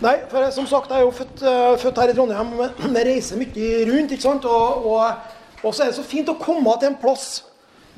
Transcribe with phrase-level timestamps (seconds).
[0.00, 2.54] Nei, for som sagt, jeg er jo født, uh, født her i Trondheim.
[2.56, 4.12] men jeg reiser mye rundt.
[4.12, 4.44] ikke sant?
[4.44, 5.12] Og, og,
[5.62, 7.44] og, så er det så fint å komme til en plass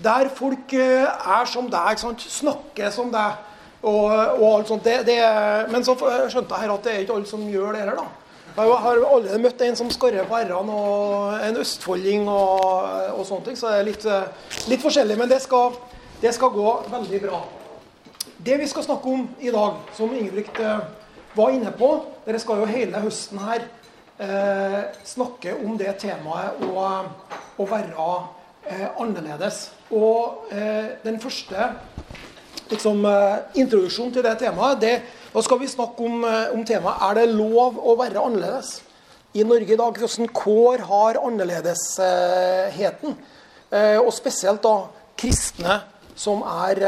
[0.03, 2.25] der folk uh, er som deg, ikke sant?
[2.27, 3.39] snakker som deg.
[3.83, 4.85] Og, og alt sånt.
[4.87, 5.21] Det, det,
[5.71, 8.03] men så skjønte jeg her at det er ikke alle som gjør det heller.
[8.03, 8.23] da.
[8.53, 12.83] Jeg har allerede møtt en som skarrer på r-ene, og en østfolding og,
[13.15, 13.59] og, sånne ting.
[13.59, 14.07] Så det er litt,
[14.71, 15.17] litt forskjellig.
[15.19, 15.79] Men det skal,
[16.23, 17.41] det skal, gå veldig bra.
[18.43, 20.83] Det vi skal snakke om i dag, som Ingebrigt eh,
[21.37, 21.95] var inne på
[22.27, 23.65] Dere skal jo hele høsten her
[24.23, 26.85] eh, snakke om det temaet å,
[27.59, 28.07] å være
[28.71, 29.65] eh, annerledes.
[29.91, 31.73] Og eh, den første
[32.71, 34.95] liksom, eh, introduksjonen til det temaet det
[35.33, 38.83] da skal vi snakke om, eh, om temaet er det lov å være annerledes
[39.35, 39.99] i Norge i dag.
[39.99, 43.17] Hvordan kår har annerledesheten?
[43.73, 45.81] Eh, og spesielt da kristne
[46.15, 46.85] som er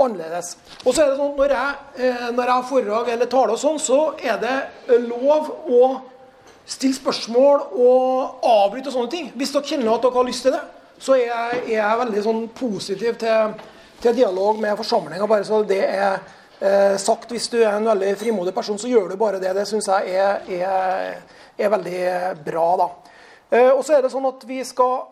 [0.00, 0.56] annerledes.
[0.84, 3.78] Og så er det sånn, Når jeg, når jeg har foredrag eller taler, og sånn,
[3.78, 5.82] så er det lov å
[6.66, 9.28] stille spørsmål og avbryte og sånne ting.
[9.36, 10.62] Hvis dere kjenner at dere har lyst til det,
[10.98, 13.54] så er jeg, er jeg veldig sånn positiv til,
[14.00, 15.28] til dialog med forsamlinga.
[15.28, 16.20] Bare så det er
[16.60, 17.32] eh, sagt.
[17.34, 19.52] Hvis du er en veldig frimodig person, så gjør du bare det.
[19.56, 21.18] Det syns jeg er, er,
[21.58, 22.04] er, veldig
[22.46, 22.68] bra.
[22.80, 22.88] da.
[23.50, 25.10] Eh, og så er det sånn at vi skal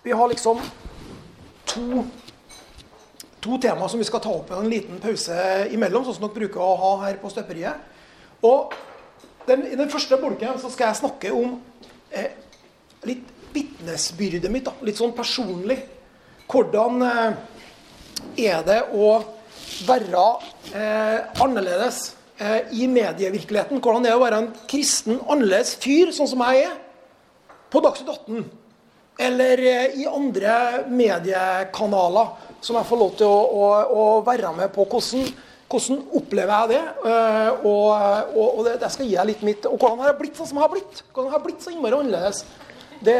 [0.00, 0.56] Vi har liksom
[1.68, 2.02] to,
[3.40, 5.36] to temaer som vi skal ta opp i en liten pause
[5.72, 7.88] imellom, sånn som dere bruker å ha her på Støperiet.
[8.46, 8.74] Og
[9.48, 11.56] den, I den første bolken så skal jeg snakke om
[12.12, 12.36] eh,
[13.08, 14.68] litt vitnesbyrdet mitt.
[14.68, 15.80] da, Litt sånn personlig.
[16.50, 17.40] Hvordan eh,
[18.50, 19.12] er det å
[19.86, 20.24] være
[20.74, 23.80] eh, annerledes eh, i medievirkeligheten.
[23.80, 26.76] Hvordan det er å være en kristen, annerledes fyr, sånn som jeg er,
[27.70, 28.46] på Dagsnytt 18.
[29.20, 30.54] Eller eh, i andre
[30.90, 34.84] mediekanaler som jeg får lov til å, å, å være med på.
[34.90, 35.28] Hvordan,
[35.70, 36.80] hvordan opplever jeg det?
[37.10, 37.86] Eh, og,
[38.36, 40.50] og, og det, det, skal gi deg litt mitt Og hvordan har jeg blitt sånn
[40.50, 41.02] som jeg har blitt?
[41.10, 42.44] Hvordan har jeg blitt så innmari annerledes?
[43.00, 43.16] Det,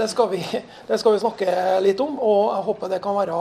[0.00, 0.40] det, skal vi,
[0.88, 3.36] det skal vi snakke litt om, og jeg håper det kan være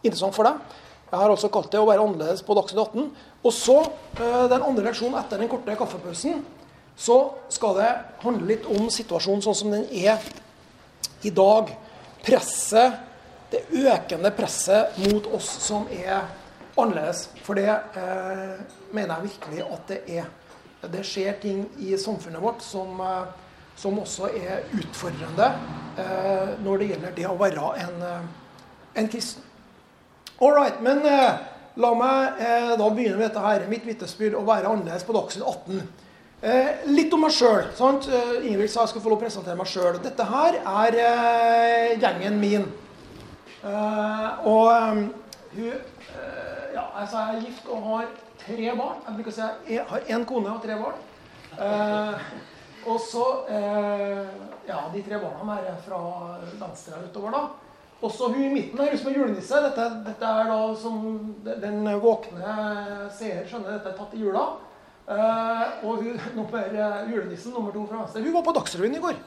[0.00, 0.78] interessant for deg.
[1.10, 3.06] Jeg har også kalt det å være annerledes på Dagsnytt 18.
[3.46, 3.76] Og så,
[4.18, 6.42] eh, den andre leksjonen etter den korte kaffepausen,
[7.00, 7.16] så
[7.50, 7.90] skal det
[8.24, 10.20] handle litt om situasjonen sånn som den er
[11.26, 11.70] i dag.
[12.26, 12.98] Presset,
[13.50, 16.28] det økende presset mot oss som er
[16.78, 17.28] annerledes.
[17.44, 18.56] For det eh,
[18.94, 20.28] mener jeg virkelig at det er.
[20.90, 23.30] Det skjer ting i samfunnet vårt som, eh,
[23.76, 25.52] som også er utfordrende
[26.00, 29.46] eh, når det gjelder det å være en, eh, en kristen.
[30.40, 31.40] All right, men eh,
[31.80, 33.66] la meg eh, da begynne med dette her.
[33.68, 35.82] Mitt vitnesbyrd å være annerledes på Dagsnytt 18.
[36.40, 37.66] Eh, litt om meg sjøl.
[37.68, 39.98] Eh, sa jeg skulle få lov å presentere meg sjøl.
[40.00, 42.64] Dette her er eh, gjengen min.
[43.64, 44.70] Eh, og
[45.52, 45.72] hun
[46.74, 48.06] Ja, altså jeg er gift og har
[48.40, 49.00] tre barn.
[49.06, 51.00] Jeg bruker å si jeg har én kone og tre barn.
[52.86, 53.26] og så
[54.68, 56.00] Ja, de tre barna er fra
[56.60, 57.48] venstre utover, da.
[58.00, 59.62] Også hun i midten her, hun som er julenisse.
[59.66, 61.02] Dette, dette, er da som
[61.44, 62.54] den våkne
[63.12, 64.46] seer skjønner, dette er tatt i jula.
[65.10, 66.78] Uh, og hun, nummer,
[67.10, 69.20] julenissen nummer to fra venstre, hun var på Dagsrevyen i går.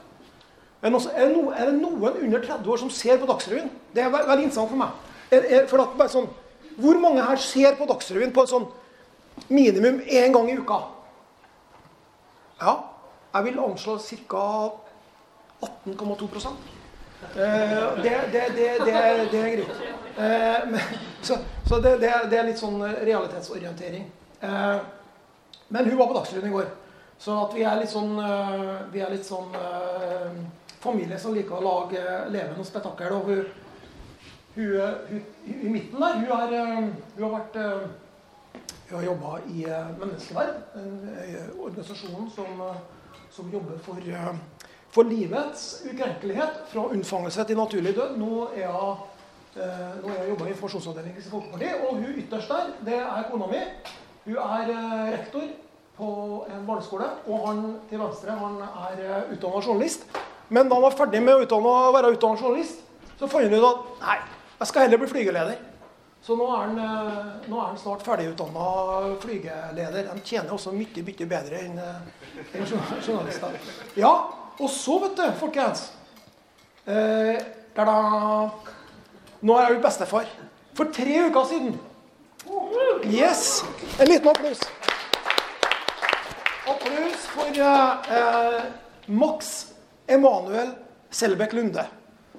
[0.84, 3.70] Er det, noen, er det, noen under 30 år som ser på Dagsrevyen?
[3.96, 5.12] Det er veldig interessant for meg.
[5.32, 6.28] Er, for at, sånn,
[6.76, 8.66] hvor mange her ser på Dagsrevyen på sånn
[9.48, 10.82] minimum én gang i uka?
[12.60, 12.76] Ja,
[13.34, 14.46] jeg vil anslå ca.
[15.64, 16.52] 18,2
[17.24, 19.70] Uh, det, det, det, det, er greit.
[20.18, 20.80] Uh, men,
[21.22, 21.38] så,
[21.70, 24.10] så det, er litt sånn realitetsorientering.
[24.44, 24.84] Uh,
[25.72, 26.68] men hun var på Dagsrevyen i går.
[27.24, 28.18] Så at vi er litt sånn,
[28.92, 29.56] vi er litt sånn
[30.84, 33.16] familie som liker å lage levende spetakkel.
[33.18, 33.46] Og hun,
[34.56, 34.74] hun,
[35.10, 36.58] hun, i midten der, hun har,
[37.18, 37.62] hun har vært
[38.84, 39.64] Hun har jobba i
[39.98, 42.60] Menneskeverd, en organisasjon som,
[43.34, 43.98] som jobber for
[44.94, 48.18] for livets ukrenkelighet fra unnfangelse til naturlig død.
[48.22, 52.74] Nå er eh, nå er jeg jobba i informasjonsavdelingen i Folkeparti, og hun ytterst der,
[52.86, 53.62] det er kona mi.
[54.26, 55.48] Hun er eh, rektor
[55.98, 56.12] på
[56.50, 60.06] en barneskole, og han til venstre han er eh, utdanna journalist.
[60.50, 62.82] Men da han var ferdig med å utdanne, være utdannet journalist,
[63.20, 64.18] så fant han ut at nei,
[64.60, 65.62] jeg skal heller bli flygeleder.
[66.24, 68.68] Så nå er han, eh, nå er han snart ferdigutdanna
[69.20, 70.06] flygeleder.
[70.14, 73.58] De tjener også mye, mye bedre enn en journalister.
[74.00, 74.14] Ja,
[74.60, 75.90] og så, vet du, folkens
[76.88, 77.42] eh,
[79.44, 80.30] Nå er jeg jo bestefar.
[80.78, 81.76] For tre uker siden
[83.04, 83.64] Yes!
[84.00, 84.62] En liten applaus.
[86.68, 88.64] Applaus for eh,
[89.08, 89.73] Max
[90.08, 90.76] Emanuel
[91.14, 91.86] Selbekk Lunde.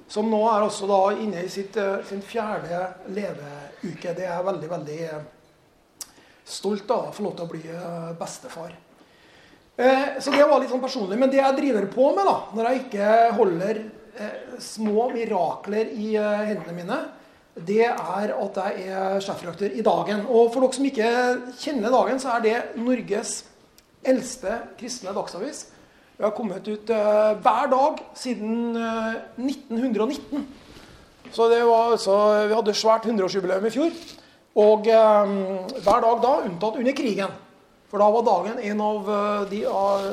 [0.07, 4.13] Som nå er også da inne i sitt, uh, sin fjerde leveuke.
[4.13, 6.09] Det er jeg veldig, veldig uh,
[6.45, 8.75] stolt av å få lov til å bli uh, bestefar.
[9.77, 11.17] Eh, så det var litt sånn personlig.
[11.19, 16.13] Men det jeg driver på med, da, når jeg ikke holder eh, små mirakler i
[16.15, 16.99] eh, hendene mine,
[17.55, 20.25] det er at jeg er sjefredaktør i Dagen.
[20.27, 21.11] Og for dere som ikke
[21.59, 23.37] kjenner Dagen, så er det Norges
[24.05, 25.65] eldste kristne dagsavis.
[26.15, 30.45] Vi har kommet ut uh, hver dag siden uh, 1919.
[31.31, 32.13] Så det var altså,
[32.47, 33.97] Vi hadde svært 100-årsjubileum i fjor.
[34.55, 35.33] Og um,
[35.83, 37.33] hver dag da, unntatt under krigen.
[37.91, 39.09] For da var dagen en av
[39.51, 39.59] de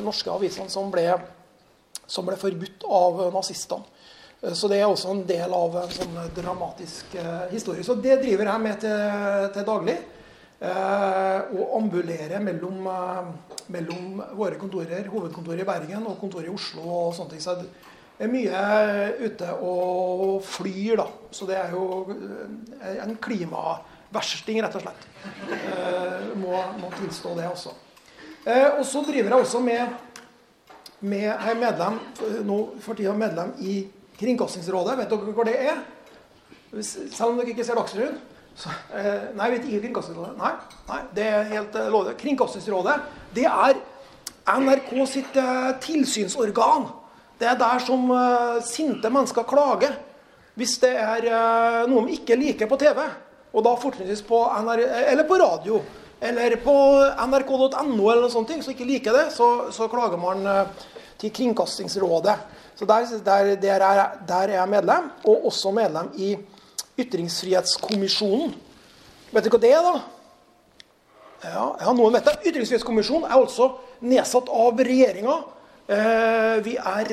[0.05, 1.07] norske avisene som ble,
[2.07, 3.87] som ble forbudt av nazistene.
[4.59, 7.15] Så det er også en del av en sånn dramatisk
[7.51, 7.87] historie.
[7.87, 9.97] Så det driver jeg med til, til daglig.
[10.63, 12.85] Og ambulere mellom
[13.73, 16.83] mellom våre kontorer, hovedkontoret i Bergen og kontoret i Oslo.
[16.83, 17.43] og sånne ting.
[17.43, 17.57] Så
[18.19, 18.65] jeg er mye
[19.23, 21.07] ute og flyr, da.
[21.35, 25.09] Så det er jo eh, en klimaversting, rett og slett.
[25.57, 27.75] Eh, må, må tilstå det også.
[28.45, 29.97] Eh, og så driver jeg også med,
[31.01, 31.99] med Jeg er medlem,
[32.47, 33.81] nå for tida medlem i
[34.19, 34.99] Kringkastingsrådet.
[35.01, 35.81] Vet dere hva det er?
[36.83, 38.21] Selv om dere ikke ser Dagsrevyen?
[38.55, 40.37] Så, eh, nei, vet ikke Kringkastingsrådet.
[40.39, 40.53] Nei,
[40.89, 42.17] nei, det er helt eh, lovlig.
[42.21, 42.97] Kringkastingsrådet
[43.35, 43.79] det er
[44.53, 46.89] NRK sitt eh, tilsynsorgan.
[47.41, 49.97] Det er der som eh, sinte mennesker klager
[50.59, 53.01] hvis det er eh, noe de ikke liker på TV.
[53.53, 55.81] Og da fortrinnsvis på, NR, eller på radio.
[56.23, 56.75] Eller på
[57.27, 60.85] nrk.no eller noe sånt, så ikke liker det, så, så klager man eh,
[61.21, 62.37] til Kringkastingsrådet.
[62.79, 66.35] Så der, der, der, er, der er jeg medlem, og også medlem i
[67.03, 68.53] Ytringsfrihetskommisjonen.
[69.33, 69.95] Vet du hva det er, da?
[71.43, 72.37] Ja, ja noen vet det.
[72.51, 73.73] Ytringsfrihetskommisjonen er altså
[74.05, 75.41] nedsatt av regjeringa.
[75.93, 77.11] Eh, vi er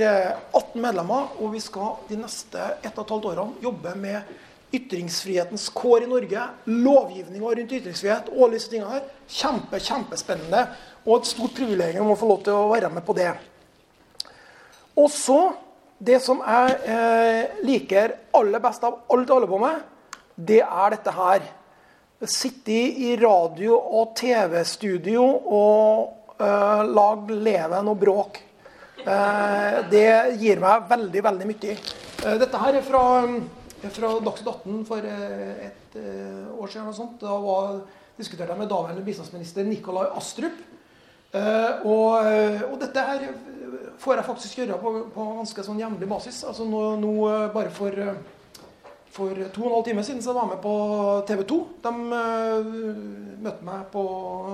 [0.54, 4.38] 18 eh, medlemmer, og vi skal de neste 1 12 årene jobbe med
[4.76, 9.08] ytringsfrihetens kår i Norge, lovgivninga rundt ytringsfrihet og alle disse tingene her.
[9.30, 10.68] Kjempe, kjempespennende
[11.08, 13.32] og et stort privilegium å få lov til å være med på det.
[15.00, 15.40] Og så
[16.00, 19.81] det som jeg eh, liker aller best av alt å holde på med,
[20.40, 21.48] det er dette her.
[22.19, 28.40] Sitte i radio- og TV-studio og eh, lage leven og bråk.
[29.04, 30.10] Eh, det
[30.40, 31.75] gir meg veldig, veldig mye.
[31.75, 33.04] Eh, dette her er fra,
[33.84, 36.95] fra Dagsnytt 18 for eh, et eh, år siden.
[36.95, 37.19] Sånt.
[37.19, 37.81] Da var,
[38.19, 40.63] diskuterte jeg med daværende bistandsminister Nikolai Astrup.
[41.30, 42.16] Og,
[42.72, 43.28] og dette her
[44.00, 46.44] får jeg faktisk gjøre på, på ganske sånn jevnlig basis.
[46.48, 48.68] Altså nå, nå, eh, bare for, eh,
[49.12, 50.76] for to og en halv time siden så var jeg med på
[51.28, 51.58] TV 2.
[51.86, 51.96] De
[53.48, 54.04] møtte meg på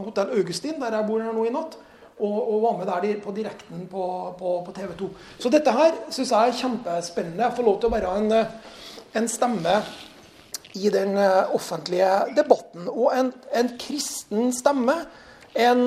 [0.07, 1.77] Hotell Augustin, der jeg bor her nå i natt.
[2.15, 4.03] Og, og var med der på direkten på,
[4.39, 5.09] på, på TV 2.
[5.43, 7.43] Så dette her syns jeg er kjempespennende.
[7.43, 8.35] Jeg får lov til å være en,
[9.19, 9.73] en stemme
[10.79, 12.07] i den offentlige
[12.37, 12.87] debatten.
[12.87, 14.95] Og en, en kristen stemme.
[15.59, 15.83] En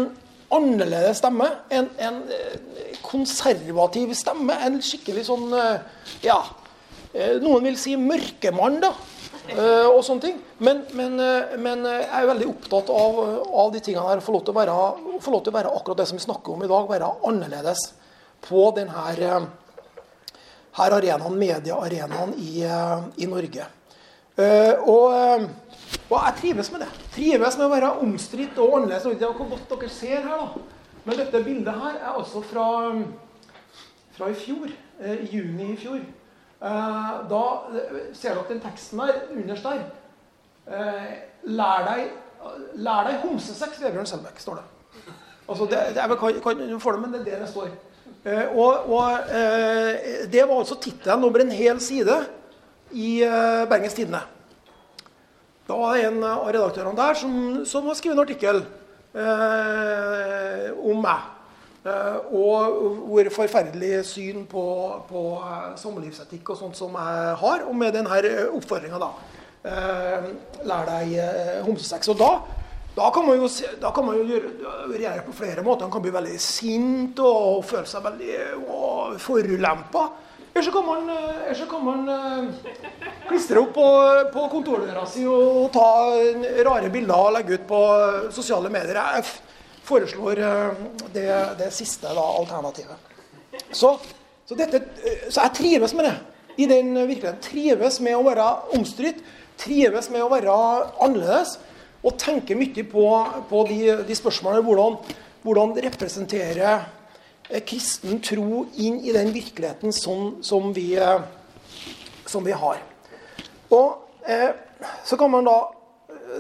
[0.55, 1.49] annerledes stemme.
[1.69, 4.57] En, en, eh, konservativ stemme.
[4.65, 5.79] En skikkelig sånn eh,
[6.25, 6.41] Ja,
[7.13, 8.95] eh, noen vil si mørkemann, da.
[9.49, 10.41] Og sånne ting.
[10.61, 11.15] Men, men,
[11.65, 13.21] men jeg er veldig opptatt av,
[13.63, 14.21] av de tingene her.
[14.21, 14.75] Få lov, til å være,
[15.25, 16.91] få lov til å være akkurat det som vi snakker om i dag.
[16.91, 17.87] Være annerledes
[18.45, 19.23] på denne her
[20.85, 22.61] arenaen, mediearenaen i,
[23.25, 23.71] i Norge.
[24.85, 25.49] Og
[26.09, 26.89] og jeg trives med det.
[27.15, 29.07] Trives med å være omstridt og annerledes.
[29.07, 30.93] Vet ikke hvor godt dere ser her, da.
[31.05, 32.69] Men dette bildet her er altså fra,
[34.17, 34.71] fra i fjor.
[35.01, 36.01] Eh, juni i fjor.
[36.01, 37.43] Eh, da
[38.17, 39.85] ser dere den teksten der underst der.
[40.69, 41.13] Eh,
[41.49, 42.09] lær deg,
[42.81, 44.67] lær deg homsesex, Vebjørn Selbekk, står det.
[45.49, 47.71] Altså, det, det jeg kan, kan får det, men det er det det står.
[48.25, 52.17] Eh, og, og eh, Det var altså tittelen over en hel side
[52.93, 54.25] i eh, Bergens Tidende.
[55.69, 57.33] Da var det en av redaktørene der som,
[57.69, 58.63] som har skrevet en artikkel
[59.13, 61.27] eh, om meg.
[61.85, 62.79] Eh, og
[63.11, 64.63] hvor forferdelig syn på,
[65.11, 67.67] på eh, samlivsetikk og sånt som jeg har.
[67.69, 69.11] Og med denne oppfordringa, da.
[69.69, 70.31] Eh,
[70.71, 72.09] lær deg eh, homsesex.
[72.15, 72.31] Og da,
[72.97, 74.41] da, kan man jo, da kan man jo
[74.95, 75.85] reagere på flere måter.
[75.85, 80.09] Man kan bli veldig sint og føle seg veldig forulempa.
[80.59, 82.45] Eller så kan man, eh, så kan man uh,
[83.29, 83.91] klistre opp på,
[84.35, 85.85] på kontordøra si og ta
[86.67, 87.79] rare bilder og legge ut på
[88.35, 88.99] sosiale medier.
[88.99, 89.29] Jeg
[89.87, 90.43] foreslår
[91.15, 91.29] det,
[91.61, 93.15] det, siste da, alternativet.
[93.71, 93.93] Så,
[94.43, 94.83] så, dette,
[95.29, 96.17] så, jeg trives med det.
[96.59, 97.39] I den virkeligheten.
[97.45, 99.23] Trives med å være omstridt.
[99.63, 100.59] Trives med å være
[101.07, 101.55] annerledes.
[102.03, 103.09] Og tenker mye på,
[103.47, 104.67] på de, de spørsmålene.
[104.67, 104.99] Hvordan,
[105.47, 106.98] hvordan representere Eh,
[107.49, 111.21] kristen tro inn i den virkeligheten som, som, vi, eh,
[112.27, 112.83] som vi, har.
[113.73, 114.51] Og eh,
[115.05, 115.57] så kan man da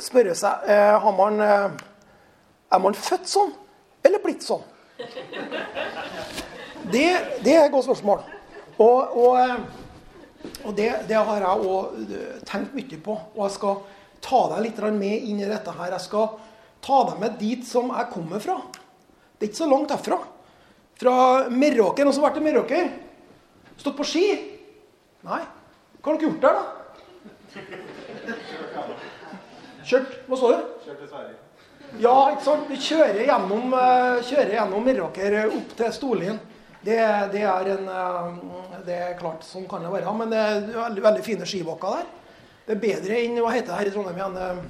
[0.04, 1.68] spørre seg eh, man, eh,
[2.68, 3.54] Er man født sånn,
[4.04, 4.64] eller blitt sånn?
[6.88, 7.06] Det,
[7.44, 8.20] det er et godt spørsmål.
[8.78, 9.56] Og, og, eh,
[10.64, 12.12] og det, det, har jeg òg
[12.48, 13.16] tenkt mye på.
[13.34, 13.80] Og jeg skal
[14.24, 15.96] ta deg litt med inn i dette her.
[15.96, 16.36] Jeg skal
[16.84, 18.60] ta deg med dit som jeg kommer fra.
[19.38, 20.20] Det er ikke så langt herfra.
[20.98, 21.14] Fra
[21.50, 22.04] Meråker.
[22.04, 22.88] Noen som har vært i Meråker?
[23.78, 24.26] Stått på ski?
[25.26, 25.42] Nei.
[26.02, 26.64] Hva har dere gjort der, da?
[29.88, 30.58] Kjørt Hva står du?
[30.84, 31.36] Kjørt til Sverige.
[32.02, 32.66] Ja, ikke sant?
[32.68, 33.72] Vi kjører gjennom,
[34.28, 36.42] kjører gjennom Meråker opp til Storlien.
[36.82, 36.98] Det,
[37.32, 40.12] det, er en uh, Det er klart, sånn kan det være.
[40.18, 42.12] Men det er veldig, veldig fine skibakker der.
[42.68, 44.62] Det er bedre enn Hva heter det her i Trondheim igjen?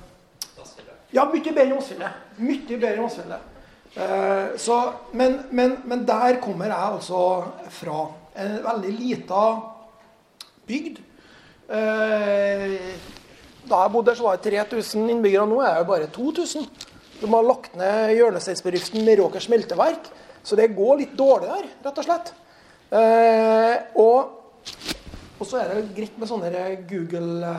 [1.16, 2.25] Ja, mye bedre enn Åsfjellet.
[2.38, 3.54] Mye bedre enn Åsfjellet.
[3.97, 4.54] Uh,
[5.12, 7.23] men, men, men, der kommer jeg altså
[7.73, 8.07] fra.
[8.38, 9.45] En veldig lita
[10.68, 11.00] bygd.
[11.68, 12.76] Uh,
[13.68, 15.49] da jeg bodde der, så var det 3000 innbyggere.
[15.49, 16.68] Nå er det bare 2000.
[17.18, 20.09] De har lagt ned hjørnesteinsbedriften Meråker smelteverk.
[20.47, 22.30] Så det går litt dårlig der, rett og slett.
[22.88, 24.30] Eh, og,
[25.37, 27.52] og, så er det greit med sånne Google,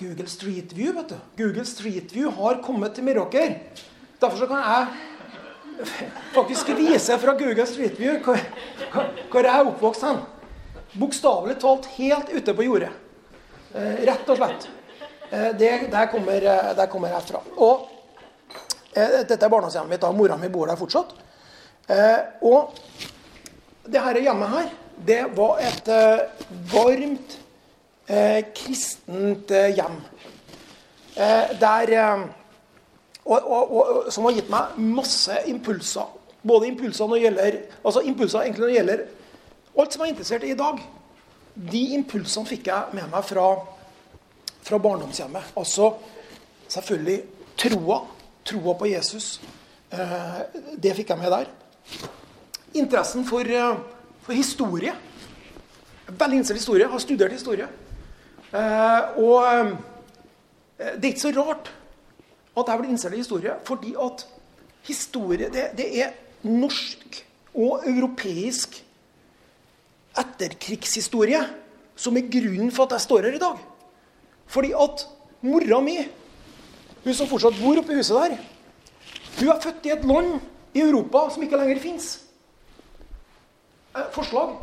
[0.00, 0.94] Google Street View.
[0.96, 1.18] vet du.
[1.38, 3.58] Google Street View har kommet til Meråker.
[4.24, 4.86] Derfor kan jeg
[6.32, 8.38] faktisk vise fra Google Street View hvor,
[9.30, 10.20] hvor jeg er oppvokst hen.
[10.96, 12.88] Bokstavelig talt helt ute på jordet.
[13.74, 14.64] Eh, rett og slett.
[15.28, 17.42] Eh, det, der, kommer, eh, der kommer jeg fra.
[17.58, 17.90] Og
[18.94, 20.00] dette er barndomshjemmet mitt.
[20.00, 21.12] da, Mora mi bor der fortsatt.
[22.40, 22.78] og
[23.84, 24.68] det her hjemmet her,
[25.06, 25.90] det var et
[26.72, 27.34] varmt
[28.54, 29.98] kristent hjem.
[31.60, 31.92] der
[33.24, 36.08] og, og, og, som har gitt meg masse impulser.
[36.44, 39.04] Både impulser når det gjelder altså impulser egentlig når det gjelder
[39.74, 40.82] alt som jeg er interessert i i dag.
[41.54, 43.46] De impulsene fikk jeg med meg fra,
[44.66, 45.54] fra barndomshjemmet.
[45.58, 45.94] Altså
[46.68, 47.22] selvfølgelig
[47.58, 48.02] troa.
[48.44, 49.38] Troa på Jesus.
[49.94, 50.40] Eh,
[50.76, 51.48] det fikk jeg med der.
[52.76, 53.78] Interessen for, eh,
[54.22, 54.92] for historie.
[56.06, 56.88] Veldig interessert i historie.
[56.88, 57.68] Har studert historie.
[58.52, 59.72] Eh, og eh,
[60.98, 61.72] det er ikke så rart
[62.54, 64.26] at jeg ble interessert i historie, fordi at
[64.86, 66.14] historie det, det er
[66.46, 67.20] norsk
[67.54, 68.80] og europeisk
[70.18, 71.40] etterkrigshistorie
[71.98, 73.58] som er grunnen for at jeg står her i dag.
[74.46, 75.06] Fordi at
[75.42, 75.96] mora mi,
[77.04, 78.36] hun som fortsatt bor oppe i huset der,
[79.38, 80.36] hun er født i et land
[80.74, 82.12] i Europa som ikke lenger fins.
[83.94, 84.56] Eh, forslag?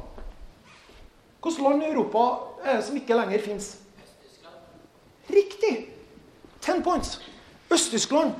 [1.42, 2.26] Hvilket land i Europa
[2.64, 3.76] er det som ikke lenger fins?
[5.32, 5.88] Riktig!
[6.62, 7.18] Ten points.
[7.72, 8.34] Øst-Tyskland,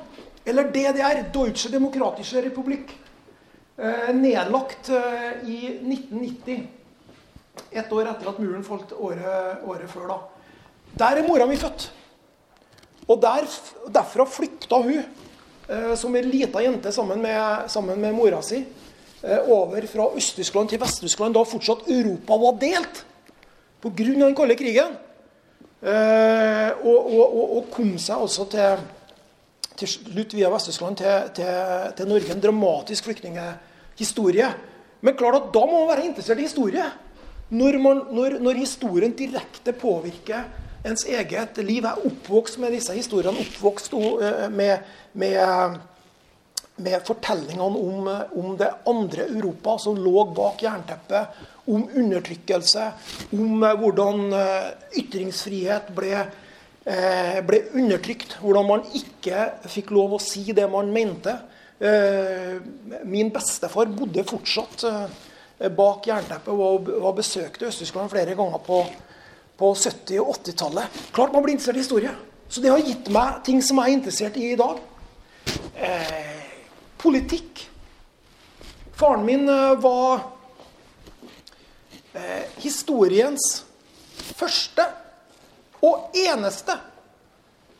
[0.46, 2.92] eller DDR, Deutsche Demokratische Republikk.
[3.82, 6.66] Eh, nedlagt eh, i 1990.
[7.70, 10.10] Ett år etter at muren falt året, året før.
[10.10, 10.18] da.
[11.00, 11.88] Der er mora mi født.
[13.08, 13.48] Og der,
[13.90, 18.60] derfra flykta hun eh, som ei lita jente sammen med, sammen med mora si
[19.22, 23.04] over fra Øst-Tyskland til Vest-Tyskland, da fortsatt Europa var delt
[23.80, 24.04] pga.
[24.04, 24.96] den kalde krigen.
[25.82, 28.82] Og, og, og, og, kom seg altså til,
[29.82, 31.54] til slutt via Vest-Tyskland til, til,
[31.98, 32.32] til, Norge.
[32.34, 34.50] En dramatisk flyktninghistorie.
[35.02, 36.84] Men klart at da må man være interessert i historie.
[37.52, 40.46] Når, man, når, når, historien direkte påvirker
[40.86, 45.76] ens eget liv Jeg er oppvokst med disse historiene, oppvokst eh, med, med,
[46.82, 48.08] med fortellingene om,
[48.38, 51.42] om, det andre Europa som lå bak jernteppet.
[51.66, 52.86] Om undertrykkelse,
[53.36, 54.70] om eh, hvordan eh,
[55.02, 56.24] ytringsfrihet ble,
[56.82, 58.38] ble undertrykt.
[58.42, 61.36] Hvordan man ikke fikk lov å si det man mente.
[63.06, 64.82] Min bestefar bodde fortsatt
[65.62, 68.82] Eh, bak jernteppet og, besøkte Øst-Tyskland flere ganger på,
[69.58, 71.02] på 70- og 80-tallet.
[71.14, 72.14] Klart man blir interessert i historie.
[72.48, 74.80] Så det har gitt meg ting som jeg er interessert i i dag.
[75.76, 76.40] Eh,
[76.98, 77.62] politikk.
[78.98, 80.24] Faren min eh, var
[82.14, 83.62] eh, historiens
[84.34, 84.88] første
[85.82, 86.76] og eneste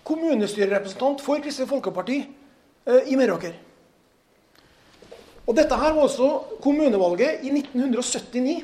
[0.06, 3.54] kommunestyrerepresentant for Kristelig Folkeparti eh, i Meråker.
[5.46, 8.62] Og Dette her var også kommunevalget i 1979.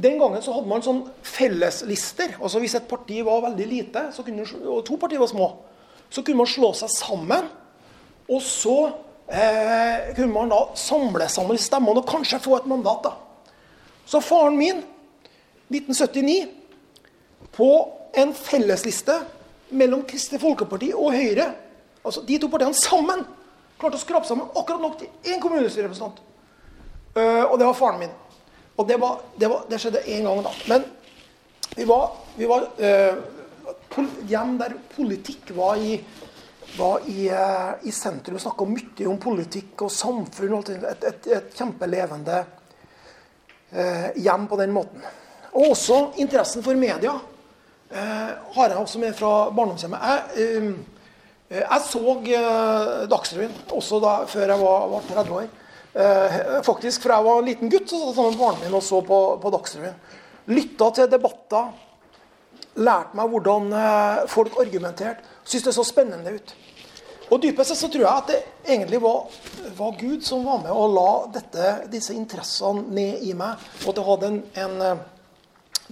[0.00, 2.36] Den gangen så hadde man sånn felleslister.
[2.40, 5.50] altså Hvis et parti var veldig lite, kunne, og to partier var små,
[6.10, 7.50] så kunne man slå seg sammen.
[8.30, 8.76] Og så
[9.26, 13.10] eh, kunne man da samle sammen stemmene og kanskje få et mandat.
[13.10, 13.54] da.
[14.06, 14.82] Så faren min,
[15.70, 16.48] 1979,
[17.54, 17.70] på
[18.12, 19.16] en fellesliste
[19.70, 21.50] mellom Kristelig Folkeparti og Høyre,
[22.04, 23.22] altså de to partiene sammen
[23.80, 26.20] klarte å skrape sammen akkurat nok til én kommunestyrerepresentant.
[27.16, 28.16] Uh, og det var faren min.
[28.76, 30.52] Og det, var, det, var, det skjedde én gang, da.
[30.70, 30.84] Men
[31.76, 35.96] vi var, vi var uh, hjem der politikk var i,
[36.76, 40.56] var i, uh, i sentrum Vi snakka mye om politikk og samfunn.
[40.58, 42.44] Og et, et, et kjempelevende
[44.18, 45.02] hjem på den måten.
[45.54, 47.12] Og også interessen for media
[47.90, 50.02] har jeg også med fra barndomshjemmet.
[50.04, 50.46] Jeg,
[51.50, 55.48] eh, jeg så eh, Dagsrevyen også da, før jeg var, var 30 år.
[55.90, 58.78] Eh, faktisk fra jeg var en liten gutt, så satt jeg sammen med barna mine
[58.78, 60.00] og så på, på Dagsrevyen.
[60.54, 61.86] Lytta til debatter
[62.80, 63.72] Lærte meg hvordan
[64.30, 65.26] folk argumenterte.
[65.42, 66.52] Syntes det så spennende ut.
[67.34, 68.38] Og dypest sett så tror jeg at det
[68.70, 69.26] egentlig var,
[69.76, 73.58] var, Gud som var med og la dette, disse interessene ned i meg.
[73.82, 75.02] Og at det hadde en, en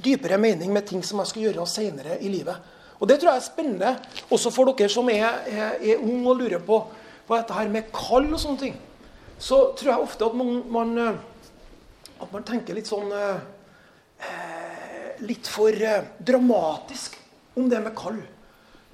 [0.05, 2.57] dypere mening med ting som jeg skulle gjøre senere i livet.
[2.99, 3.93] Og Det tror jeg er spennende
[4.31, 6.81] også for dere som er, er, er unge og lurer på,
[7.27, 8.81] på, dette her med kall og sånne ting.
[9.39, 13.13] Så tror jeg ofte at man, man, eh, at man tenker litt sånn
[15.25, 17.17] litt for eh, dramatisk
[17.59, 18.19] om det med kall.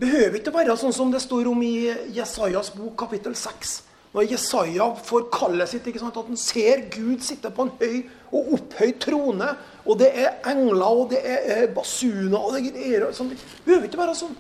[0.01, 3.77] Behøver ikke være sånn som det står om i Jesajas bok kapittel 6.
[4.15, 9.01] Når Jesaja får kallet sitt, at han ser Gud sitte på en høy og opphøyd
[9.03, 9.49] trone,
[9.85, 13.33] og det er engler, og det er basuner og det er sånn.
[13.35, 14.37] Det behøver ikke være sånn.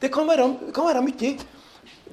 [0.00, 1.36] Det kan være, kan være mye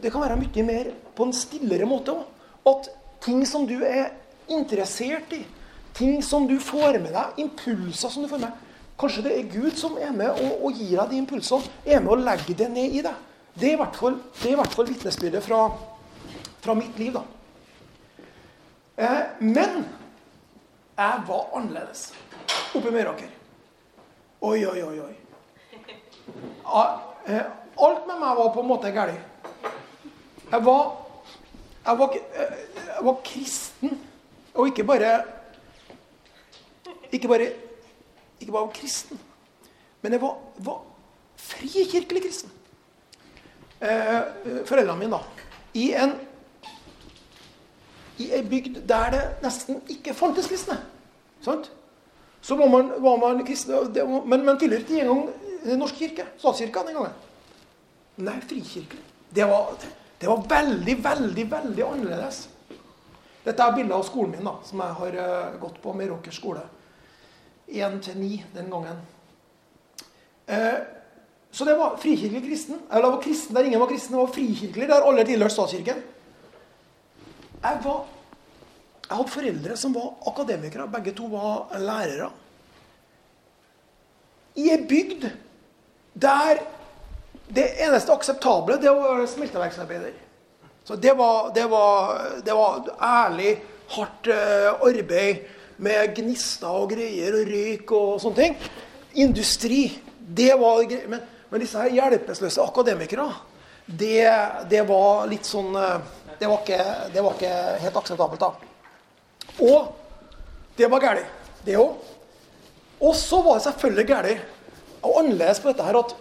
[0.03, 2.25] det kan være mye mer på en stillere måte òg.
[2.67, 2.89] At
[3.23, 4.11] ting som du er
[4.51, 5.41] interessert i,
[5.95, 8.61] ting som du får med deg, impulser som du får med deg,
[8.95, 11.67] Kanskje det er Gud som er med og, og gir deg de impulsene.
[11.83, 13.23] Er med og legger det ned i deg.
[13.55, 14.15] Det er i hvert fall,
[14.71, 15.65] fall vitnesbyrdet fra,
[16.65, 17.23] fra, mitt liv, da.
[18.95, 19.83] Eh, men
[20.95, 22.07] jeg var annerledes
[22.73, 23.29] oppe i Meråker.
[24.45, 25.13] Oi, oi, oi, oi.
[27.27, 27.45] Eh,
[27.75, 29.19] alt med meg var på en måte galt.
[30.45, 30.83] Jeg var,
[31.85, 32.57] jeg var, eh,
[32.87, 33.95] jeg var kristen,
[34.53, 35.13] og ikke bare
[37.11, 37.49] ikke bare
[38.39, 39.19] ikke bare kristen,
[40.01, 40.81] men jeg var, var
[41.37, 42.51] frikirkelig kristen.
[43.81, 44.21] Eh,
[44.65, 45.49] foreldrene mine, da.
[45.75, 46.15] I en
[48.17, 50.77] i ei bygd der det nesten ikke fantes kristne.
[51.43, 51.71] Sant?
[52.41, 55.29] Så var man, var man kristne, var, men, men tilhørte ikke engang
[55.65, 56.27] Den norske kirke.
[56.37, 57.13] Statskirka den gangen.
[58.21, 59.01] Nei, frikirkelig.
[59.33, 59.71] Det var,
[60.21, 62.43] det var veldig, veldig, veldig annerledes.
[63.45, 66.61] Dette er bilder av skolen min, da, som jeg har uh, gått på Meråker skole.
[67.65, 69.01] 1 til 9 den gangen.
[70.45, 70.79] Uh,
[71.49, 72.79] så det var frikirkelig kristen.
[72.91, 74.13] Eller det var kristen der ingen var kristen.
[74.13, 76.05] Det var frikirkelig der alle tilhørte statskirken.
[77.65, 78.01] Jeg, var,
[79.07, 80.85] jeg hadde foreldre som var akademikere.
[80.93, 82.29] Begge to var lærere.
[84.55, 85.25] I ei bygd
[86.13, 86.61] der
[87.55, 90.13] det eneste akseptable det var smelteverksarbeider.
[90.85, 93.57] Så det var, det var, det var ærlig,
[93.89, 95.45] hardt uh, arbeid
[95.77, 98.59] med gnister og greier og røyk og sånne ting.
[99.25, 99.87] Industri.
[100.17, 103.27] Det var Men, men disse her hjelpeløse akademikere,
[103.85, 104.25] det,
[104.69, 105.99] det, var litt sånn eh,
[106.39, 106.79] det var, ikke,
[107.13, 108.51] det var ikke helt akseptabelt, da.
[109.63, 109.95] Og
[110.77, 111.25] det var galt,
[111.65, 112.11] det òg.
[112.99, 114.51] Og så var det selvfølgelig galt
[115.05, 116.15] og annerledes på dette her at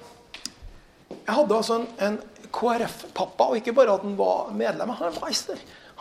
[1.15, 2.19] jeg hadde altså en, en
[2.55, 5.33] KrF-pappa, og ikke bare at han var medlem, han var,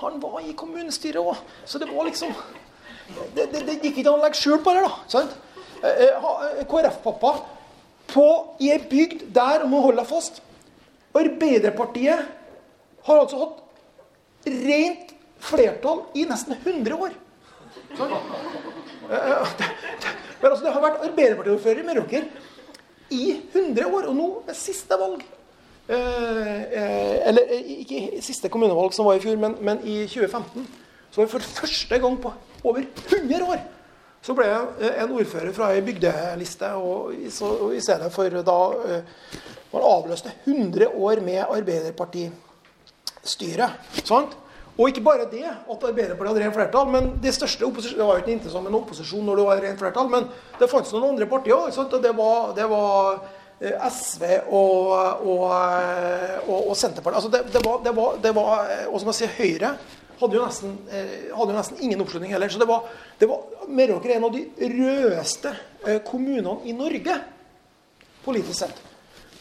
[0.02, 1.39] han var i kommunestyret òg.
[1.65, 2.34] Så det var liksom
[3.36, 4.84] det, det, det gikk ikke an å legge skjul på det.
[4.86, 5.36] da, sant?
[5.84, 7.34] Eh, eh, eh, KrF-pappa
[8.62, 10.41] i ei bygd der, må holde deg fast
[11.17, 12.28] Arbeiderpartiet
[13.08, 13.62] har altså hatt
[14.45, 17.15] rent flertall i nesten 100 år.
[17.97, 18.15] Sånn?
[19.10, 22.27] Men altså, det har vært Arbeiderpartiordfører i Meråker
[23.13, 24.10] i 100 år.
[24.12, 25.23] Og nå er siste valg
[25.84, 30.67] Eller ikke siste kommunevalg som var i fjor, men, men i 2015.
[31.12, 33.63] Så var det for første gang på over 100 år
[34.23, 36.69] så ble jeg en ordfører fra ei bygdeliste.
[36.79, 38.60] Og i, og i stedet for da
[39.73, 41.41] Man avløste 100 år med
[43.23, 43.69] Arbeiderpartistyre.
[44.03, 44.36] Sant?
[44.77, 48.17] Og ikke bare det, at Arbeiderpartiet hadde rent flertall, men det største opposisjon, det var
[48.17, 50.27] jo ikke interessant med en opposisjon når det var rent flertall, men
[50.59, 51.77] det fantes noen andre partier òg.
[51.77, 53.19] Og det var, det var
[53.62, 54.93] eh, SV og,
[55.29, 57.19] og, eh, og, og Senterpartiet.
[57.19, 59.75] Altså det, det, var, det, var, det var, og som jeg sier, Høyre
[60.23, 62.49] hadde jo nesten, eh, hadde jo nesten ingen oppslutning heller.
[62.49, 62.88] Så det var,
[63.21, 65.53] det var Meråker er en av de rødeste
[65.86, 67.19] eh, kommunene i Norge
[68.25, 68.81] politisk sett.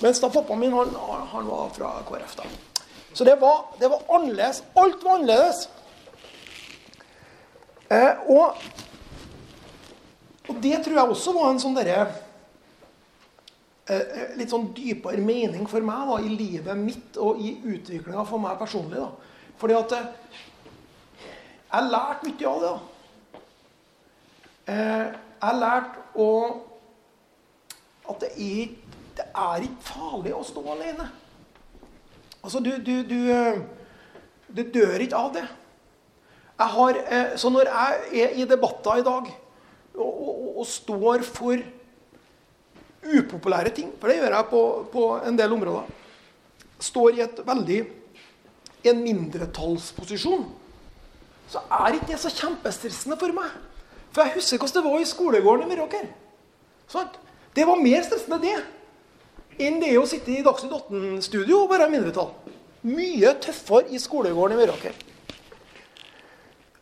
[0.03, 0.93] Mens da pappaen min han,
[1.33, 2.37] han var fra KrF.
[2.43, 2.53] da.
[3.13, 4.63] Så det var, det var annerledes.
[4.75, 5.69] Alt var annerledes.
[7.93, 8.57] Eh, og,
[10.49, 12.07] og, det tror jeg også var en sånn derre
[13.93, 18.41] eh, Litt sånn dypere mening for meg da, i livet mitt og i utviklinga for
[18.41, 19.03] meg personlig.
[19.03, 19.11] da.
[19.61, 20.09] Fordi at eh,
[21.21, 22.75] jeg har lært mye av det.
[24.73, 25.05] Eh,
[25.43, 26.31] jeg har lært å,
[28.13, 28.73] at det er,
[29.19, 31.11] det er ikke farlig å stå alene.
[32.43, 33.19] Altså, du, du, du,
[34.51, 35.45] du dør ikke av det.
[36.63, 36.99] Har,
[37.39, 39.31] så når jeg er i debatter i dag
[39.97, 41.63] og, og, og står for
[43.03, 45.89] upopulære ting, for det gjør jeg på, på en del områder,
[46.83, 47.81] står i et veldig
[48.91, 50.47] en mindretallsposisjon,
[51.51, 53.51] så er ikke det så kjempestressende for meg.
[54.13, 56.07] For jeg husker hvordan det var i skolegården i Meråker.
[57.57, 58.57] Det var mer stressende det
[59.61, 62.31] enn det å sitte i Dagsnytt 18-studio og være mindretall.
[62.89, 64.95] Mye tøffere i skolegården i Meråker.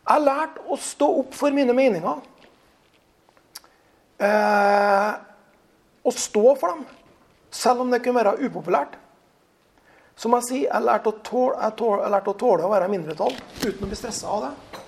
[0.01, 2.23] Jeg har lært å stå opp for mine meninger.
[4.21, 5.11] Eh,
[6.01, 6.81] å stå for dem,
[7.53, 8.97] selv om det kunne være upopulært.
[10.17, 12.89] Som jeg sier, jeg lærte å tåle, jeg tåle, jeg lærte å, tåle å være
[12.91, 14.81] mindretall uten å bli stressa av det.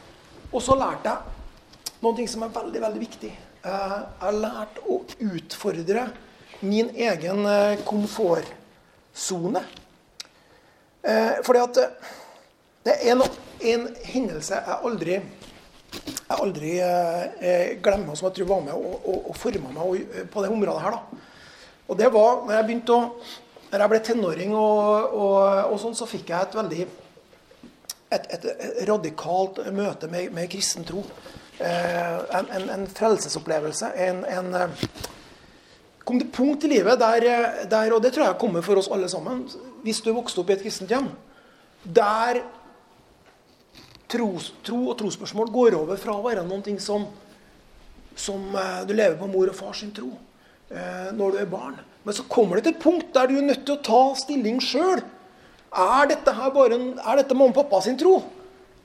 [0.52, 3.32] Og så lærte jeg noe som er veldig, veldig viktig.
[3.64, 6.08] Eh, jeg har lært å utfordre
[6.64, 9.64] min egen eh, komfortsone.
[11.04, 11.80] Eh, fordi at
[12.84, 13.24] det er en,
[13.74, 15.20] en hendelse jeg aldri,
[15.94, 16.72] jeg aldri
[17.84, 20.98] glemmer, som jeg tror var med og, og, forma meg på det området her.
[21.88, 23.08] Og det var når jeg begynte å
[23.74, 26.84] når jeg ble tenåring, og, og, sånn, så fikk jeg et veldig
[28.14, 28.44] et, et,
[28.86, 31.02] radikalt møte med, med kristen tro.
[31.58, 33.90] Eh, en, en, frelsesopplevelse.
[33.98, 34.86] En, en, eh,
[36.04, 37.26] kom det punkt i livet der,
[37.70, 39.46] der, og det tror jeg kommer for oss alle sammen,
[39.84, 41.08] hvis du vokste opp i et kristent hjem,
[41.84, 42.42] der
[44.12, 44.30] tro,
[44.64, 47.08] tro og trosspørsmål går over fra å være ting som,
[48.16, 50.12] som eh, du lever på mor og far sin tro
[51.14, 53.62] når du er barn, men så kommer det til et punkt der du er nødt
[53.68, 55.04] til å ta stilling sjøl.
[55.70, 58.16] Er dette her bare en, er dette mamma og pappa sin tro?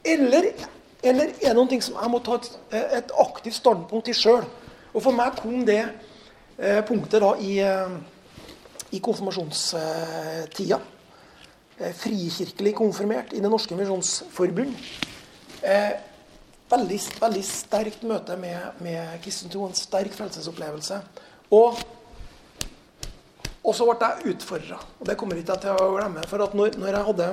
[0.04, 0.50] Eller,
[1.00, 2.50] eller er det noe som jeg må ta et,
[3.00, 4.44] et aktivt standpunkt til sjøl?
[4.92, 5.80] Og for meg kom det
[6.58, 7.98] eh, punktet da i, eh,
[8.90, 10.80] i konfirmasjonstida.
[11.78, 14.74] Eh, frikirkelig konfirmert i Det norske misjonsforbund.
[16.68, 19.66] Veldig, veldig sterkt møte med, med kristen tro.
[19.66, 21.00] En sterk frelsesopplevelse.
[21.50, 21.78] Og
[23.68, 24.78] og så ble jeg utfordra.
[25.00, 26.22] Og det kommer ikke jeg til å glemme.
[26.30, 27.26] For at når, når jeg hadde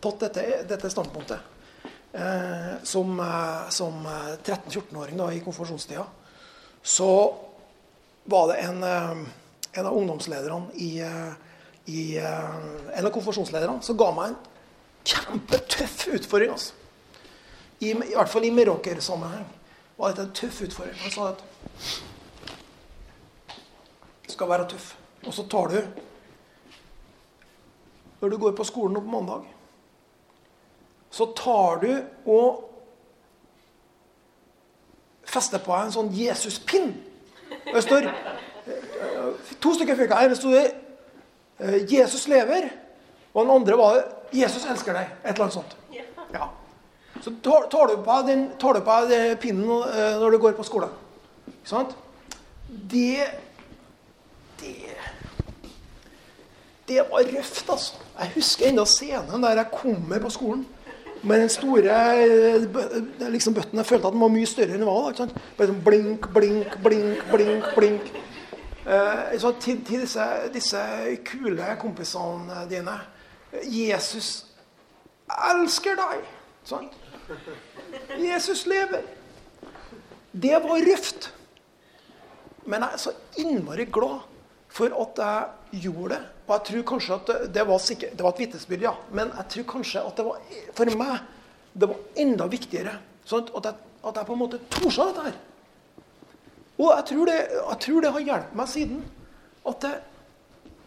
[0.00, 1.40] tatt dette, dette standpunktet
[2.14, 3.18] eh, som,
[3.74, 6.04] som 13-14-åring i konfirmasjonstida,
[6.82, 7.10] så
[8.30, 9.16] var det en, eh,
[9.72, 11.32] en av ungdomslederne i, eh,
[11.86, 12.16] i
[12.94, 14.36] En av konfirmasjonslederne som ga meg en
[15.04, 16.50] kjempetøff utfordring.
[16.50, 16.74] Altså.
[17.80, 19.46] I, I, hvert fall i Meråker-sammenheng
[19.96, 20.98] var dette en tøff utfordring.
[21.02, 21.42] Han sa at
[24.28, 24.94] skal være tøff.
[25.26, 25.82] Og så tar du
[28.20, 29.44] Når du går på skolen nå på mandag,
[31.10, 32.66] så tar du og
[35.24, 37.09] fester på deg en sånn Jesus-pinn.
[37.64, 38.08] Det står
[39.60, 40.30] to stykker fikk jeg.
[40.30, 40.64] Det sto det
[41.58, 42.70] eh, 'Jesus lever',
[43.34, 45.12] og den andre var 'Jesus elsker deg'.
[45.24, 45.76] Et eller annet sånt.
[46.34, 46.48] Ja.
[47.20, 50.90] Så tar du på deg pinnen eh, når du går på skolen.
[51.46, 51.96] Ikke sant?
[52.68, 53.26] Det
[54.60, 54.96] det
[56.88, 57.94] Det var røft, altså.
[58.18, 60.66] Jeg husker ennå scenen der jeg kommer på skolen
[61.22, 63.78] med den store eh, liksom bøtten.
[63.78, 65.10] Jeg følte at den var mye større enn den var.
[65.10, 65.40] Ikke sant?
[65.58, 67.70] Bare sånn blink, blink, blink, blink.
[67.76, 68.12] blink.
[68.86, 70.84] Eh, så til, til disse, disse,
[71.28, 72.96] kule kompisene dine.
[73.66, 74.46] Jesus
[75.50, 76.24] elsker deg.
[76.64, 76.96] Sant?
[78.18, 79.04] Jesus lever.
[80.32, 81.32] Det var røft.
[82.66, 84.20] Men jeg er så innmari glad
[84.70, 86.22] for at jeg gjorde det.
[86.50, 88.94] Og jeg tror kanskje at det var, sikkert, det var et vitnesbyrd, ja.
[89.14, 90.40] Men jeg tror kanskje at det var
[90.74, 91.20] for meg
[91.70, 92.96] det var enda viktigere
[93.30, 95.36] sånn at, jeg, at jeg på en måte torde dette her.
[96.80, 99.02] Og jeg tror, det, jeg tror det har hjulpet meg siden.
[99.70, 100.00] At jeg,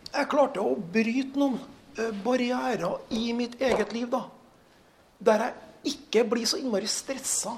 [0.10, 1.60] jeg, klarte å bryte noen
[1.96, 4.10] eh, barrierer i mitt eget liv.
[4.12, 4.26] da,
[5.24, 7.56] Der jeg ikke blir så innmari stressa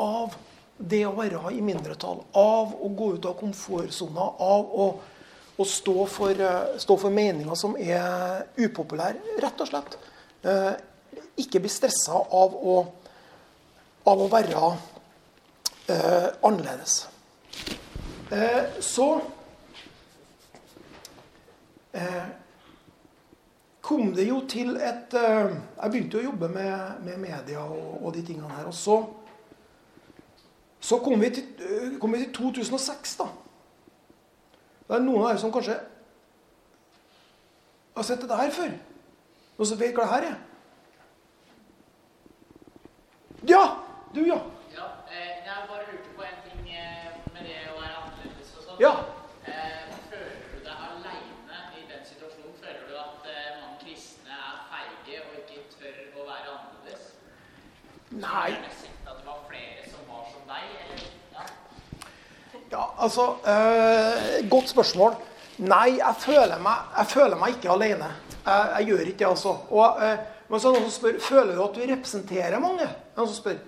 [0.00, 0.36] av
[0.76, 2.22] det å være i mindretall.
[2.36, 4.28] Av å gå ut av komfortsona.
[4.38, 4.92] Av å
[5.60, 9.98] å stå for, eh, stå for meninger som er upopulære, rett og slett.
[10.42, 10.72] Eh,
[11.36, 12.76] ikke bli stressa av å,
[14.06, 14.78] av å være
[15.88, 17.08] eh, annerledes.
[18.30, 19.20] Eh, så
[21.92, 22.26] eh,
[23.80, 27.98] kom det jo til et eh, Jeg begynte jo å jobbe med, med media og,
[28.04, 28.70] og, de tingene her.
[28.70, 29.00] Og så,
[30.80, 33.28] så kom, vi til, kom vi til 2006, da.
[34.90, 35.74] Det er noen av dere som kanskje
[37.94, 38.72] har sett dette her før.
[39.58, 40.38] Noen som vet hva det her er?
[43.52, 43.60] Ja!
[44.10, 44.40] Du, ja.
[44.74, 48.66] ja eh, jeg bare lurte på en ting eh, med det å være annerledes og
[48.66, 48.82] sånn.
[48.82, 48.90] Ja.
[49.46, 52.58] Eh, føler du deg aleine i den situasjonen?
[52.58, 57.12] Føler du at mange kristne er feige og ikke tør å være annerledes?
[58.26, 58.50] Nei.
[63.00, 65.16] Altså eh, Godt spørsmål.
[65.60, 68.10] Nei, jeg føler meg, jeg føler meg ikke alene.
[68.46, 69.56] Jeg, jeg gjør ikke det, altså.
[69.70, 72.86] Og, eh, men så er det noen som spør føler du at du representerer mange.
[73.16, 73.58] Noen som spør.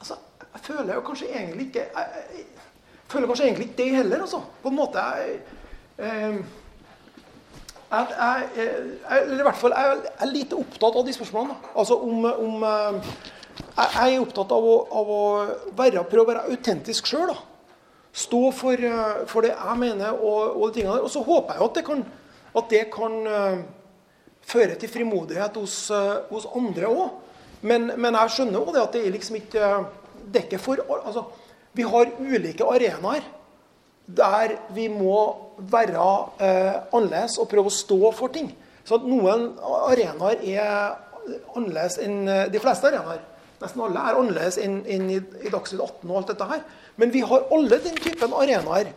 [0.00, 2.46] Altså, jeg føler jo kanskje egentlig ikke jeg, jeg,
[3.12, 4.40] føler kanskje egentlig ikke det heller, altså.
[4.62, 5.38] På en måte jeg,
[5.98, 6.40] eh,
[7.90, 8.48] jeg,
[9.10, 11.54] eller i hvert fall, jeg er lite opptatt av de spørsmålene.
[11.56, 11.72] da.
[11.82, 13.14] Altså om, om eh,
[13.80, 15.22] jeg er opptatt av å, av å
[15.78, 17.32] være, prøve å være autentisk sjøl.
[18.12, 21.06] Stå for, eh, for det jeg mener og, og de tingene der.
[21.06, 22.04] Og så håper jeg at det kan,
[22.58, 23.58] at det kan eh,
[24.50, 27.10] føre til frimodighet hos, eh, hos andre òg.
[27.62, 29.66] Men, men jeg skjønner jo det at det er liksom ikke
[30.32, 31.26] Det er for altså,
[31.76, 33.26] Vi har ulike arenaer
[34.10, 35.36] der vi må
[35.70, 36.06] være
[36.42, 38.48] eh, annerledes og prøve å stå for ting.
[38.82, 40.96] Så noen arenaer er
[41.54, 43.20] annerledes enn de fleste arenaer.
[43.60, 46.64] Nesten alle er annerledes enn, enn i, i Dagsnytt 18 og alt dette her.
[47.00, 48.92] Men vi har alle den typen arenaer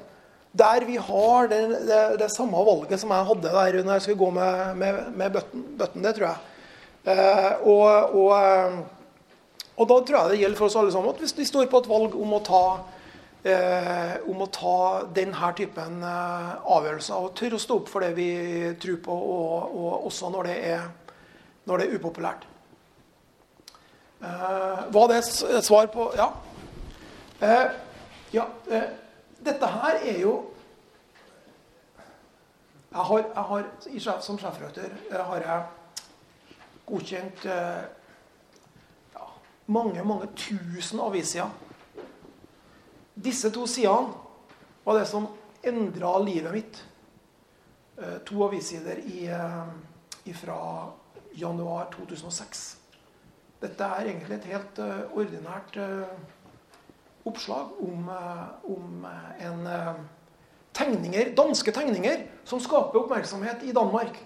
[0.53, 4.21] der vi har det, det, det samme valget som jeg hadde der når jeg skulle
[4.21, 5.37] gå med, med, med
[5.79, 6.41] bøtten, det tror jeg.
[7.09, 8.75] Eh, og, og, eh,
[9.73, 11.81] og da tror jeg det gjelder for oss alle sammen at hvis vi står på
[11.81, 12.65] et valg om å ta
[13.43, 14.77] eh, om å ta
[15.15, 18.29] denne typen eh, avgjørelser og tørre å stå opp for det vi
[18.83, 20.85] tror på, og, og også når det er,
[21.65, 22.45] når det er upopulært.
[24.23, 26.29] Eh, var det et svar på Ja.
[28.33, 28.89] Ja eh,
[29.45, 30.33] dette her er jo
[32.93, 35.63] Jeg har, jeg har Som sjefredaktør eh, har jeg
[36.85, 37.83] godkjent eh,
[39.13, 39.27] ja,
[39.71, 41.49] mange, mange tusen avissider.
[43.15, 44.11] Disse to sidene
[44.83, 45.29] var det som
[45.63, 46.81] endra livet mitt.
[47.97, 50.59] Eh, to avissider eh, fra
[51.39, 52.65] januar 2006.
[53.61, 56.32] Dette er egentlig et helt eh, ordinært eh,
[57.23, 59.93] oppslag om, eh, om eh, en eh,
[60.73, 64.23] tegninger, danske tegninger som skaper oppmerksomhet i Danmark.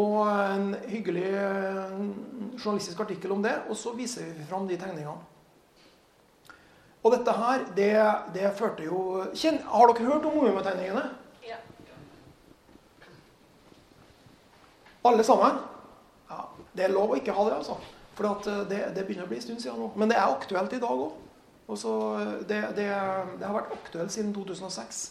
[0.00, 1.28] Og en hyggelig
[2.56, 5.12] journalistisk artikkel om det, og så viser vi fram de tegningene.
[7.04, 7.90] Og dette her, det,
[8.32, 11.02] det førte jo Kjen, Har dere hørt om Mohammed-tegningene?
[11.44, 11.60] Ja.
[15.04, 15.60] Alle sammen?
[16.30, 17.76] Ja, Det er lov å ikke ha det, altså.
[18.16, 19.90] For eh, det, det begynner å bli en stund siden nå.
[19.96, 21.18] Men det er aktuelt i dag òg.
[21.72, 22.86] Det, det,
[23.40, 25.02] det har vært aktuelt siden 2006.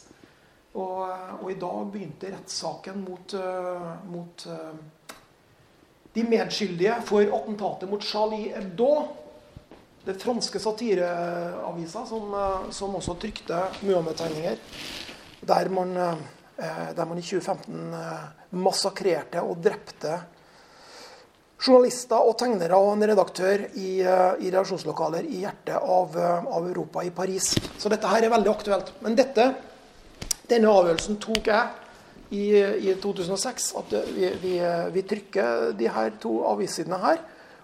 [0.73, 5.15] Og, eh, og i dag begynte rettssaken mot, eh, mot eh,
[6.15, 8.91] de medskyldige for attentatet mot Charlie Hebdo.
[10.05, 14.57] Det franske satireavisa som, eh, som også trykte Muhammed-tegninger.
[15.41, 20.21] Der, eh, der man i 2015 eh, massakrerte og drepte
[21.61, 26.67] journalister og tegnere og en redaktør i, eh, i redaksjonslokaler i hjertet av, eh, av
[26.67, 27.55] Europa, i Paris.
[27.77, 28.91] Så dette her er veldig aktuelt.
[29.01, 29.55] Men dette,
[30.47, 31.69] denne avgjørelsen tok jeg
[32.31, 32.45] i,
[32.89, 33.73] i 2006.
[33.77, 34.55] At vi, vi,
[34.91, 37.21] vi trykker de her to avissidene her.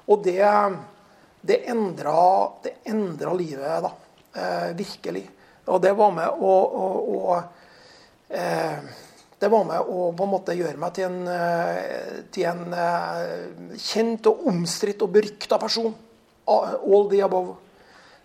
[0.08, 0.46] Og det,
[1.42, 3.92] det endra, det endra livet, da.
[4.38, 5.30] Eh, virkelig.
[5.66, 7.38] Og det var med å, å, å
[8.30, 8.78] eh,
[9.40, 13.76] det var med å på en måte gjøre meg til en, eh, til en eh,
[13.78, 15.94] kjent og omstridt og berykta person.
[16.48, 17.56] All the above.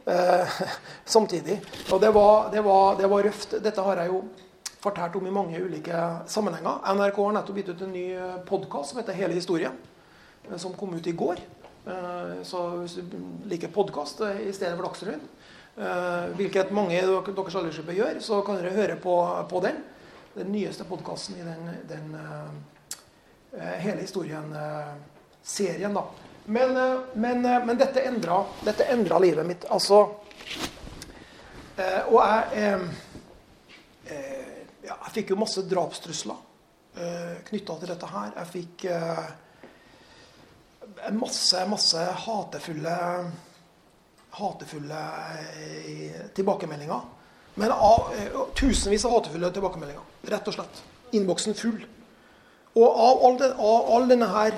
[0.07, 0.62] Eh,
[1.16, 1.59] samtidig.
[1.92, 3.59] Og det var, det, var, det var røft.
[3.62, 4.22] Dette har jeg jo
[4.83, 6.81] fortalt om i mange ulike sammenhenger.
[6.96, 8.07] NRK har nettopp gitt ut en ny
[8.48, 9.77] podkast som heter 'Hele historien',
[10.51, 11.37] eh, som kom ut i går.
[11.87, 15.20] Eh, Så hvis du liker podkast i stedet for Dagsrevyen,
[15.77, 19.77] eh, hvilket mange i dere- deres aldersgruppe gjør, så kan dere høre på, på den.
[20.35, 22.49] Den nyeste podkasten i den, den eh,
[23.59, 26.05] eh, hele historien-serien, Uh,
[26.47, 29.64] Men, uh, men, eh, men dette endra, dette endra livet mitt.
[29.71, 30.11] Altså
[31.77, 32.81] eh, Og jeg eh,
[34.11, 38.33] eh, ja, Jeg fikk jo masse drapstrusler uh, knytta til dette her.
[38.40, 39.25] Jeg fikk eh,
[41.14, 42.97] masse, masse hatefulle
[44.33, 45.03] hatefulle
[45.61, 47.01] eh, tilbakemeldinger.
[47.55, 50.12] Men av, eh, tusenvis av hatefulle tilbakemeldinger.
[50.30, 50.82] Rett og slett.
[51.16, 51.80] Innboksen full.
[52.78, 54.54] Og av all, den, av all denne her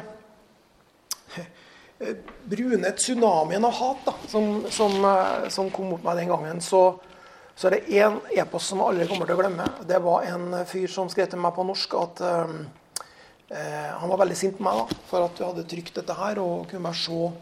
[1.34, 2.14] eh,
[2.50, 6.84] brune tsunamien av hat da, som, som, eh, som kom mot meg den gangen, så,
[7.56, 9.66] så er det én e-post som jeg aldri kommer til å glemme.
[9.88, 12.54] Det var en fyr som skrev til meg på norsk at eh,
[13.56, 16.38] eh, han var veldig sint på meg da, for at vi hadde trykt dette her,
[16.44, 17.32] og kunne være så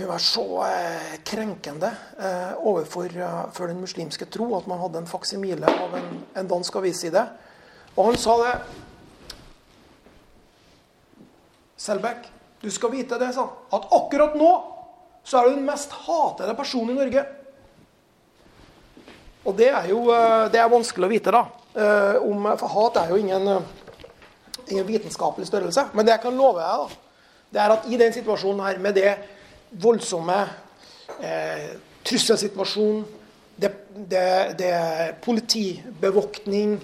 [0.00, 3.12] kunne være så eh, krenkende eh, overfor
[3.52, 6.06] for den muslimske tro at man hadde en faksimile av en,
[6.40, 7.20] en dansk avisside.
[7.96, 8.54] Og han sa det
[11.80, 12.28] Selbekk,
[12.60, 14.48] Du skal vite det, sa at akkurat nå
[15.24, 17.22] så er du den mest hatede personen i Norge.
[19.44, 20.02] Og det er jo
[20.52, 21.42] det er vanskelig å vite, da.
[22.20, 23.48] Om, for hat er jo ingen,
[24.68, 25.86] ingen vitenskapelig størrelse.
[25.96, 28.96] Men det jeg kan love deg, da, det er at i den situasjonen her, med
[28.96, 29.14] det
[29.70, 30.38] voldsomme
[31.20, 31.70] eh,
[32.06, 33.04] trusselsituasjonen,
[33.60, 33.70] det,
[34.08, 34.26] det,
[34.58, 34.74] det
[35.24, 36.78] politibevoktning,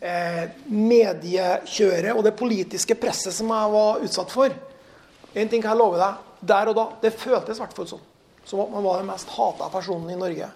[0.00, 4.58] eh, mediekjøret og det politiske presset som jeg var utsatt for
[5.30, 6.22] En ting kan jeg love deg.
[6.42, 6.84] Der og da.
[7.04, 8.06] Det føltes i hvert fall sånn.
[8.42, 10.48] Som at man var den mest hata personen i Norge.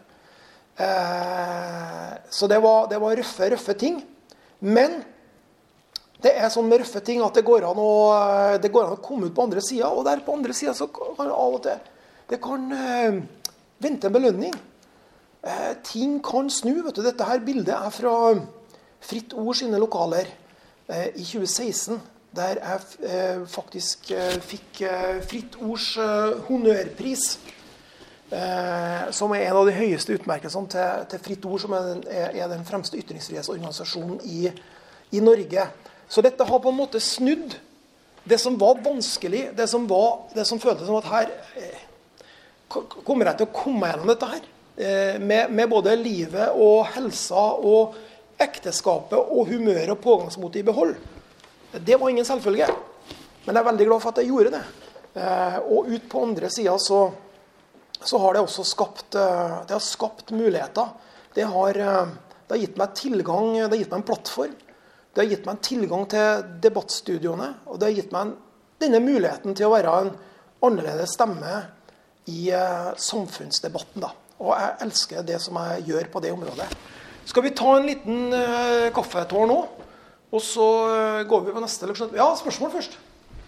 [0.74, 4.00] Eh, så det var, det var røffe, røffe ting.
[4.66, 4.96] Men
[6.24, 7.94] det er sånn med røffe ting at det går an å,
[8.60, 9.90] det går an å komme ut på andre sida.
[9.92, 11.90] Og der på andre sida kan av og til
[12.30, 13.18] Det kan eh,
[13.84, 14.54] vente en belønning.
[15.44, 16.82] Eh, ting kan snu.
[16.82, 17.02] vet du.
[17.04, 18.14] Dette her bildet er fra
[19.04, 20.30] Fritt Ord sine lokaler
[20.88, 22.00] eh, i 2016.
[22.34, 27.38] Der jeg eh, faktisk eh, fikk eh, Fritt Ords eh, honnørpris.
[29.14, 32.64] som er en av de høyeste utmerkelsene til, til Fritt Ord, som er er den
[32.66, 34.48] fremste ytringsfrihetsorganisasjonen i,
[35.12, 35.68] i, Norge.
[36.14, 37.56] Så dette har på en måte snudd
[38.24, 41.32] det som var vanskelig, det som, var, det som føltes som at her
[42.70, 44.46] kommer jeg til å komme gjennom dette her.
[45.20, 47.98] Med, med både livet og helsa og
[48.40, 50.94] ekteskapet og humøret og pågangsmotet i behold.
[51.74, 52.70] Det var ingen selvfølge.
[53.44, 54.64] Men jeg er veldig glad for at jeg gjorde det.
[55.14, 57.00] Eh, og ut på andre sida så,
[58.00, 60.94] så, har det også skapt, eh, det har skapt muligheter.
[61.34, 62.14] Det har, eh,
[62.46, 64.56] det har, gitt meg tilgang, det har gitt meg en plattform.
[65.14, 67.48] Det har gitt meg en tilgang til debattstudioene.
[67.70, 68.34] Og det har gitt meg en,
[68.82, 70.12] denne muligheten til å være en
[70.64, 71.60] annerledes stemme
[72.32, 74.02] i samfunnsdebatten.
[74.02, 74.10] Da.
[74.42, 76.66] Og jeg elsker det som jeg gjør på det området.
[77.24, 79.58] Skal vi ta en liten eh, kaffetår nå?
[80.34, 82.16] Og så uh, går vi på neste leksjon.
[82.18, 82.96] Ja, spørsmål først.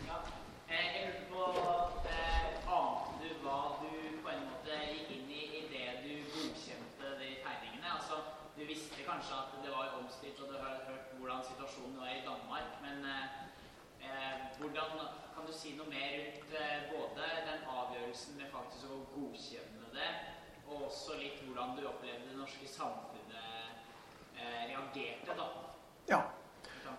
[0.07, 0.20] Ja.
[0.70, 1.42] Eh, jeg lurte på
[2.07, 3.90] eh, Ante du hva du
[4.22, 7.90] på en måte gikk inn i idet du godkjente de tegningene?
[7.90, 8.20] Altså,
[8.55, 12.22] du visste kanskje at det var omstridt, og du har hørt hvordan situasjonen var i
[12.29, 12.70] Danmark.
[12.87, 14.94] Men eh, hvordan
[15.35, 20.12] kan du si noe mer rundt eh, både den avgjørelsen med faktisk å godkjenne det,
[20.70, 23.16] og også litt hvordan du opplevde det norske samfunnet
[24.37, 25.45] Eh, reagerte, da.
[26.07, 26.19] Ja.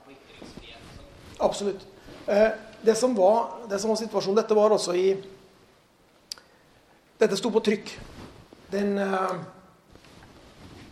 [0.06, 1.12] På ytringsfrihet og sånn.
[1.46, 1.84] Absolutt.
[2.26, 2.50] Eh,
[2.82, 5.06] det, som var, det som var situasjonen Dette var også i
[7.22, 7.94] Dette sto på trykk
[8.74, 9.38] den, eh,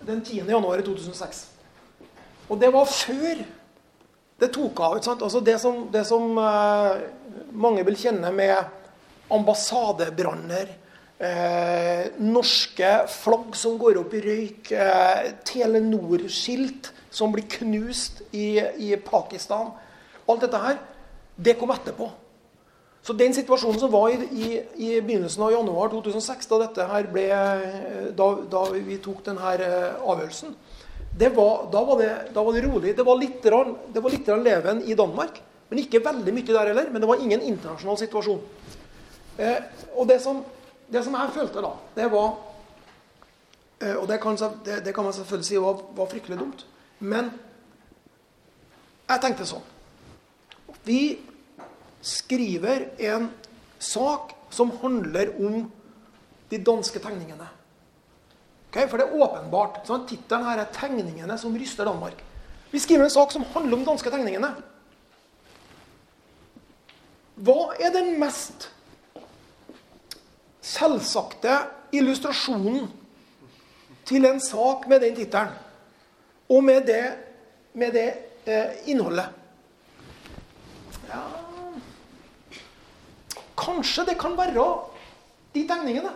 [0.06, 0.46] den 10.
[0.54, 1.42] januar 2006.
[2.48, 3.44] Og det var før
[4.40, 5.02] det tok av.
[5.02, 6.30] Altså det som, det som
[7.52, 8.56] mange vil kjenne med
[9.34, 10.76] ambassadebranner,
[11.16, 14.72] Eh, norske flagg som går opp i røyk.
[14.76, 19.72] Eh, Telenor-skilt som blir knust i, i, Pakistan.
[20.28, 20.82] Alt dette her,
[21.38, 22.10] det kom etterpå.
[23.06, 24.48] Så den situasjonen som var i, i,
[24.82, 27.26] i begynnelsen av januar 2006, da, dette her ble,
[28.18, 30.56] da, da vi tok denne eh, avgjørelsen,
[31.16, 32.92] var, da, var det, da, var det, rolig.
[32.98, 35.40] Det var litt, det var litt leven i Danmark.
[35.70, 36.92] Men ikke veldig mye der heller.
[36.92, 38.44] Men det var ingen internasjonal situasjon.
[39.40, 39.64] Eh,
[39.96, 40.44] og det som
[40.92, 42.28] det som jeg følte da, det var
[43.82, 46.66] eh, Og det kan, det, det kan man selvfølgelig si var, var, fryktelig dumt.
[47.00, 47.32] Men
[49.10, 49.66] jeg tenkte sånn
[50.86, 51.18] Vi
[52.06, 53.32] skriver en
[53.82, 55.66] sak som handler om
[56.52, 57.48] de danske tegningene.
[58.70, 58.86] Okay?
[58.92, 59.82] For det er åpenbart.
[59.88, 62.22] Sånn, Tittelen her er 'Tegningene som ryster Danmark'.
[62.72, 64.52] Vi skriver en sak som handler om danske tegningene.
[67.36, 68.70] Hva er den mest
[70.66, 71.60] selvsagte
[71.96, 72.90] illustrasjonen
[74.06, 75.54] til en sak med den tittelen.
[76.50, 77.06] Og med det,
[77.74, 78.10] med det
[78.46, 79.30] eh, innholdet.
[81.10, 81.24] Ja
[83.56, 84.64] Kanskje det kan være
[85.56, 86.12] de tegningene.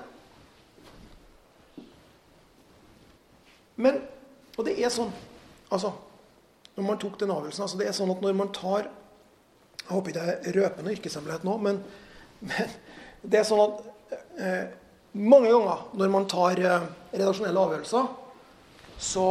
[3.75, 4.01] Men
[4.57, 5.11] Og det er sånn
[5.71, 5.93] altså,
[6.75, 10.11] Når man tok den avgjørelsen altså Det er sånn at når man tar Jeg håper
[10.11, 11.79] ikke jeg røper noe yrkeshemmelighet nå, men,
[12.43, 12.73] men
[13.23, 13.79] det er sånn at
[15.13, 18.09] mange ganger når man tar eh, redaksjonelle avgjørelser,
[18.99, 19.29] så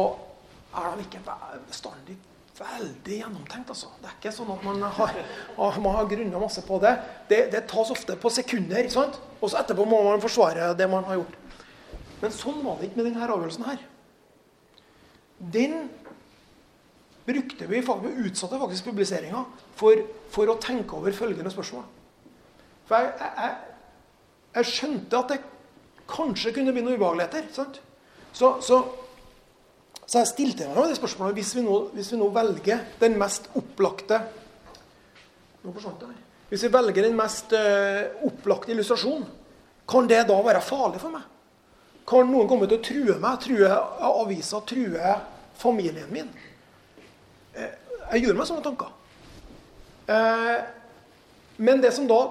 [0.79, 1.21] er de ikke
[1.67, 2.17] bestandig
[2.59, 3.71] veldig gjennomtenkt.
[3.71, 3.91] Altså.
[4.01, 5.19] Det er ikke sånn at man har,
[5.57, 6.95] man har grunna masse på det.
[7.29, 7.43] det.
[7.53, 7.63] det.
[7.71, 8.83] tas ofte på sekunder.
[8.83, 9.19] ikke sant?
[9.39, 11.37] Og så etterpå må man forsvare det man har gjort.
[12.19, 13.85] Men sånn var det ikke med denne avgjørelsen her.
[15.39, 15.77] Den
[17.29, 19.45] brukte vi, vi utsatte faktisk publiseringa
[19.79, 20.01] for,
[20.33, 21.85] for, å tenke over følgende spørsmål.
[22.89, 23.68] For jeg, jeg, jeg
[24.67, 25.39] skjønte at det
[26.09, 27.47] kanskje kunne bli noen ubehageligheter.
[27.53, 27.79] sant?
[28.33, 28.81] Så, så,
[30.05, 33.49] så, jeg stilte meg det spørsmålet hvis vi, nå, hvis vi nå velger den mest
[33.57, 34.21] opplagte
[35.59, 36.19] Nå forsvant her.
[36.49, 39.25] hvis vi velger den mest øh, opplagte illustrasjonen,
[39.89, 41.25] kan det da være farlig for meg?
[42.07, 43.67] Kan noen komme til å true meg, true
[44.07, 45.15] avisa, true
[45.59, 46.29] familien min?
[47.57, 47.73] Uh,
[48.13, 48.93] jeg gjør meg sånne tanker.
[50.09, 50.57] Uh,
[51.59, 52.21] men det som da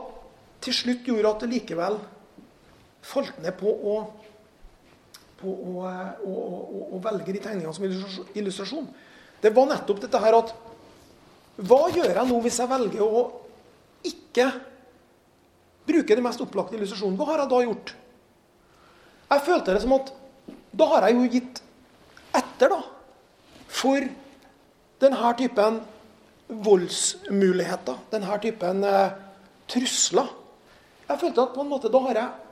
[0.64, 1.98] til slutt gjorde at det likevel
[3.04, 3.98] falt ned på å,
[5.38, 5.90] på å,
[6.24, 6.32] å,
[6.96, 7.86] å velge de tegningene som
[8.34, 8.88] illustrasjon,
[9.42, 10.54] det var nettopp dette her at
[11.58, 13.22] Hva gjør jeg nå hvis jeg velger å
[14.06, 14.44] ikke
[15.88, 17.16] bruke den mest opplagte illustrasjonen?
[17.18, 17.94] Hva har jeg da gjort?
[19.28, 20.12] Jeg følte det som at
[20.78, 21.62] da har jeg jo gitt
[22.38, 22.78] etter da,
[23.68, 24.06] for
[25.02, 25.80] denne typen
[26.48, 29.16] voldsmuligheter, denne typen eh,
[29.68, 30.30] trusler.
[31.08, 32.47] Jeg følte at på en måte da har jeg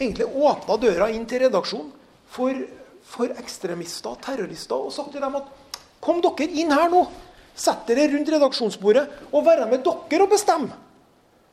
[0.00, 1.90] egentlig åpna døra inn til redaksjonen
[2.30, 2.56] for,
[3.04, 5.50] for ekstremister, terrorister, og sagt til dem at
[6.00, 7.04] kom dere inn her nå.
[7.60, 10.76] Sett dere rundt redaksjonsbordet og være med dere og bestemme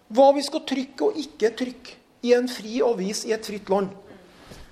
[0.08, 1.96] hva vi skal trykke og ikke trykke
[2.28, 3.90] i en fri avis i et fritt land.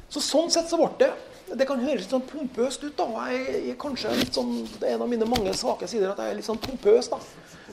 [0.07, 1.11] Så Sånn sett så ble det
[1.59, 2.95] Det kan høres litt sånn pompøst ut.
[2.97, 6.13] da, og jeg, jeg, kanskje litt sånn, Det er en av mine mange svake sider
[6.13, 7.09] at jeg er litt sånn pompøs.
[7.11, 7.19] da.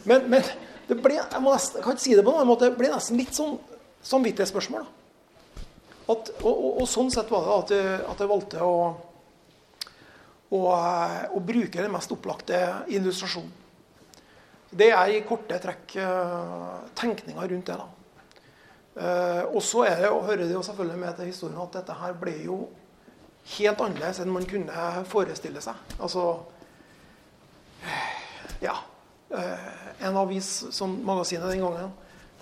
[0.05, 0.43] Men, men
[0.89, 3.21] det ble, jeg, nesten, jeg, kan ikke si det på noen måte, det ble nesten
[3.21, 3.57] litt sånn
[4.11, 4.83] samvittighetsspørsmål.
[4.85, 5.02] da.
[6.11, 8.77] At, og, og, og, sånn sett var det at at jeg valgte å,
[10.51, 12.59] å, å, bruke den mest opplagte
[12.91, 13.61] illustrasjonen.
[14.73, 17.77] Det er i korte trekk uh, tenkninga rundt det.
[17.77, 17.89] da.
[18.93, 21.97] Uh, og så er det, og hører det jo selvfølgelig med til historien at dette
[22.01, 22.57] her ble jo
[23.59, 25.79] helt annerledes enn man kunne forestille seg.
[26.01, 26.27] Altså
[28.63, 28.79] Ja.
[29.33, 31.93] En avis som magasinet den gangen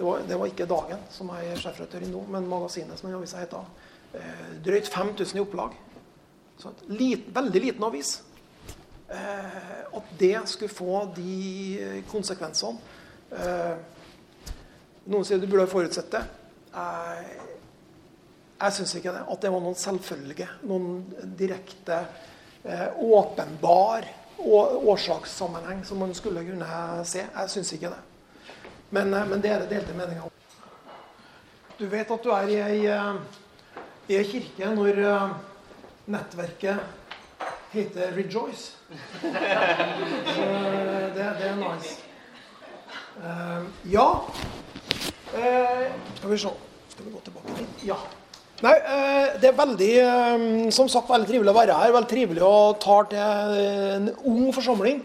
[0.01, 3.11] det var, det var ikke Dagen, som jeg er sjefredaktør i nå, men magasinet som
[3.11, 3.66] den avisa heter.
[4.64, 5.74] drøyt 5000 i opplag.
[6.57, 8.22] Så et lit, veldig liten avis.
[9.11, 12.78] at det skulle få de konsekvensene
[15.11, 16.20] Noen sier du burde ha forutsett det.
[16.70, 17.38] Jeg,
[18.61, 19.22] jeg syns ikke det.
[19.32, 20.48] At det var noen selvfølge.
[20.68, 21.01] Noen
[21.38, 22.05] direkte,
[22.62, 24.07] eh, åpenbar
[24.40, 26.68] årsakssammenheng som man skulle kunne
[27.09, 27.24] se.
[27.24, 28.09] Jeg syns ikke det.
[28.91, 30.30] Men, eh, men, det er det delte meninger om.
[31.78, 32.80] Du vet at du er i ei,
[34.11, 35.30] i ei kirke når uh,
[36.12, 36.78] nettverket
[37.72, 38.76] heter Rejoice.
[39.22, 39.30] Det,
[41.14, 41.97] det er nice.
[43.91, 44.07] Ja
[46.16, 46.49] Skal vi se
[46.88, 47.84] Skal vi gå tilbake dit?
[47.91, 47.97] Ja.
[48.62, 48.74] Nei,
[49.41, 51.93] det er veldig som sagt, veldig trivelig å være her.
[51.97, 53.18] Veldig trivelig å ta til
[53.97, 55.03] en ung forsamling.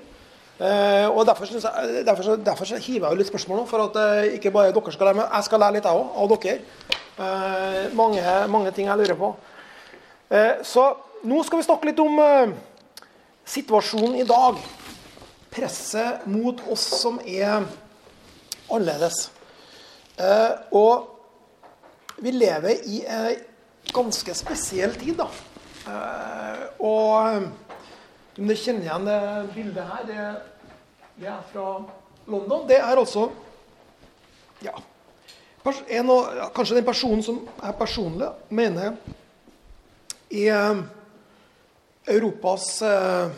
[0.60, 4.54] Uh, og Derfor, jeg, derfor, derfor hiver jeg litt spørsmål nå, for at eh, ikke
[4.56, 6.54] bare dere skal lære, men jeg skal lære litt jeg òg, av dere.
[7.16, 9.34] Eh, mange, mange, ting jeg lurer på.
[10.64, 10.86] så
[11.24, 12.22] nå skal vi snakke litt om
[13.46, 14.62] situasjonen i dag.
[15.52, 17.68] Presset mot oss som er
[18.72, 19.30] annerledes.
[20.72, 21.12] og
[22.18, 23.36] vi lever i en
[23.94, 25.28] ganske spesiell tid, da.
[26.80, 27.65] og
[28.36, 29.20] om dere kjenner igjen det
[29.56, 30.24] bildet her, det,
[31.20, 31.68] det, er fra
[32.28, 32.66] London.
[32.68, 33.30] Det er altså
[34.66, 34.74] ja,
[35.66, 36.12] en,
[36.56, 38.98] Kanskje den personen som er personlig, mener
[40.36, 40.84] er
[42.06, 43.32] Europas, eh,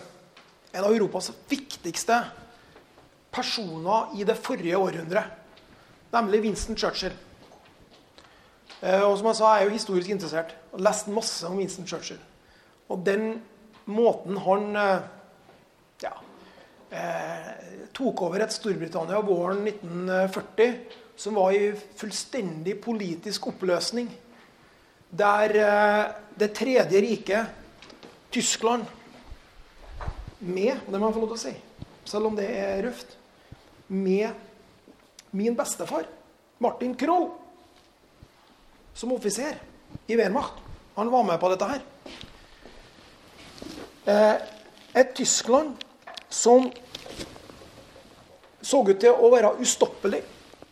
[0.74, 2.18] en av Europas viktigste
[3.32, 5.36] personer i det forrige århundret.
[6.12, 7.14] Nemlig Winston Churchill.
[8.82, 11.58] Eh, og som jeg sa, jeg er jo historisk interessert og har lest masse om
[11.58, 12.20] Winston Churchill.
[12.90, 13.42] Og den
[13.88, 15.06] måten han eh,
[16.04, 16.14] ja,
[16.90, 17.52] eh,
[17.96, 20.76] tok over et Storbritannia våren 1940
[21.18, 24.10] som var i fullstendig politisk oppløsning.
[25.10, 26.06] Der eh,
[26.38, 27.48] Det tredje riket,
[28.30, 28.86] Tyskland,
[30.40, 31.54] med Det må jeg få lov til å si,
[32.06, 33.16] selv om det er røft.
[33.88, 34.30] Med
[35.34, 36.06] min bestefar,
[36.62, 37.32] Martin Kroll,
[38.94, 39.58] som offiser
[40.06, 40.62] i Wehrmacht.
[40.94, 41.82] Han var med på dette her.
[44.08, 44.36] Eh,
[44.94, 45.76] et Tyskland
[46.30, 46.70] som
[48.62, 50.22] så ut til å være ustoppelig.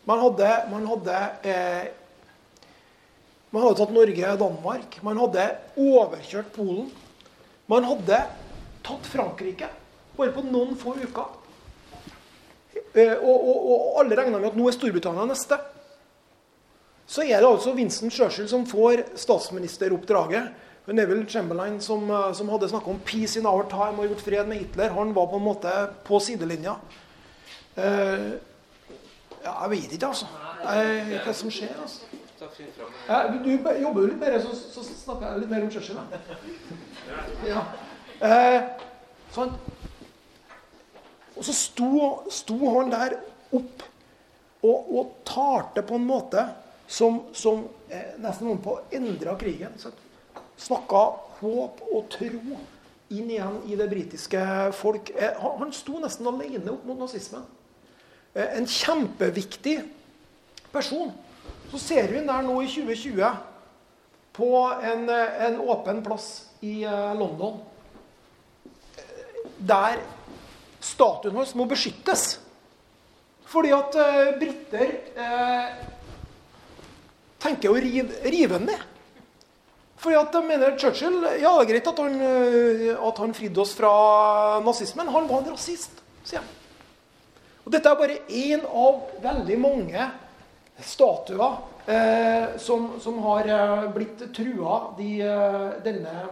[0.08, 1.84] Man hadde, man hadde, eh,
[3.52, 4.98] man hadde tatt Norge og Danmark.
[5.04, 6.88] Man hadde overkjørt Polen.
[7.68, 8.22] Man hadde
[8.86, 9.68] tatt Frankrike
[10.16, 11.28] bare på noen få uker.
[12.96, 15.60] Eh, og, og, og alle regna med at nå er Storbritannia neste.
[17.06, 22.68] Så er det altså Vincent Churchill som får statsministeroppdraget Neville Chamberlain, som, eh, som hadde
[22.68, 25.42] snakka om 'peace in our time' og gjort fred med Hitler, han var på en
[25.42, 25.72] måte
[26.04, 26.76] på sidelinja.
[27.78, 28.32] Uh,
[29.44, 30.26] ja, jeg vet ikke, altså.
[30.64, 31.74] Jeg, hva som skjer.
[31.82, 32.00] altså.
[33.08, 35.98] Ja, du jobber jo litt mer, så, så snakker jeg litt mer om Churchill.
[37.46, 37.62] Ja.
[38.16, 38.62] Uh,
[39.34, 39.52] sånn.
[41.36, 41.90] Og så sto,
[42.32, 43.18] sto, han der
[43.54, 43.84] opp
[44.64, 46.46] og, og talte på en måte
[46.88, 49.76] som, som eh, nesten noen på endra krigen.
[49.78, 49.92] Så
[50.56, 51.04] Snakka
[51.40, 52.56] håp og tro
[53.12, 54.40] inn igjen i det britiske
[54.76, 55.12] folk.
[55.14, 57.44] Eh, han, sto nesten alene opp mot nazismen.
[58.34, 59.78] Eh, en kjempeviktig
[60.72, 61.12] person.
[61.70, 63.30] Så ser den der nå i 2020
[64.36, 64.50] på
[64.82, 66.82] en, eh, en åpen plass i
[67.18, 67.60] London.
[69.58, 70.00] Der
[70.80, 72.40] statuen hans må beskyttes.
[73.46, 73.94] Fordi at
[74.40, 75.76] briter eh,
[77.38, 78.95] tenker å rive, rive den ned.
[79.96, 83.62] Fordi at de mener Churchill Ja, det er greit at han, eh, at han fridde
[83.62, 85.08] oss fra nazismen.
[85.08, 86.54] Han var en rasist, sier han.
[87.66, 90.04] Og dette er bare én av veldig mange
[90.86, 96.28] statuer eh, som, som, har eh, blitt trua de, eh, denne,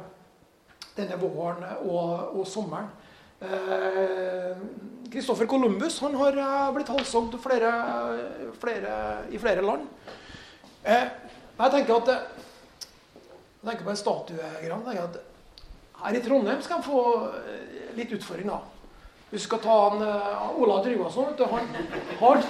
[0.96, 2.88] denne, våren og, og sommeren.
[5.12, 6.36] Kristoffer Columbus han har
[6.72, 7.38] blitt halshogd i
[9.42, 9.82] flere land.
[10.86, 12.34] jeg tenker at
[13.64, 14.82] jeg tenker på en statuegran.
[16.04, 17.02] Her i Trondheim skal de få
[17.96, 18.58] litt utfordring, da.
[19.30, 21.32] Vi skal ta han, uh, Ola Tryggvason.
[21.50, 21.70] Han,
[22.20, 22.42] han,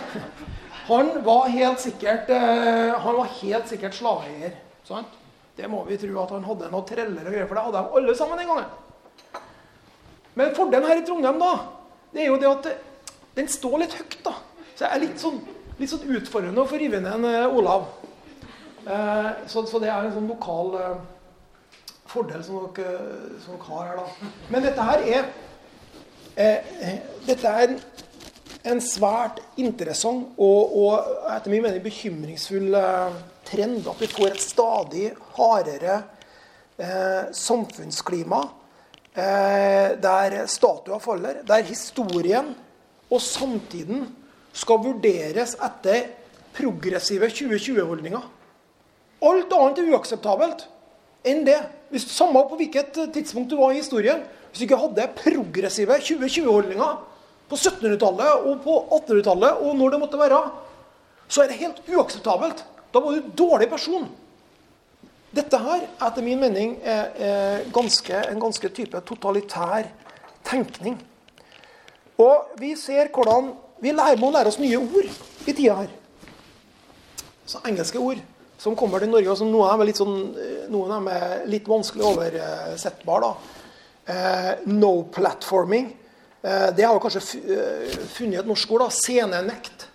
[0.89, 4.59] han, var helt sikkert uh, han var helt sikkert slaveeier.
[5.55, 8.01] Det må vi tro at han hadde noen treller og greier, for det hadde de
[8.01, 9.45] alle sammen den gangen.
[10.35, 11.53] Men fordelen her i Trondheim da,
[12.13, 12.71] det er jo det at
[13.39, 14.19] den står litt høyt.
[14.27, 14.35] da.
[14.75, 15.39] Så det er litt sånn,
[15.79, 17.87] litt sånn utfordrende å få rive ned en Olav.
[18.85, 20.75] Så, så, det er en sånn lokal
[22.11, 22.99] fordel som dere,
[23.41, 24.03] som dere har her.
[24.03, 24.33] da.
[24.53, 25.29] Men dette her er
[26.35, 26.95] Eh, eh,
[27.29, 27.77] dette er
[28.67, 33.87] en svært interessant og, og etter min mening bekymringsfull eh, trend.
[33.87, 35.05] At vi får et stadig
[35.37, 36.01] hardere
[36.75, 38.41] eh, samfunnsklima
[39.15, 41.45] eh, der statuer faller.
[41.47, 42.51] Der historien
[43.07, 44.09] og samtiden
[44.55, 46.09] skal vurderes etter
[46.55, 48.27] progressive 2020-holdninger.
[49.25, 50.67] Alt annet er uakseptabelt
[51.25, 51.61] enn det.
[51.93, 54.25] Hvis Samme på hvilket tidspunkt du var i historien.
[54.51, 56.99] Hvis du ikke hadde progressive 2020-holdninger
[57.51, 60.43] på 1700-tallet og på 1800-tallet og når det måtte være,
[61.29, 62.65] så er det helt uakseptabelt.
[62.93, 64.07] Da var du en dårlig person.
[65.35, 69.89] Dette her, etter min mening, er, er ganske, en ganske type totalitær
[70.47, 71.01] tenkning.
[72.23, 75.09] Og vi ser hvordan Vi lærer, må lære oss nye ord
[75.45, 75.91] i tida her.
[77.45, 78.23] Så engelske ord
[78.65, 80.15] som kommer til Norge, og som noen er litt, sånn,
[80.73, 83.27] noen er litt vanskelig oversettbar.
[84.09, 85.91] Eh, no platforming.
[86.41, 88.87] Eh, det har kanskje eh, funnet et norsk ord.
[88.87, 89.87] da, Scenenekt.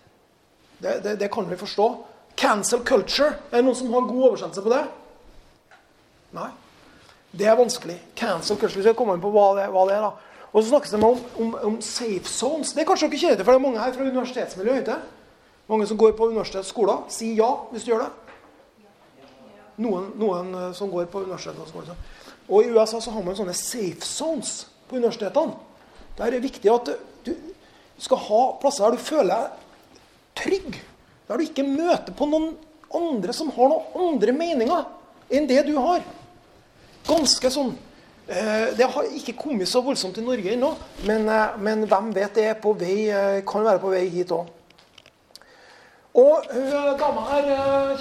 [0.77, 1.89] Det, det, det, kan vi forstå.
[2.37, 3.33] Cancel culture.
[3.49, 4.83] Er det noen som har god oversettelse på det?
[6.37, 6.49] Nei.
[7.29, 7.97] Det er vanskelig.
[8.17, 8.83] Cancel culture.
[8.83, 10.07] Vi skal komme inn på hva det, hva det er.
[10.07, 10.45] da.
[10.49, 12.73] Og så snakkes det om, om, om, safe zones.
[12.73, 14.95] Det er kanskje dere kjenner til, for det er mange her fra universitetsmiljøet.
[15.69, 17.05] Mange som går på universitetsskoler.
[17.13, 18.28] Si ja hvis du gjør det.
[19.79, 21.95] Noen, noen som går på universitetene.
[22.49, 22.63] og.
[22.65, 25.55] I USA så har man sånne safe zones på universitetene.
[26.17, 26.89] Der er det viktig at
[27.23, 27.33] du
[27.99, 29.67] skal ha plasser der du føler deg
[30.39, 30.79] trygg.
[31.27, 32.55] Der du ikke møter på noen
[32.95, 34.87] andre som har noen andre meninger
[35.29, 36.01] enn det du har.
[37.07, 37.71] Ganske sånn
[38.27, 40.73] eh, Det har ikke kommet så voldsomt i Norge ennå,
[41.07, 44.33] men, eh, men, hvem vet, det er på vei, eh, kan være på vei hit
[44.35, 44.49] òg.
[46.19, 47.49] Og hun dama her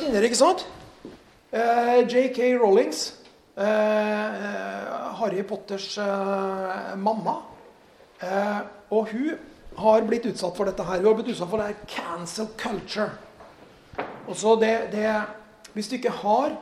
[0.00, 0.64] kjenner ikke sant?
[1.50, 3.12] JK Rollings.
[3.56, 3.64] Eh,
[5.18, 7.42] Harry Potters eh, mamma.
[8.20, 8.58] Eh,
[8.90, 9.38] og hun
[9.78, 11.00] har blitt utsatt for dette her.
[11.00, 13.10] Hun har blitt utsatt for det her cancel culture.
[14.28, 15.08] Og så det, det,
[15.72, 16.52] Hvis du ikke har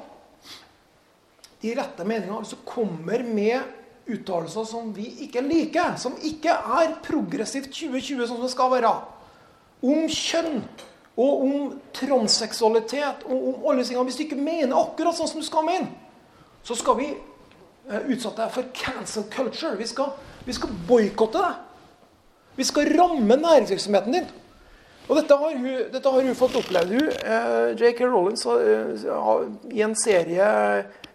[1.62, 3.60] de rette meningene, hvis du kommer med
[4.06, 8.92] uttalelser som vi ikke liker, som ikke er progressivt 2020 sånn som det skal være,
[9.82, 10.60] om kjønn
[11.16, 15.46] og om transseksualitet og om alle tingene Hvis du ikke mener akkurat sånn som du
[15.46, 15.88] skal mene,
[16.66, 19.76] så skal vi uh, utsette deg for cancel culture.
[19.78, 20.12] Vi skal,
[20.44, 21.62] vi skal boikotte deg.
[22.56, 24.28] Vi skal ramme næringsvirksomheten din.
[25.06, 27.10] Og dette har hun, dette har hun fått opplevd, hun.
[27.14, 28.08] Eh, J.K.
[28.10, 30.48] Rollins har, i en serie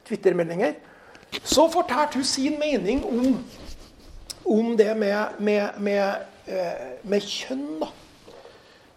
[0.07, 0.77] Twitter-meldinger.
[1.43, 3.41] Så fortalte hun sin mening om,
[4.45, 6.23] om det med, med, med,
[7.03, 7.65] med kjønn.
[7.81, 7.91] da.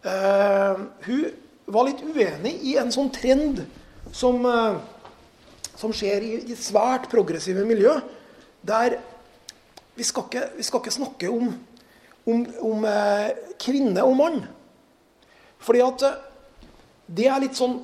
[0.05, 1.23] Hun
[1.65, 3.63] var litt uenig i en sånn trend
[4.13, 4.45] som
[5.79, 7.97] som skjer i, i svært progressive miljø,
[8.65, 8.99] der
[9.95, 11.51] vi skal ikke, vi skal ikke snakke om,
[12.27, 13.31] om, om eh,
[13.63, 14.41] kvinne og mann.
[15.63, 16.23] Fordi at eh,
[17.19, 17.79] det er litt sånn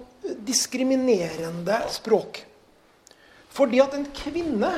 [0.47, 2.43] diskriminerende språk.
[3.51, 4.75] Fordi at en kvinne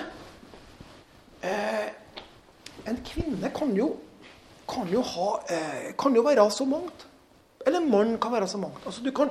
[1.45, 1.91] eh,
[2.83, 3.93] En kvinne kan jo,
[4.67, 7.05] kan jo, ha, eh, kan jo være så mangt.
[7.67, 8.83] Eller mann kan være så mangt.
[8.87, 9.31] Altså, du, kan,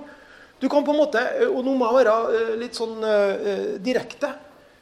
[0.60, 4.32] du kan på en måte, Og nå må jeg være uh, litt sånn uh, direkte.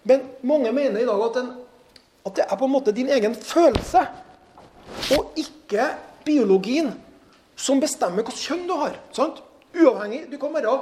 [0.10, 1.52] Men mange mener i dag at, en,
[2.26, 4.06] at, det er på en måte din egen følelse,
[5.16, 5.92] og ikke
[6.26, 6.90] biologien,
[7.60, 8.96] som bestemmer hvilket kjønn du har.
[9.16, 9.42] Sant?
[9.76, 10.24] Uavhengig.
[10.32, 10.76] Du kan være,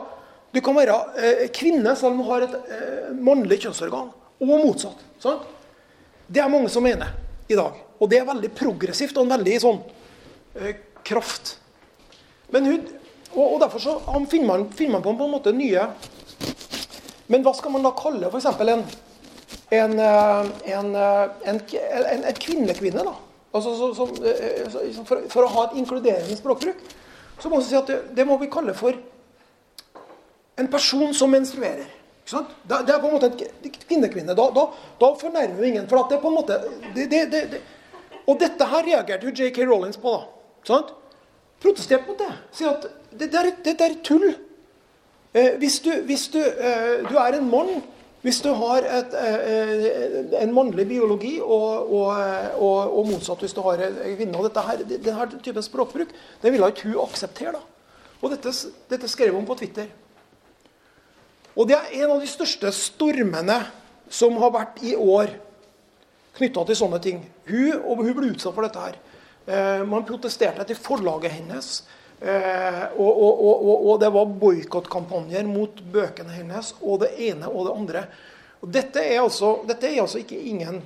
[0.54, 2.58] du kan være uh, kvinne selv om du har et
[3.18, 5.06] mannlig kjønnsorgan, og motsatt.
[5.24, 5.48] Sant?
[6.28, 7.16] Det er mange som mener
[7.50, 7.80] i dag.
[7.98, 9.80] Og det er veldig progressivt og en veldig sånn
[11.08, 11.56] kraft.
[12.54, 12.88] Men hun,
[13.34, 13.98] og, og Derfor så
[14.32, 15.84] finner man, finner man, på en måte nye
[17.28, 18.48] Men hva skal man da kalle f.eks.
[18.48, 18.86] En,
[19.76, 21.60] en, eh, en, eh, en,
[22.24, 23.04] en, kvinnekvinne?
[23.04, 23.14] da?
[23.52, 24.08] Altså, så, så,
[24.96, 26.80] så, for, for, å ha et inkluderende språkbruk,
[27.40, 28.96] så må vi si at det, det må vi kalle for
[30.58, 31.88] en person som menstruerer.
[32.28, 34.36] Det, det, er på en måte en kvinnekvinne.
[34.36, 34.66] Da, da,
[35.00, 35.88] da fornærmer vi ingen.
[35.88, 36.60] for det er på en måte,
[36.96, 37.62] det,
[38.28, 39.68] Og dette her reagerte jo J.K.
[39.68, 40.12] Rollins på.
[40.12, 40.26] da,
[40.68, 40.96] sant?
[41.64, 42.32] Protestert mot det.
[42.56, 44.28] Sier at det, er, det, det er tull.
[45.34, 47.82] Eh, hvis, du, hvis du, eh, du, er en mann,
[48.26, 52.12] hvis du har et, eh, en mannlig biologi, og, og,
[52.58, 56.54] og, og, motsatt hvis du har en kvinne og dette her, Denne typen språkbruk det
[56.54, 57.54] ville ikke hun akseptere.
[57.58, 57.62] da.
[58.22, 58.54] Og dette,
[58.90, 59.90] dette skrev hun på Twitter.
[61.58, 63.60] Og det er en av de største stormene
[64.14, 65.34] som har vært i år
[66.38, 67.22] knytta til sånne ting.
[67.50, 68.98] Hun, og hun ble utsatt for dette her.
[69.48, 71.72] Eh, man protesterte etter forlaget hennes.
[72.20, 77.68] Eh, og, og, og, og det var boikottkampanjer mot bøkene hennes, og det ene og
[77.70, 78.06] det andre.
[78.60, 80.82] Og dette er altså, dette er altså ikke ingen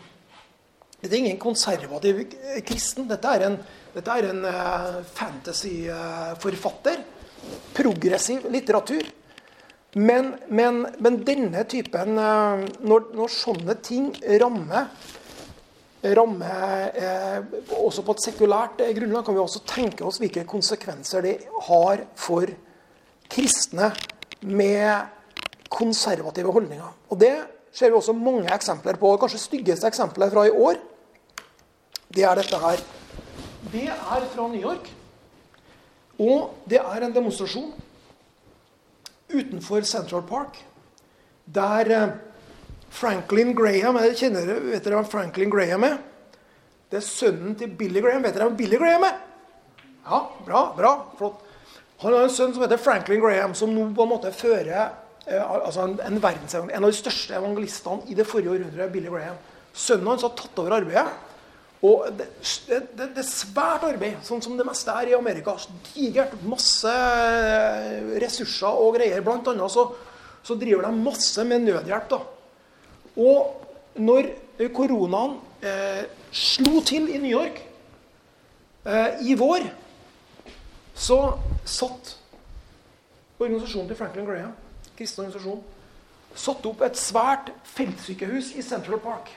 [1.01, 2.19] dette er ingen konservativ
[2.67, 3.07] kristen.
[3.09, 3.55] Dette er en,
[3.95, 6.99] dette er en uh, fantasyforfatter.
[7.73, 9.07] Progressiv litteratur.
[9.97, 14.93] Men, men, men denne typen når, når, sånne ting rammer
[16.01, 16.51] ramme
[16.97, 17.43] eh,
[17.77, 21.35] også på et sekulært eh, grunnlag, kan vi også tenke oss hvilke konsekvenser det
[21.67, 22.49] har for
[23.31, 23.91] kristne
[24.41, 25.05] med
[25.71, 26.95] konservative holdninger.
[27.09, 27.35] Og Det
[27.71, 29.13] ser vi også mange eksempler på.
[29.17, 30.81] Kanskje styggeste eksempelet fra i år,
[32.11, 32.81] det er dette her.
[33.71, 34.89] Det er fra New York.
[36.19, 37.71] Og det er en demonstrasjon
[39.31, 40.59] utenfor Central Park
[41.45, 42.09] der eh,
[42.91, 45.99] Franklin Graham jeg kjenner, Vet dere hva Franklin Graham er?
[46.91, 48.25] Det er sønnen til Billy Graham.
[48.25, 49.15] Vet dere hva Billy Graham er?
[50.03, 51.47] Ja, bra, bra, flott.
[52.01, 55.39] Han har en sønn som heter Franklin Graham, som nå på en måte fører eh,
[55.39, 59.37] altså en, en, en, av de største evangelistene i det forrige århundret, Billy Graham.
[59.71, 61.05] Sønnen hans har tatt over arbeidet.
[61.85, 62.27] Og det,
[62.67, 65.55] det, det, det, er svært arbeid, sånn som det meste er i Amerika.
[65.93, 66.35] Digert.
[66.45, 69.23] Masse eh, ressurser og greier.
[69.25, 69.87] Blant annet så,
[70.45, 72.11] så driver de masse med nødhjelp.
[72.11, 72.21] da.
[73.19, 74.31] Og når
[74.75, 77.59] koronaen eh, slo til i New York
[78.85, 79.67] eh, i vår,
[80.95, 81.19] så
[81.65, 82.15] satt
[83.41, 84.55] organisasjonen til Franklin Graham,
[84.97, 85.61] kristen organisasjon,
[86.37, 89.31] satte opp et svært feltsykehus i Central Park.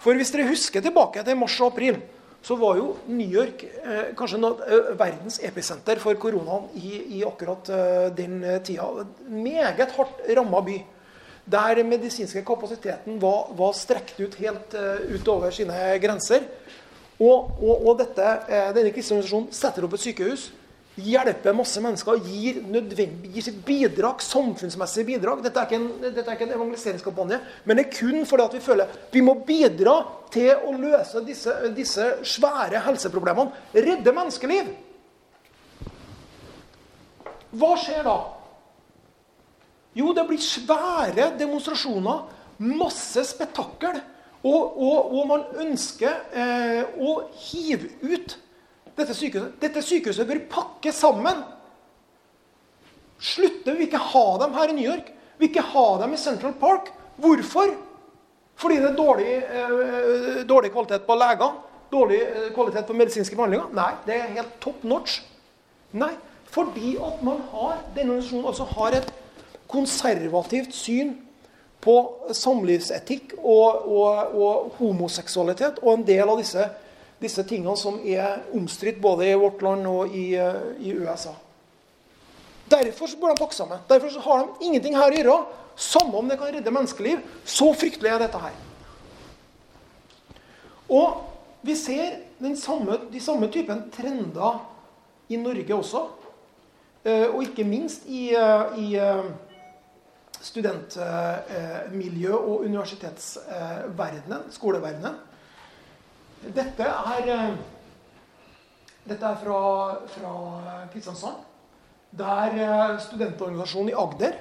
[0.00, 2.00] For hvis dere husker tilbake til mars og april,
[2.42, 7.24] så var jo New York eh, kanskje noe, eh, verdens episenter for koronaen i, i
[7.28, 9.04] akkurat eh, den tida.
[9.28, 10.78] Meget hardt ramma by
[11.50, 16.46] der medisinske kapasiteten var, var strekt ut helt uh, utover sine grenser.
[17.20, 20.50] Og, og, og dette, uh, denne kristne organisasjonen setter opp et sykehus,
[21.00, 22.60] hjelper masse mennesker, gir,
[23.30, 25.42] gir sitt bidrag, samfunnsmessig bidrag.
[25.44, 28.56] Dette er ikke en, dette er ikke en evangeliseringskampanje, men det er kun fordi at
[28.56, 29.96] vi føler vi må bidra
[30.34, 33.64] til å løse disse, disse svære helseproblemene.
[33.74, 34.74] Redde menneskeliv.
[37.60, 38.18] Hva skjer da?
[40.00, 42.24] Jo, det blir svære demonstrasjoner,
[42.64, 44.00] masse spetakkel.
[44.40, 47.18] Og, og, og man ønsker eh, å
[47.50, 48.38] hive ut
[48.96, 49.58] dette sykehuset.
[49.60, 51.42] Dette sykehuset bør pakke sammen.
[53.20, 53.74] Slutte.
[53.74, 55.12] Vi vil ikke ha dem her i New York.
[55.36, 56.88] Vi vil ikke ha dem i Central Park.
[57.20, 57.74] Hvorfor?
[58.60, 61.68] Fordi det er dårlig, eh, dårlig kvalitet på legene?
[61.92, 63.72] Dårlig eh, kvalitet på medisinske behandlinger?
[63.76, 65.20] Nei, det er helt top notch.
[65.92, 66.12] Nei,
[66.48, 69.12] fordi at man har, denne organisasjonen også har et
[69.70, 71.14] konservativt syn
[71.80, 71.96] på
[72.36, 76.66] samlivsetikk og, og, og, homoseksualitet og en del av disse,
[77.22, 81.32] disse tingene som er omstridt både i vårt land og i, i USA.
[82.70, 83.78] Derfor burde de pakke sammen.
[83.88, 85.38] Derfor har de ingenting her å gjøre.
[85.80, 87.22] Samme om det kan redde menneskeliv.
[87.44, 88.54] Så fryktelig er dette her.
[90.90, 91.22] Og
[91.62, 92.20] vi ser
[92.56, 94.60] samme, de samme typen trender
[95.28, 96.04] i Norge også.
[97.04, 99.24] Eh, og ikke minst i, eh, i eh,
[100.40, 105.18] studentmiljø og universitetsverdenen, skoleverdenen.
[106.56, 107.56] Dette er
[109.04, 109.60] Dette er fra,
[110.12, 110.32] fra
[110.92, 111.36] Kristiansand.
[112.10, 114.32] Der eh, studentorganisasjonen i Agder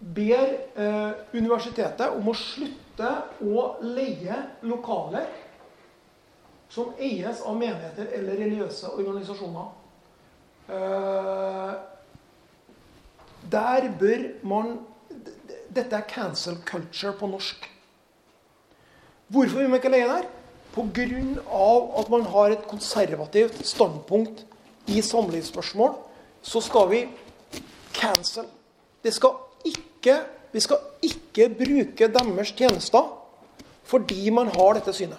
[0.00, 3.10] ber eh, universitetet om å slutte
[3.42, 4.36] å leie
[4.68, 5.28] lokaler
[6.70, 9.76] som eies av menigheter eller religiøse organisasjoner.
[13.52, 14.78] Der bør man
[15.70, 17.66] Dette er cancel culture på norsk.
[19.30, 20.26] Hvorfor vil man ikke leie der?
[20.74, 21.14] Pga.
[22.00, 24.46] at man har et konservativt standpunkt
[24.86, 25.94] i samlivsspørsmål,
[26.42, 27.08] så skal vi
[27.94, 28.44] cancel.
[29.04, 29.30] Det skal
[29.64, 30.16] ikke,
[30.52, 33.16] vi skal ikke bruke deres tjenester
[33.84, 35.18] fordi man har dette synet.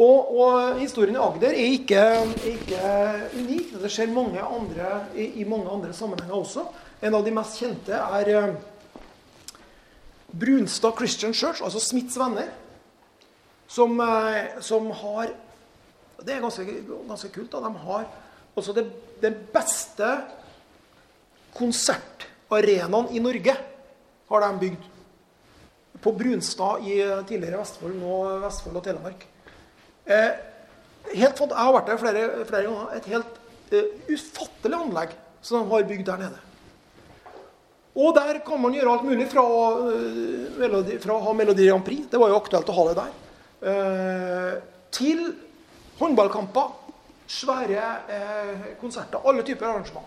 [0.00, 2.02] Og, og historien i Agder er ikke,
[2.48, 2.92] ikke
[3.36, 3.72] unik.
[3.82, 6.64] Det skjer mange andre, i, i, mange andre sammenhenger også.
[7.04, 8.54] En av de mest kjente er uh,
[10.32, 12.48] Brunstad Christian Church, altså Smiths venner,
[13.68, 15.34] som, uh, som har
[16.20, 16.64] Det er ganske,
[17.08, 17.52] ganske kult.
[17.52, 17.60] Da.
[17.64, 18.08] De har
[18.56, 18.86] også det,
[19.22, 20.08] den beste
[21.56, 23.54] konsertarenaen i Norge
[24.28, 24.88] har de bygd.
[26.00, 29.29] På Brunstad i tidligere Vestfold, nå Vestfold og Telemark.
[30.10, 30.30] Eh,
[31.14, 32.94] helt, jeg har vært der flere, flere ganger.
[32.98, 36.40] Et helt eh, ufattelig anlegg som de har bygd der nede.
[38.00, 41.82] Og der kan man gjøre alt mulig fra, uh, melodi, fra å ha Melodi Grand
[41.84, 43.16] Prix, det var jo aktuelt å ha det der,
[43.66, 44.52] uh,
[44.94, 45.24] til
[45.98, 46.68] håndballkamper,
[47.30, 47.88] svære
[48.78, 50.06] konserter, alle typer arrangement.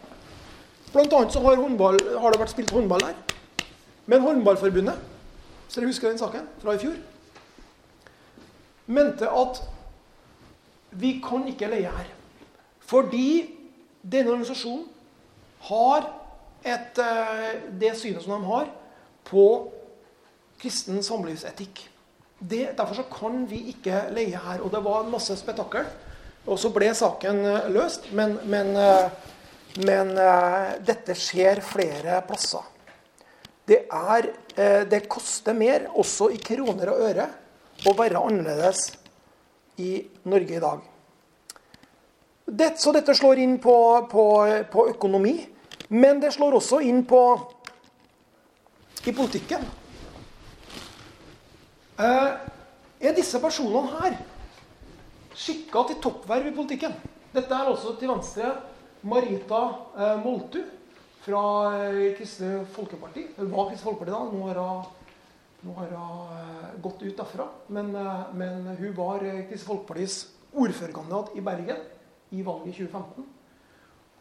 [0.93, 3.19] Blant annet så har, håndball, har det vært spilt håndball der.
[4.11, 5.03] Men Håndballforbundet,
[5.67, 6.97] så dere husker den saken fra i fjor,
[8.87, 9.61] mente at
[10.99, 12.09] vi kan ikke leie her.
[12.83, 13.27] Fordi
[14.03, 14.85] denne organisasjonen
[15.69, 16.07] har
[16.63, 18.69] et, eh, det synet som de har
[19.27, 19.47] på
[20.59, 21.89] kristen samlivsetikk.
[22.39, 24.61] Det, derfor kan vi ikke leie her.
[24.61, 25.85] Og det var masse spetakkel.
[26.45, 28.11] Og så ble saken eh, løst.
[28.11, 29.31] Men, men, eh,
[29.87, 30.11] men
[30.85, 32.67] dette skjer flere plasser.
[33.65, 34.27] Det, er,
[34.85, 37.25] det koster mer, også i kroner og øre,
[37.87, 38.83] å være annerledes
[39.77, 40.81] i Norge i dag.
[42.45, 43.75] Det, så dette slår inn på,
[44.11, 44.25] på,
[44.71, 45.37] på, økonomi,
[45.95, 47.21] men det slår også inn på
[49.07, 49.63] i politikken.
[51.99, 52.29] Eh,
[53.03, 54.19] er disse personene her
[55.33, 56.95] skikka til toppverv i politikken?
[57.33, 58.51] Dette er altså til venstre
[59.07, 59.63] Marita
[59.97, 60.61] eh, Moltu
[61.23, 61.43] fra
[61.87, 63.25] eh, Kristelig Folkeparti.
[63.37, 64.21] Hun var Kristelig Folkeparti da.
[64.29, 64.91] Nå har hun,
[65.63, 67.47] nå har hun eh, gått ut derfra.
[67.67, 70.17] Men, eh, men hun var eh, Kristelig Folkepartis
[70.53, 71.85] ordførerkandidat i Bergen
[72.31, 73.29] i valget i 2015.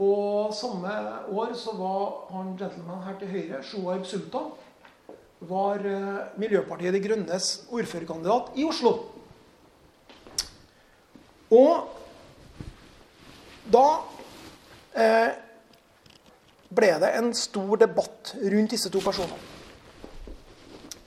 [0.03, 0.93] Og samme
[1.31, 4.53] år så var han gentleman her til høyre, Shoaib Sultan,
[5.43, 5.83] var
[6.39, 8.93] Miljøpartiet De Grønnes ordførerkandidat i Oslo.
[11.53, 11.91] Og
[13.73, 13.87] da
[14.97, 15.33] eh,
[16.73, 19.52] ble det en stor debatt rundt disse to personene.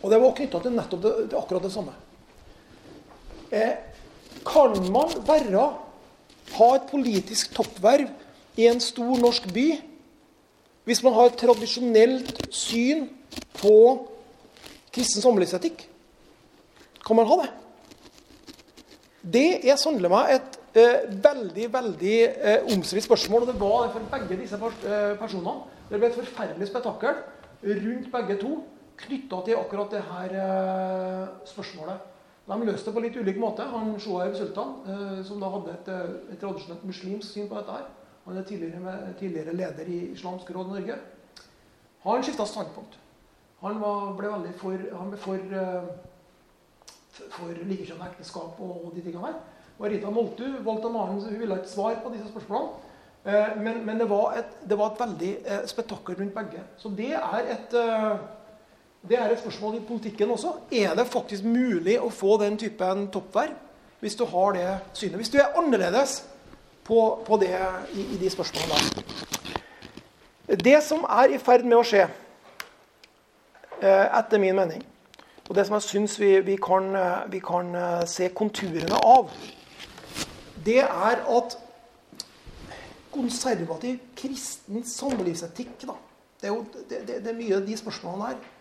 [0.03, 1.93] Og det var knytta til nettopp det, til akkurat det samme.
[3.55, 3.75] Eh,
[4.45, 5.65] kan man være
[6.55, 8.09] ha et politisk toppverv
[8.57, 9.67] i en stor norsk by
[10.85, 13.07] hvis man har et tradisjonelt syn
[13.57, 13.77] på
[14.93, 15.87] kristen samlivsetikk?
[17.05, 17.47] Kan man ha det?
[19.25, 23.47] Det er sannelig meg et eh, veldig veldig eh, omstridt spørsmål.
[23.47, 24.85] Og det var for begge disse pers
[25.17, 25.65] personene.
[25.89, 27.17] Det ble et forferdelig spetakkel
[27.65, 28.59] rundt begge to
[28.99, 32.11] knytta til akkurat det her eh, spørsmålet.
[32.45, 33.65] De løste det på litt ulik måte.
[33.71, 37.77] Han Shoaib Sultan, eh, som da hadde et, eh, et tradisjonelt muslimsk syn på dette
[37.77, 37.87] her,
[38.25, 40.99] han er tidligere, tidligere leder i Islamsk råd Norge,
[42.05, 42.97] han skifta standpunkt.
[43.61, 45.43] Han var, ble veldig for, han ble for,
[47.33, 49.37] for likekjønnet ekteskap og de tingene her.
[49.79, 52.83] Og Rita Moltu valgte en annen, hun ville ha et svar på disse spørsmålene.
[53.57, 55.31] Men, men det, var et, det, var et, veldig
[55.69, 56.61] spetakkel rundt begge.
[56.77, 57.77] Så det er et
[59.09, 60.53] det er et spørsmål i politikken også.
[60.71, 63.53] Er det faktisk mulig å få den typen toppverv
[64.01, 65.19] hvis du har det synet?
[65.21, 66.23] Hvis du er annerledes
[66.85, 67.53] på, på det
[67.93, 69.03] i, i, de spørsmålene.
[70.47, 72.05] Det som er i ferd med å skje,
[73.81, 74.83] eh, etter min mening,
[75.49, 79.33] og det som jeg syns vi, vi, eh, vi kan eh, se konturene av,
[80.65, 81.57] det er at
[83.13, 85.97] konservativ kristen samlivsetikk da,
[86.41, 88.54] det, er jo, det, det, det er mye av de spørsmålene her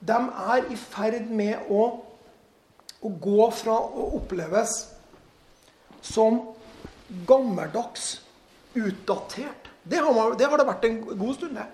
[0.00, 0.18] de
[0.52, 1.86] er i ferd med å,
[3.00, 4.76] å gå fra å oppleves
[6.04, 6.42] som
[7.26, 8.20] gammeldags,
[8.76, 11.66] utdatert Det har, man, det, har det vært en god stund, det.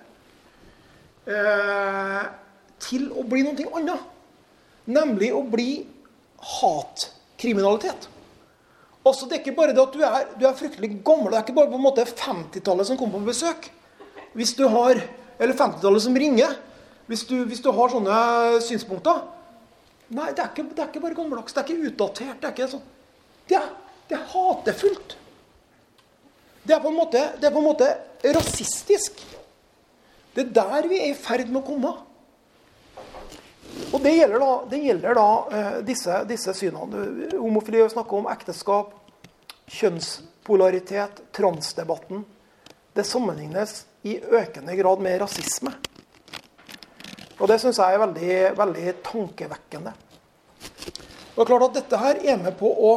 [1.33, 2.25] Eh,
[2.83, 4.09] til å bli noe annet.
[4.93, 5.71] Nemlig å bli
[6.61, 8.09] hatkriminalitet.
[9.03, 11.33] Altså, Det er ikke bare det at du er, du er fryktelig gammel.
[11.33, 13.71] Det er ikke bare på en måte 50-tallet som kommer på besøk.
[14.35, 15.01] Hvis du har,
[15.39, 16.53] Eller 50-tallet som ringer.
[17.11, 18.19] Hvis du, hvis du, har sånne
[18.65, 19.25] synspunkter.
[20.13, 21.55] Nei, det er ikke, det er ikke bare gammeldags.
[21.55, 22.39] Det er ikke utdatert.
[22.41, 22.87] Det er ikke sånn.
[23.49, 23.69] Det er,
[24.11, 25.17] det er hatefullt.
[26.63, 27.89] Det er, på en måte, det er på en måte
[28.37, 29.23] rasistisk.
[30.33, 31.93] Det er der vi er i ferd med å komme.
[33.93, 37.31] Og Det gjelder da, det gjelder da eh, disse, disse, synene.
[37.35, 38.93] Homofili snakker om ekteskap,
[39.73, 42.25] kjønnspolaritet, transdebatten.
[42.93, 45.73] Det sammenlignes i økende grad med rasisme.
[47.43, 49.93] Og Det syns jeg er veldig, veldig tankevekkende.
[51.33, 52.93] Og det er klart at Dette her er med på å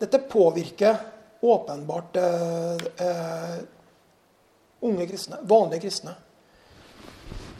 [0.00, 0.96] Dette påvirker
[1.44, 3.58] åpenbart eh, eh,
[4.84, 6.14] unge kristne, vanlige kristne.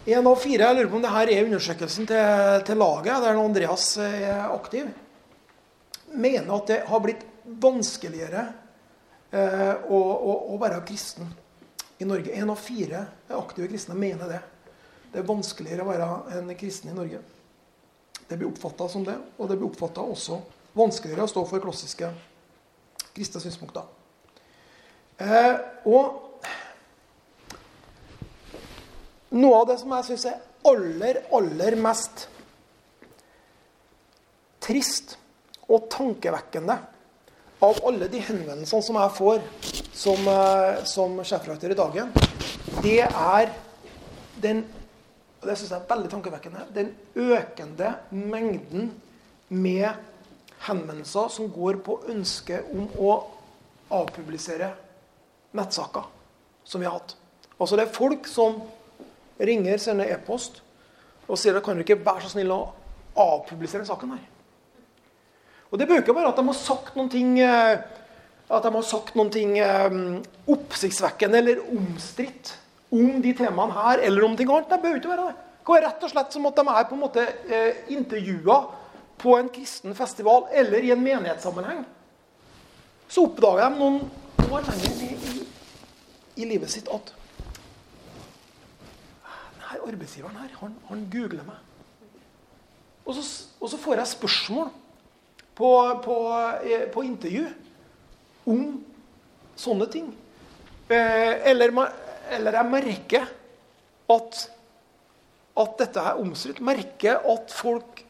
[0.04, 3.86] Én av fire jeg lurer på om dette er undersøkelsen til, til laget, der Andreas
[4.00, 4.88] er aktiv,
[6.12, 8.46] mener at det har blitt vanskeligere
[9.32, 11.28] eh, å, å, å, være kristen
[12.00, 12.32] i Norge.
[12.32, 13.06] Én av fire
[13.36, 14.42] aktive kristne mener det.
[15.14, 16.06] Det er vanskeligere å være
[16.40, 17.20] en kristen i Norge.
[18.26, 20.40] Det blir oppfatta som det, og det blir oppfatta også
[20.74, 22.08] vanskeligere å stå for klassiske
[23.14, 23.86] kristne synspunkter.
[25.22, 25.54] Eh,
[25.86, 26.18] og
[29.38, 32.26] noe av det som jeg syns er aller, aller mest
[34.66, 35.14] trist
[35.68, 36.80] og tankevekkende
[37.62, 39.44] av alle de henvendelsene som jeg får
[39.94, 42.10] som, eh, som sjefredaktør i Dagen,
[42.82, 43.54] det er
[44.42, 44.66] den
[45.44, 46.86] og det synes jeg er veldig tankevekkende den
[47.20, 48.86] økende mengden
[49.52, 49.90] med
[50.64, 53.10] henvendelser som går på ønsket om å
[53.92, 54.70] avpublisere
[55.52, 56.08] nettsaker
[56.64, 57.12] som vi har hatt.
[57.60, 58.56] Altså det er folk som
[59.36, 60.62] ringer, sender e-post
[61.28, 62.62] og sier at kan du ikke være så snill å
[63.20, 64.24] avpublisere saken her.
[65.68, 67.84] Og Det bruker bare at de har sagt noen ting eh,
[68.48, 70.20] at de har sagt noen ting um,
[70.54, 72.56] oppsiktsvekkende eller omstridt
[72.94, 74.70] om de temaene her eller om ting annet.
[74.70, 75.50] Det behøver ikke være det.
[75.58, 78.58] Det kan være rett og slett som at de er på en måte eh, intervjua
[79.18, 81.84] på en kristen festival eller i en menighetssammenheng.
[83.08, 84.00] Så oppdager de noen
[84.50, 85.44] år lenger ned i,
[86.42, 87.14] i livet sitt at
[89.74, 91.60] denne arbeidsgiveren her, han, han googler meg.
[93.04, 93.24] Og så,
[93.60, 94.68] og så, får jeg spørsmål
[95.54, 95.70] på,
[96.04, 96.16] på,
[96.64, 97.48] eh, på intervju
[98.46, 98.62] om
[99.56, 100.08] sånne ting.
[100.88, 101.72] Eh, eller,
[102.30, 103.26] eller, jeg merker
[104.14, 104.40] at,
[105.60, 106.60] at dette er omstridt.
[106.64, 108.04] Merker at folk,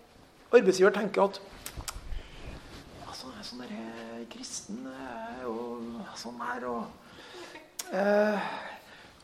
[0.54, 1.40] arbeidsgiver, tenker at
[3.08, 4.84] altså, sånn der, eh, kristen
[5.50, 8.52] og sånn her og eh,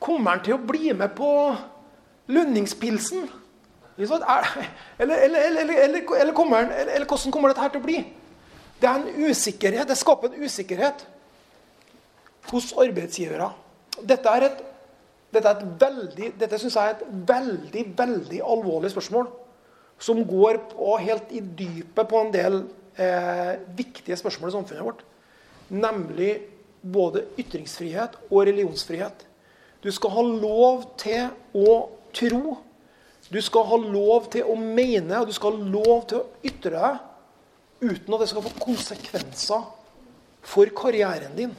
[0.01, 1.29] Kommer han til å bli med på
[2.33, 3.27] Lønningspilsen.
[4.01, 7.99] Eller, eller, eller, kommer eller, hvordan kommer dette her til å bli?
[8.81, 11.05] Det er en usikkerhet, det skaper en usikkerhet
[12.49, 13.51] hos arbeidsgivere.
[14.09, 14.63] Dette er et,
[15.31, 19.29] dette, er veldig, dette synes jeg er et veldig, veldig alvorlig spørsmål.
[20.01, 22.63] Som går på, helt i dypet på en del
[22.97, 25.05] eh, viktige spørsmål i samfunnet vårt.
[25.71, 26.33] Nemlig
[26.81, 29.27] både ytringsfrihet og religionsfrihet.
[29.85, 31.77] Du skal ha lov til å
[32.17, 32.57] tro.
[33.31, 36.75] Du skal ha lov til å mene, og du skal ha lov til å ytre
[36.75, 37.07] deg
[37.81, 39.69] uten at det skal få konsekvenser
[40.45, 41.53] for karrieren din.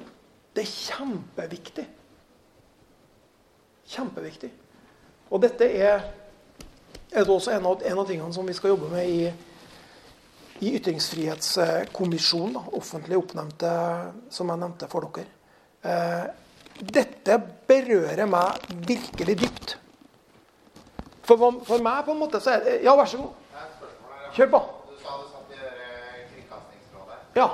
[0.54, 1.86] Det er kjempeviktig.
[3.92, 4.52] Kjempeviktig.
[5.32, 6.06] Og dette er,
[7.12, 9.32] er også en av, en av, tingene som vi skal jobbe med i,
[10.66, 13.72] i Ytringsfrihetskommisjonen, offentlig oppnevnte,
[14.32, 15.28] som jeg nevnte for dere.
[15.82, 16.26] Eh,
[16.82, 17.38] dette
[17.68, 19.78] berører meg virkelig dypt.
[21.26, 23.34] For, for, meg på en måte så er det Ja, vær så god.
[24.36, 24.60] Kjør på.
[24.90, 25.60] Du sa du satt i
[26.32, 27.18] Kringkastingsrådet.
[27.36, 27.48] Ja.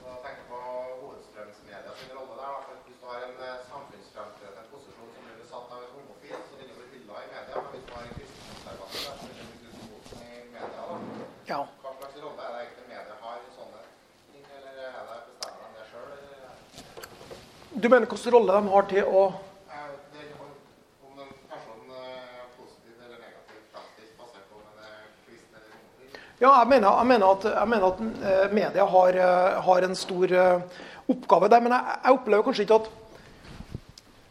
[0.00, 2.58] Så tenk på hovedstrømsmedia sin rolle der.
[2.86, 6.68] Hvis du har en eh, samfunnsfremtredende posisjon som blir besatt av en homofil, så vil
[6.70, 7.56] du bli hylla i media.
[7.62, 10.82] Men hvis du har en kristenkonservativ, så vil du bli mot i media.
[10.90, 10.96] Da.
[11.52, 11.60] Ja.
[11.84, 13.80] Hva slags rolle er det egentlig media har i sånne
[14.32, 16.22] ting, eller er det bestemmer de det sjøl?
[17.82, 19.22] Du mener hvilken rolle de har til å
[26.42, 29.94] Ja, jeg mener, jeg mener, at, jeg mener at, eh, media har, eh, har, en
[29.94, 31.60] stor eh, oppgave der.
[31.62, 32.88] Men jeg, jeg, opplever kanskje ikke at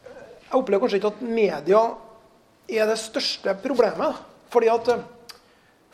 [0.03, 1.83] jeg opplever kanskje ikke at media
[2.67, 4.19] er det største problemet.
[4.51, 4.91] Fordi at,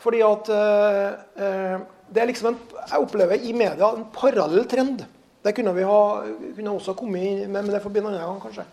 [0.02, 5.06] fordi at det er liksom en, Jeg opplever i media en parallell trend.
[5.44, 6.00] Det kunne vi ha,
[6.56, 8.64] kunne også kommet med, men det får bli en annen gang, kanskje.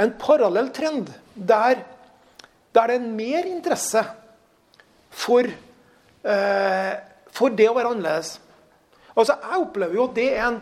[0.00, 1.82] En parallell trend der,
[2.72, 4.02] der det er mer interesse
[5.12, 5.50] for
[6.22, 6.92] Eh,
[7.34, 8.36] for det å være annerledes.
[9.16, 10.60] Altså, Jeg opplever jo at det er en,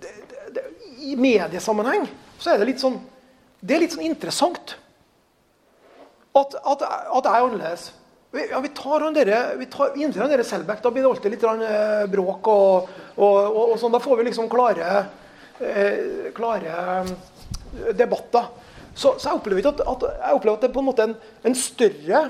[0.00, 0.12] det,
[0.54, 0.64] det,
[1.04, 2.08] I mediesammenheng
[2.40, 2.96] så er det litt sånn
[3.60, 4.76] Det er litt sånn interessant
[6.38, 7.88] at, at, at jeg er annerledes.
[8.50, 10.82] Ja, vi tar han dere, vi, tar, vi han dere Selbekk.
[10.84, 13.94] Da blir det alltid litt eh, bråk og, og, og, og, sånn.
[13.94, 14.90] Da får vi liksom klare,
[15.58, 17.12] eh, klare eh,
[17.98, 18.50] debatter.
[18.92, 21.16] Så, så, jeg opplever at, at, jeg opplever at det er på en måte en,
[21.46, 22.22] en større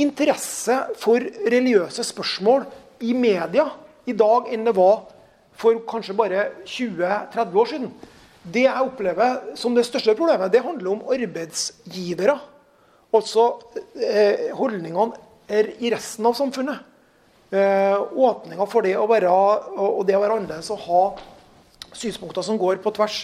[0.00, 2.66] interesse for religiøse spørsmål
[3.06, 3.68] i media
[4.06, 5.06] i dag enn det var
[5.56, 7.88] for kanskje bare 20-30 år siden.
[8.46, 12.36] Det jeg opplever som det største problemet, det handler om arbeidsgivere.
[13.14, 13.46] Altså
[13.94, 15.14] eh, holdningene
[15.78, 16.82] i resten av samfunnet.
[17.54, 21.02] Eh, åpninga for det å være, og det å være annerledes og ha
[21.94, 23.20] synspunkter som går på tvers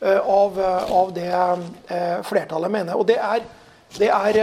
[0.00, 2.94] eh, av, av, det eh, flertallet mener.
[2.94, 3.42] Og det er
[3.98, 4.36] det er,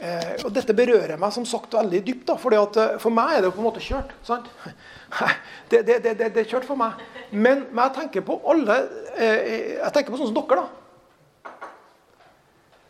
[0.00, 2.24] eh, og Dette berører meg som sagt veldig dypt.
[2.30, 4.14] Da, fordi at eh, For meg er det på en måte kjørt.
[4.24, 4.48] sant?
[5.70, 6.98] Det, det, det, det, er kjørt for meg.
[7.30, 8.76] Men, men, jeg tenker på alle
[9.18, 10.62] eh, Jeg tenker på sånne som dere.
[10.62, 10.85] da.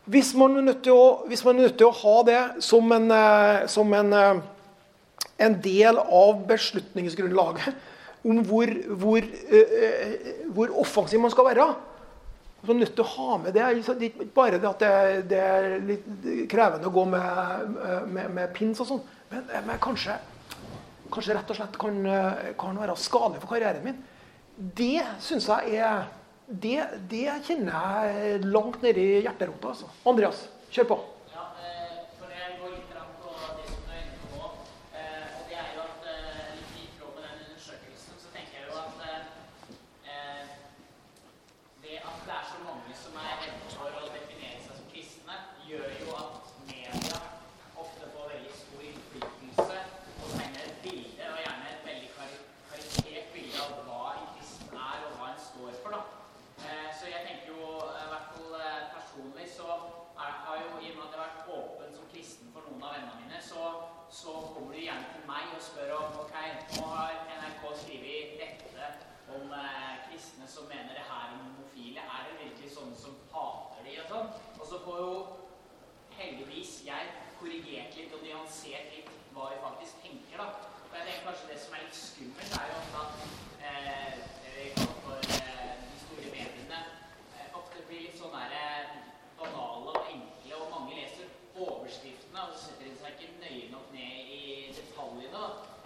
[0.06, 3.66] Hvis man er nødt til å, er nødt til å ha det som en, eh,
[3.66, 4.36] som en, eh,
[5.42, 7.74] en del av beslutningsgrunnlaget
[8.26, 8.70] om hvor,
[9.02, 9.26] hvor,
[10.54, 11.66] hvor offensiv man skal være
[12.66, 13.62] så nødt til å ha med det.
[13.62, 16.06] Det er ikke bare det at det, det er litt
[16.50, 17.76] krevende å gå med,
[18.10, 20.16] med, med pins og sånn, men, men kanskje,
[21.12, 22.00] kanskje, rett og slett kan,
[22.58, 24.00] kan være skadelig for karrieren min.
[24.56, 26.08] Det syns jeg er
[26.46, 26.78] det,
[27.10, 29.74] det, kjenner jeg langt nedi hjerterota.
[29.74, 29.90] Altså.
[30.06, 30.98] Andreas, kjør på.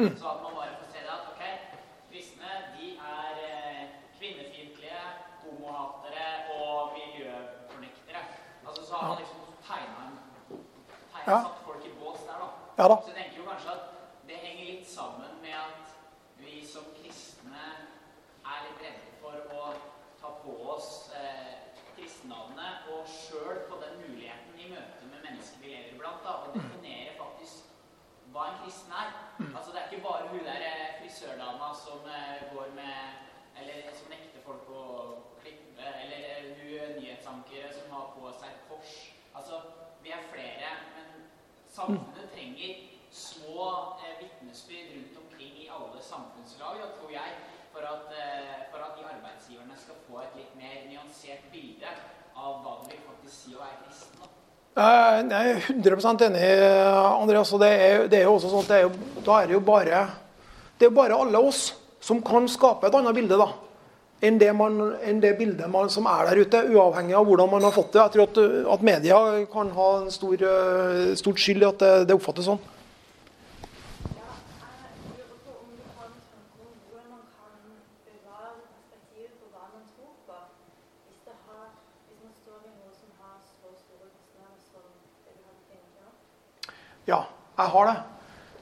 [0.01, 1.43] Så at man bare får se det at ok,
[2.11, 2.87] kristne de
[3.17, 3.83] er eh,
[4.19, 5.03] kvinnefiendtlige,
[5.43, 8.23] homohatere og miljøfornektere.
[8.69, 10.05] Altså Så har man liksom tegna
[11.27, 11.39] ja.
[11.45, 12.49] satt folk i bås der, da.
[12.79, 12.97] Ja, da.
[13.03, 13.85] Så jeg tenker jo kanskje at
[14.29, 15.87] det henger litt sammen med at
[16.45, 17.65] vi som kristne
[18.53, 19.73] er litt redde for å
[20.21, 21.57] ta på oss eh,
[21.97, 26.57] kristennavnet og sjøl få den muligheten i møte med mennesker vi lever blant, da, og
[26.57, 27.69] definere faktisk
[28.33, 29.11] hva en kristen er.
[29.39, 29.57] Mm.
[29.57, 32.97] Altså Det er ikke bare hun der eh, frisørdama som eh, går med
[33.61, 34.83] Eller som nekter folk å
[35.43, 38.93] klippe, eller eh, hun nyhetsankere som har på seg kors.
[39.37, 39.59] Altså,
[40.05, 41.27] vi er flere, men
[41.81, 42.73] samfunnet trenger
[43.11, 43.67] små
[44.05, 47.31] eh, vitnesbyrd rundt omkring i alle samfunnslag, tror jeg,
[47.73, 51.91] for at, eh, for at de arbeidsgiverne skal få et litt mer nyansert bilde
[52.37, 54.21] av hva det vil faktisk si å være kristen.
[54.21, 54.29] Da.
[54.81, 56.45] Jeg er 100 enig,
[56.95, 57.51] Andreas.
[57.51, 60.05] Det er, det er jo også sånn at er da er det jo bare
[60.81, 63.51] det er bare alle oss som kan skape et annet bilde da,
[64.21, 67.65] enn det, man, enn det bildet man, som er der ute, uavhengig av hvordan man
[67.65, 68.03] har fått det.
[68.03, 68.43] Jeg tror at,
[68.75, 72.61] at media kan ha en stor, eh, stort skyld i at det, det oppfattes sånn.
[87.09, 87.25] Ja,
[87.59, 87.95] jeg har det.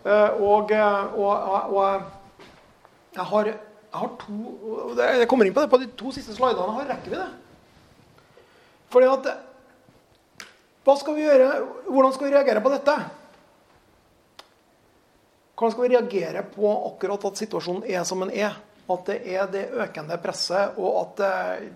[0.09, 1.35] Og, og, eh, og,
[1.75, 2.03] og
[3.15, 3.51] jeg, har,
[3.89, 6.73] jeg har, to Jeg kommer inn på det på de to siste slidene.
[6.77, 7.29] Har det?
[8.93, 9.29] Fordi at
[10.85, 11.49] Hva skal vi gjøre?
[11.89, 12.95] Hvordan skal vi reagere på dette?
[15.59, 18.55] Hvordan skal vi reagere på akkurat at situasjonen er som den er?
[18.89, 21.67] At det er det økende presset, og at eh,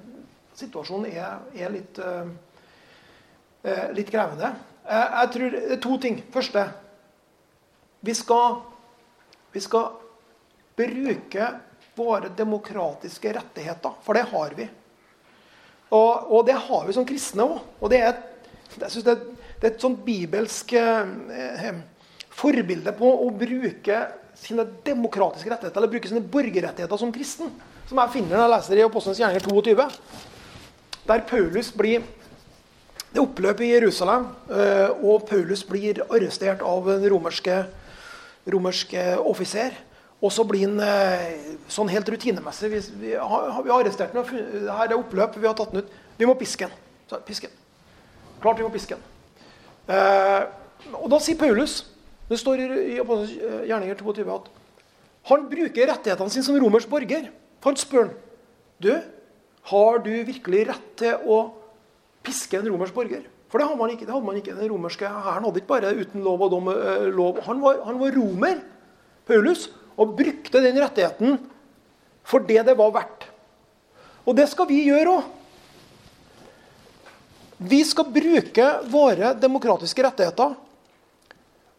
[0.57, 4.53] situasjonen er, er litt, eh, litt krevende.
[4.87, 6.23] Eh, jeg tror det er to ting.
[6.33, 6.65] Første
[8.03, 8.57] vi skal,
[9.53, 9.93] vi skal
[10.79, 11.51] bruke
[11.97, 14.69] våre demokratiske rettigheter, for det har vi.
[15.93, 17.59] Og, og det har vi som kristne òg.
[17.81, 18.17] Og det er,
[18.79, 21.83] det, det er et sånt bibelsk eh,
[22.33, 24.01] forbilde på å bruke
[24.43, 27.53] sine demokratiske rettigheter, eller bruke sine borgerrettigheter som kristen.
[27.89, 29.87] som jeg finner når jeg leser i Apostelens gjerninger 22,
[31.07, 32.03] der Paulus blir
[33.13, 37.59] Det er oppløp i Jerusalem, eh, og Paulus blir arrestert av en romerske,
[38.49, 39.75] romerske offiser.
[40.23, 44.29] Og så blir han eh, sånn helt rutinemessig Vi, vi, har, vi har arrestert ham.
[44.29, 45.39] Her er oppløp.
[45.39, 45.95] Vi har tatt den ut.
[46.19, 46.69] Vi må piske.
[47.11, 47.51] Så, pisken.
[48.43, 49.09] Klart vi må piske den.
[49.91, 50.43] Eh,
[50.99, 51.83] og da sier Paulus
[52.31, 54.47] Det står i, i gjerninger 22 at
[55.29, 57.29] han bruker rettighetene sine som romersk borger.
[57.63, 58.15] For Han spør han,
[58.83, 58.95] du,
[59.71, 61.43] har du virkelig rett til å
[62.27, 63.29] piske en romersk borger?
[63.53, 64.09] For det hadde man ikke.
[64.09, 64.57] hadde man ikke.
[64.57, 67.39] Den romerske hæren hadde ikke bare uten lov og dom øh, lov.
[67.47, 68.63] Han var, han var, romer,
[69.29, 71.39] Paulus, og brukte den rettigheten
[72.25, 73.29] for det det var verdt.
[74.27, 75.31] Og det skal vi gjøre òg.
[77.63, 80.55] Vi skal bruke våre demokratiske rettigheter.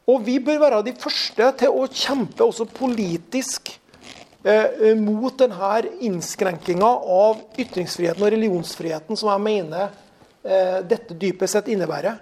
[0.08, 3.72] Og vi bør være de første til å kjempe også politisk
[4.46, 9.86] Eh, eh, mot denne innskrenkinga av ytringsfriheten og religionsfriheten som jeg mener
[10.44, 12.18] eh, dette dypest sett innebærer.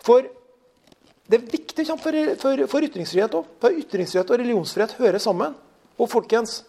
[0.00, 0.24] For
[1.28, 3.48] det er viktig for, for, for ytringsfrihet òg.
[3.60, 5.56] For ytringsfrihet og religionsfrihet hører sammen.
[6.00, 6.62] Og folkens,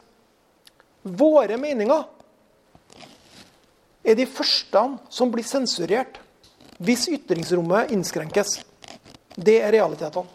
[1.03, 2.03] våre meninger
[4.03, 4.81] er de første
[5.13, 6.19] som blir sensurert
[6.79, 8.57] hvis ytringsrommet innskrenkes.
[9.39, 10.27] Det er realitetene.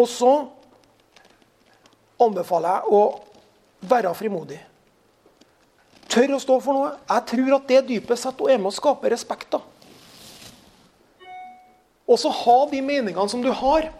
[0.00, 0.32] Og så
[2.20, 3.02] anbefaler jeg å
[3.88, 4.60] være frimodig.
[6.10, 6.94] Tør å stå for noe.
[7.08, 9.52] Jeg tror at det dypest sett er med å skape respekt.
[9.52, 9.60] da.
[12.10, 13.90] Og så ha de meningene som du har,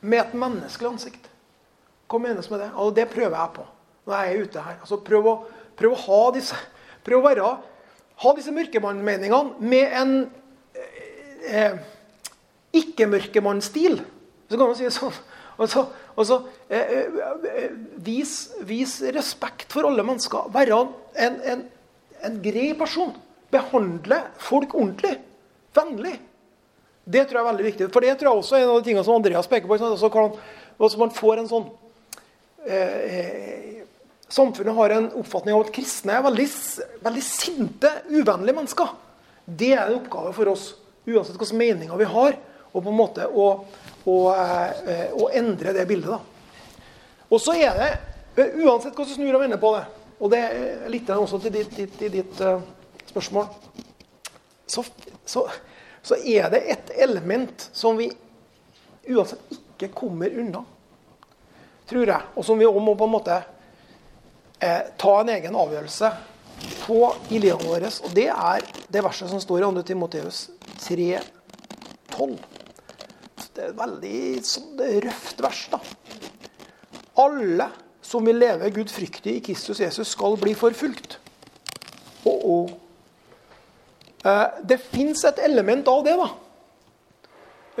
[0.00, 1.26] med et menneskelig ansikt.
[2.10, 2.70] Hva menes med det?
[2.72, 3.66] Altså, det prøver jeg på
[4.08, 4.78] når jeg er ute her.
[4.80, 5.34] Altså, prøv, å,
[5.78, 6.56] prøv å ha disse
[7.06, 7.50] prøv å være,
[8.24, 10.14] ha disse mørkemannmeningene med en
[10.74, 11.80] eh, eh
[12.70, 13.96] ikke-mørkemannstil.
[14.46, 15.16] Så kan man si sånn.
[15.60, 15.82] Altså,
[16.14, 16.36] altså
[16.70, 20.46] eh, vis, vis, respekt for alle mennesker.
[20.54, 20.78] Være
[21.18, 21.64] en, en,
[22.22, 23.10] en grei person.
[23.50, 25.16] Behandle folk ordentlig.
[25.74, 26.14] Vennlig.
[27.10, 27.90] Det tror jeg er veldig viktig.
[27.94, 29.78] For det tror jeg også er en av de tingene som Andreas peker på.
[29.78, 30.34] Altså, kan,
[30.78, 31.68] altså man får en sånn
[32.66, 33.78] eh,
[34.30, 36.44] Samfunnet har en oppfatning av at kristne er veldig,
[37.02, 38.92] veldig sinte, uvennlige mennesker.
[39.42, 40.68] Det er en oppgave for oss,
[41.02, 42.36] uansett hvilke meninger vi har.
[42.70, 43.48] Og på en måte å
[44.04, 44.34] å, å
[45.18, 46.10] og endre det bildet.
[46.10, 46.20] da.
[47.30, 47.90] Og så er det,
[48.36, 49.84] eh, uansett hvordan du snur og vender på det,
[50.20, 53.46] og det er litt også til ditt, ditt, ditt, ditt spørsmål,
[54.66, 54.84] så,
[55.26, 55.46] så,
[56.02, 58.10] så, er det et element som vi
[59.10, 60.62] uansett ikke kommer unna,
[61.88, 62.28] tror jeg.
[62.36, 63.40] Og som vi òg må på en måte
[64.60, 66.12] eh, ta en egen avgjørelse
[66.84, 68.00] på i livet vårt.
[68.04, 69.84] Og det er det verset som står i 2.
[69.92, 70.46] Timoteus
[70.84, 72.38] 3,12
[73.60, 75.62] det er et veldig sånn, røft vers.
[75.72, 75.80] da.
[77.20, 77.66] Alle
[78.10, 81.18] som vil leve gudfryktig i Kristus Jesus, skal bli forfulgt.
[82.24, 82.70] Og, oh.
[84.20, 86.16] Det fins et element av det.
[86.20, 86.28] da.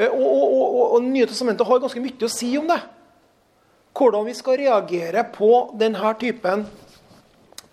[0.00, 2.78] Eh, og, og, og, og Nye testamentet har ganske mye å si om det.
[3.96, 6.64] Hvordan vi skal reagere på denne typen,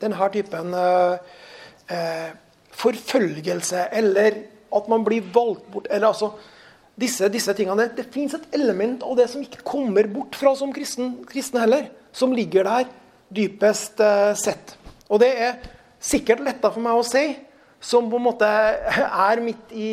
[0.01, 1.33] denne typen eh,
[1.93, 2.29] uh,
[2.77, 4.41] forfølgelse, eller
[4.75, 5.87] at man blir valgt bort.
[5.89, 6.33] eller altså
[6.99, 7.85] disse, disse tingene.
[7.85, 11.63] Det, det fins et element av det som ikke kommer bort fra som kristen, kristne
[11.63, 11.87] heller.
[12.11, 12.89] Som ligger der
[13.29, 14.73] dypest eh, sett.
[15.07, 15.59] Og det er
[16.01, 17.29] sikkert lettere for meg å si,
[17.79, 18.47] som på en måte
[19.29, 19.89] er midt i,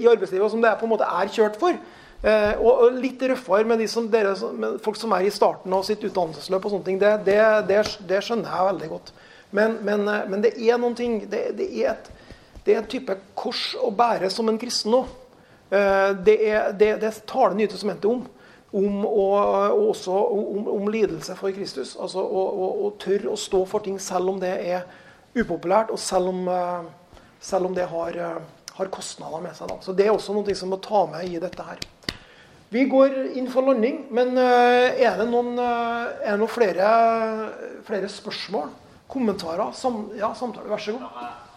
[0.00, 1.76] i arbeidslivet, og som det er på en måte er kjørt for.
[2.20, 5.72] Eh, og, og, litt røffere med, de som, dere, med, folk som er i starten
[5.72, 6.64] av sitt utdannelsesløp.
[6.64, 7.38] og sånne ting, Det, det,
[7.68, 9.12] det, det skjønner jeg veldig godt.
[9.56, 12.10] Men, men, uh, men, det er noen ting Det, er et,
[12.62, 15.08] det er en type kors å bære som en kristen òg.
[15.70, 18.24] Eh, det, er, det, det taler Nye testamentet om.
[18.70, 19.34] Om, og,
[19.74, 21.96] og også om, om, lidelse for Kristus.
[21.98, 24.84] Altså å tørre å stå for ting selv om det er
[25.34, 26.86] upopulært, og selv om, eh,
[27.40, 28.40] selv om det har, eh,
[28.76, 29.68] har, kostnader med seg.
[29.68, 29.78] Da.
[29.80, 31.78] Så Det er også noe som må ta med i dette her.
[32.70, 36.90] Vi går inn for landing, men er det noen, er det noen flere,
[37.82, 38.68] flere, spørsmål?
[39.10, 39.72] Kommentarer?
[39.74, 40.70] Sam, ja, samtale.
[40.70, 41.49] Vær så god.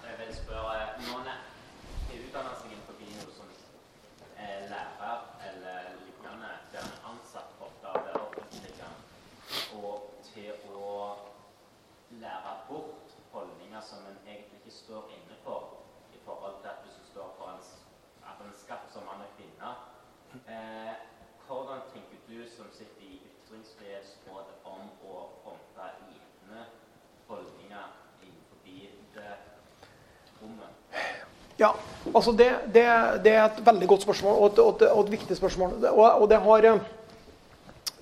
[31.64, 31.70] Ja,
[32.12, 32.84] altså det, det,
[33.24, 35.78] det, er et veldig godt spørsmål og et, og et, og et viktig spørsmål.
[35.94, 36.66] Og, og det, har,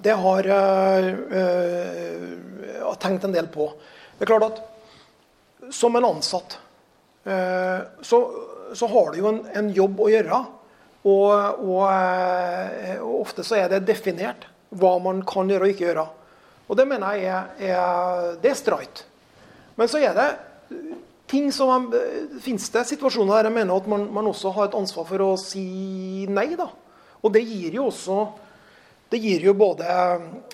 [0.02, 2.24] det har øh,
[3.04, 3.70] tenkt en del på.
[4.18, 4.64] Det er klart at
[5.72, 6.58] som en ansatt
[7.26, 8.18] øh, så,
[8.74, 10.42] så, har du jo en, en jobb å gjøre.
[11.02, 11.30] Og,
[11.66, 11.86] og,
[13.22, 14.46] ofte så er det definert
[14.78, 16.10] hva man kan gjøre og ikke gjøre.
[16.70, 19.06] Og det mener jeg er, er, det er streit.
[19.78, 20.30] Men så er det
[21.32, 21.88] ting som
[22.44, 25.34] finnes det situasjoner der jeg mener at man, man, også har et ansvar for å
[25.40, 26.50] si nei.
[26.60, 26.68] da.
[27.24, 28.26] Og det gir jo også
[29.12, 29.86] det gir jo både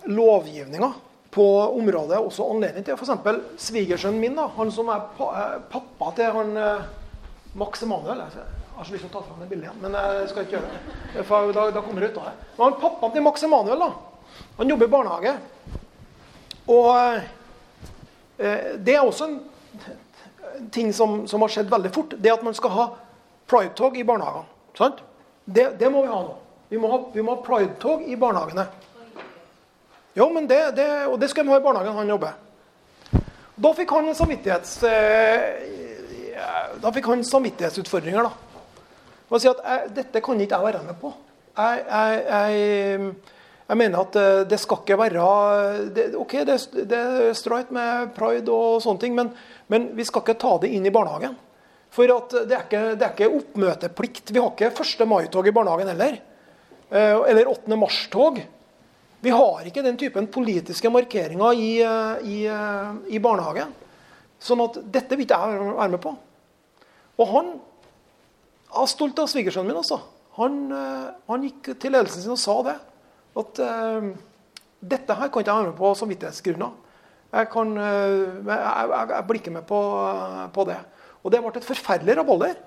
[0.09, 0.89] lovgivninga
[1.29, 1.45] på
[1.77, 2.97] området også anledning til.
[2.97, 3.43] F.eks.
[3.61, 5.03] svigersønnen min, da, han som er
[5.69, 6.87] pappa til han eh,
[7.61, 8.23] Max Emanuel.
[8.25, 8.47] Jeg
[8.79, 10.71] har så lyst til å ta fram det bildet igjen, men jeg skal ikke gjøre
[10.73, 11.25] det.
[11.29, 12.49] For da, da kommer det ut av det.
[12.55, 13.91] Men han pappaen til Max Emanuel da,
[14.57, 15.35] han jobber i barnehage.
[16.73, 16.89] Og
[18.41, 19.39] eh, det er også en
[20.71, 22.15] ting som, som, har skjedd veldig fort.
[22.17, 22.87] Det er at man skal ha
[23.47, 24.47] pridetog i barnehagene.
[24.77, 25.03] Sant?
[25.45, 26.35] Det, det må vi ha nå.
[26.69, 28.67] Vi må ha, vi må ha pridetog i barnehagene.
[30.17, 32.35] Jo, men det, det, og det skal vi ha i barnehagen han jobber.
[33.57, 34.73] Da fikk han samvittighets...
[34.85, 35.85] Eh,
[36.81, 38.65] da fikk han samvittighetsutfordringer, da.
[39.27, 41.11] Og si at jeg, Dette kan ikke jeg være med på.
[41.57, 43.36] Jeg, jeg, jeg,
[43.67, 45.23] jeg mener at eh, det skal ikke være
[45.91, 46.55] det, OK, det,
[46.87, 49.33] det er streit med pride og sånne ting, men,
[49.67, 51.35] men, vi skal ikke ta det inn i barnehagen.
[51.91, 54.31] For det er, ikke, det er ikke oppmøteplikt.
[54.31, 55.03] Vi har ikke 1.
[55.07, 56.19] mai-tog i barnehagen heller.
[56.87, 57.79] Eh, eller 8.
[57.79, 58.39] mars-tog.
[59.23, 62.39] Vi har ikke den typen politiske markeringer i, eh, i,
[63.11, 63.73] i barnehagen.
[64.39, 66.13] Sånn at dette vil ikke jeg være med på.
[67.17, 67.55] Og han
[68.77, 69.81] er stolt av svigersønnen min.
[69.81, 69.99] altså.
[70.37, 70.67] Han,
[71.25, 72.75] han, gikk til ledelsen sin og sa det.
[73.37, 74.11] At uh,
[74.81, 76.75] dette her kan ikke jeg være med på samvittighetsgrunner.
[77.33, 80.77] Jeg, kan, uh, jeg, jeg, jeg, blir med på, uh, på det.
[81.23, 82.59] Og det ble et forferdelig rabalder.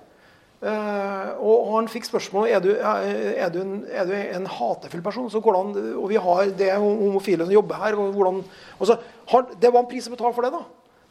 [0.61, 5.31] Uh, og han fikk spørsmål er du er du en, er du en hatefull person.
[5.31, 7.97] Hvordan, og vi har det homofile som jobber her.
[7.97, 8.43] Og hvordan,
[8.77, 8.99] og så,
[9.33, 10.53] han, det var en pris å betale for det.
[10.53, 10.61] da.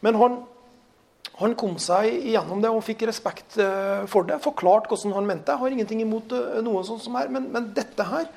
[0.07, 0.39] Men han,
[1.41, 3.59] han kom seg igjennom det og fikk respekt
[4.13, 4.39] for det.
[4.45, 5.59] Forklart hvordan han mente det.
[5.59, 6.31] Har ingenting imot
[6.63, 8.31] noen sånn som her, men, men, dette her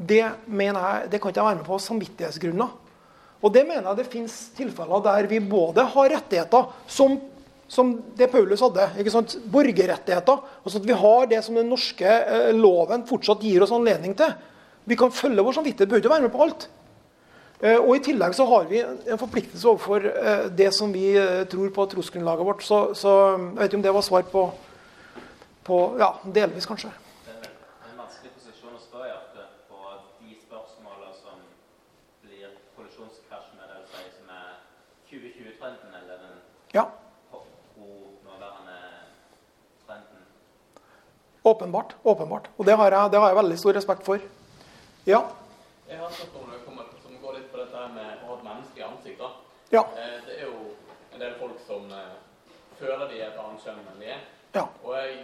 [0.00, 2.70] det mener jeg, det kan ikke jeg være med på av samvittighetsgrunner.
[3.40, 7.18] Og det mener jeg det finnes tilfeller der vi både har rettigheter som
[7.70, 8.88] som det Paulus hadde.
[8.98, 9.36] ikke sant?
[9.46, 10.40] Borgerrettigheter.
[10.64, 14.32] Altså at vi har det som den norske eh, loven fortsatt gir oss anledning til.
[14.90, 15.90] Vi kan følge vår samvittighet.
[15.92, 16.66] Bør ikke være med på alt.
[17.60, 21.44] Eh, og I tillegg så har vi en forpliktelse overfor eh, det som vi eh,
[21.50, 22.66] tror på trosgrunnlaget vårt.
[22.66, 24.44] Så, så, jeg vet ikke om det var svar på,
[25.68, 26.90] på Ja, delvis, kanskje.
[41.42, 41.94] Åpenbart.
[42.02, 42.50] åpenbart.
[42.56, 44.20] Og det har, jeg, det har jeg veldig stor respekt for.
[45.06, 45.20] Ja?
[45.88, 49.38] Jeg har spørsmål som går litt på dette med å ha et menneske i ansiktet.
[49.72, 49.82] Ja.
[49.96, 50.74] Eh, det er jo
[51.14, 52.18] en del folk som eh,
[52.78, 54.26] føler de er et annet kjønn enn de er.
[54.54, 54.66] Ja.
[54.84, 55.16] Og jeg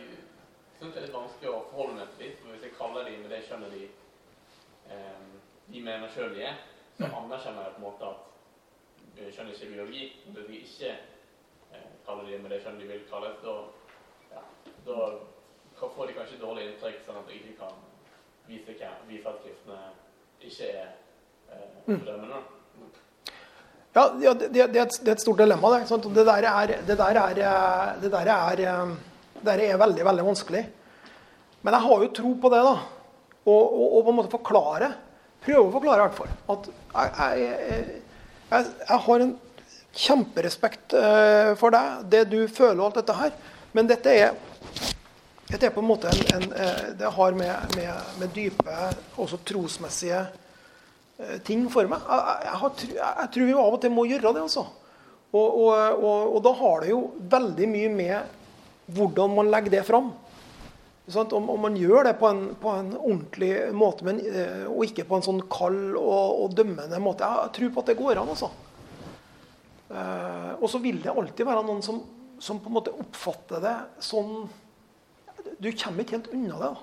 [0.79, 2.39] syns det er litt vanskelig å forholde meg til dem.
[2.41, 3.85] For hvis jeg kaller dem med det kjønnet de,
[4.97, 5.27] eh,
[5.69, 6.63] de mener sjøl de er,
[6.97, 7.19] så mm.
[7.21, 10.09] anerkjenner jeg på en måte at kjønn ikke er biologi.
[10.33, 10.97] Det er ikke
[12.07, 13.57] kaller med det kjønnet de vil kalles, da,
[14.33, 14.43] ja,
[14.87, 17.81] da får de kanskje dårlig inntrykk, sånn at de ikke kan
[18.49, 19.81] vise, vise at kristne
[20.47, 20.87] ikke er
[21.51, 21.99] eh, mm.
[21.99, 22.43] fordømmende.
[23.97, 25.73] Ja, ja det, det, er et, det, er et, stort dilemma.
[25.73, 27.39] Det, sånn det der, er, det der, er,
[28.03, 30.63] det der er, det der er veldig, veldig vanskelig.
[31.65, 32.77] Men jeg har jo tro på det, da.
[33.47, 34.91] Og, og, og på en måte forklare.
[35.47, 36.35] Prøve å forklare, i hvert fall.
[36.53, 38.03] At jeg, jeg,
[38.51, 39.35] jeg, jeg har en
[39.97, 43.37] kjemperespekt uh, for deg, det du føler og alt dette her.
[43.77, 44.37] Men dette er
[45.47, 48.79] dette er på en måte en, en, eh, Det har med, med, med, dype,
[49.15, 50.25] også trosmessige
[51.21, 52.03] eh, ting for meg.
[52.03, 54.43] Jeg, jeg, har, jeg, tror vi av og til må gjøre det.
[54.49, 54.67] altså.
[55.31, 57.01] Og, og, og, og, da har det jo
[57.37, 60.11] veldig mye med hvordan man legger det fram.
[61.15, 65.07] Om, om, man gjør det på en, på en ordentlig måte, men, eh, og ikke
[65.07, 67.29] på en sånn kald og, dømmende måte.
[67.45, 68.35] Jeg tror på at det går an.
[68.35, 68.51] altså.
[69.87, 72.01] Og så vil det alltid være noen som,
[72.43, 74.49] som på en måte oppfatter det sånn
[75.59, 76.71] du kommer ikke helt unna det.
[76.73, 76.83] da.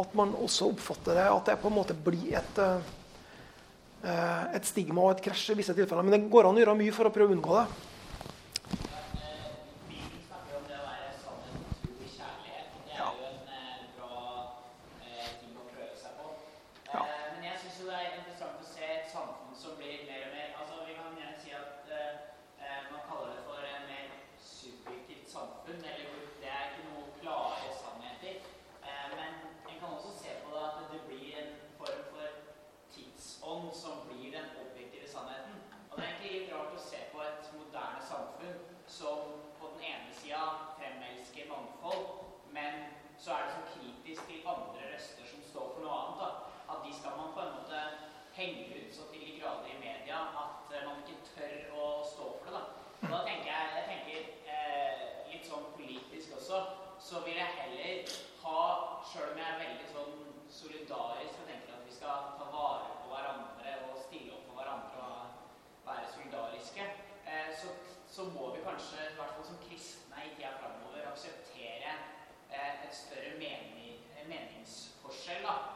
[0.00, 5.04] At man også oppfatter det, at det på en måte blir et, uh, et stigma
[5.04, 6.06] og et krasj i visse tilfeller.
[6.06, 7.66] Men det går an å gjøre mye for å prøve å unngå det.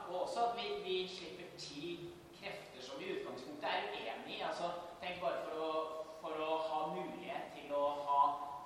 [0.08, 2.10] Og også at vi, vi slipper til
[2.40, 4.40] krefter som vi i utgangspunktet er uenig i.
[4.40, 4.70] Altså,
[5.02, 5.70] tenk bare for å,
[6.22, 8.20] for å ha mulighet til å ha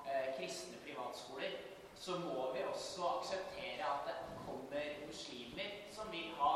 [0.08, 1.56] eh, kristne privatskoler,
[1.98, 4.16] så må vi også akseptere at det
[4.46, 6.52] kommer muslimer som vil ha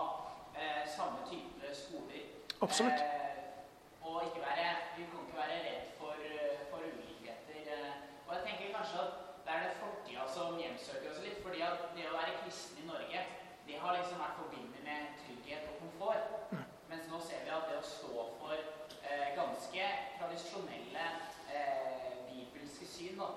[0.56, 2.24] eh, samme type skoler.
[2.62, 3.02] Absolutt.
[3.02, 7.60] Eh, og ikke være, vi kan ikke være redd for, eh, for ulikheter.
[7.76, 7.92] eh.
[8.26, 9.12] Og jeg tenker kanskje at
[9.44, 11.42] det er det fortida som hjemsøker oss litt.
[11.42, 13.24] fordi at det å være kristen i Norge,
[13.66, 16.56] det har liksom vært forbundet med trygghet og komfort.
[16.90, 19.86] Mens nå ser vi at det å stå for eh, ganske
[20.18, 21.06] tradisjonelle
[21.54, 23.30] eh, bibelske syn, da,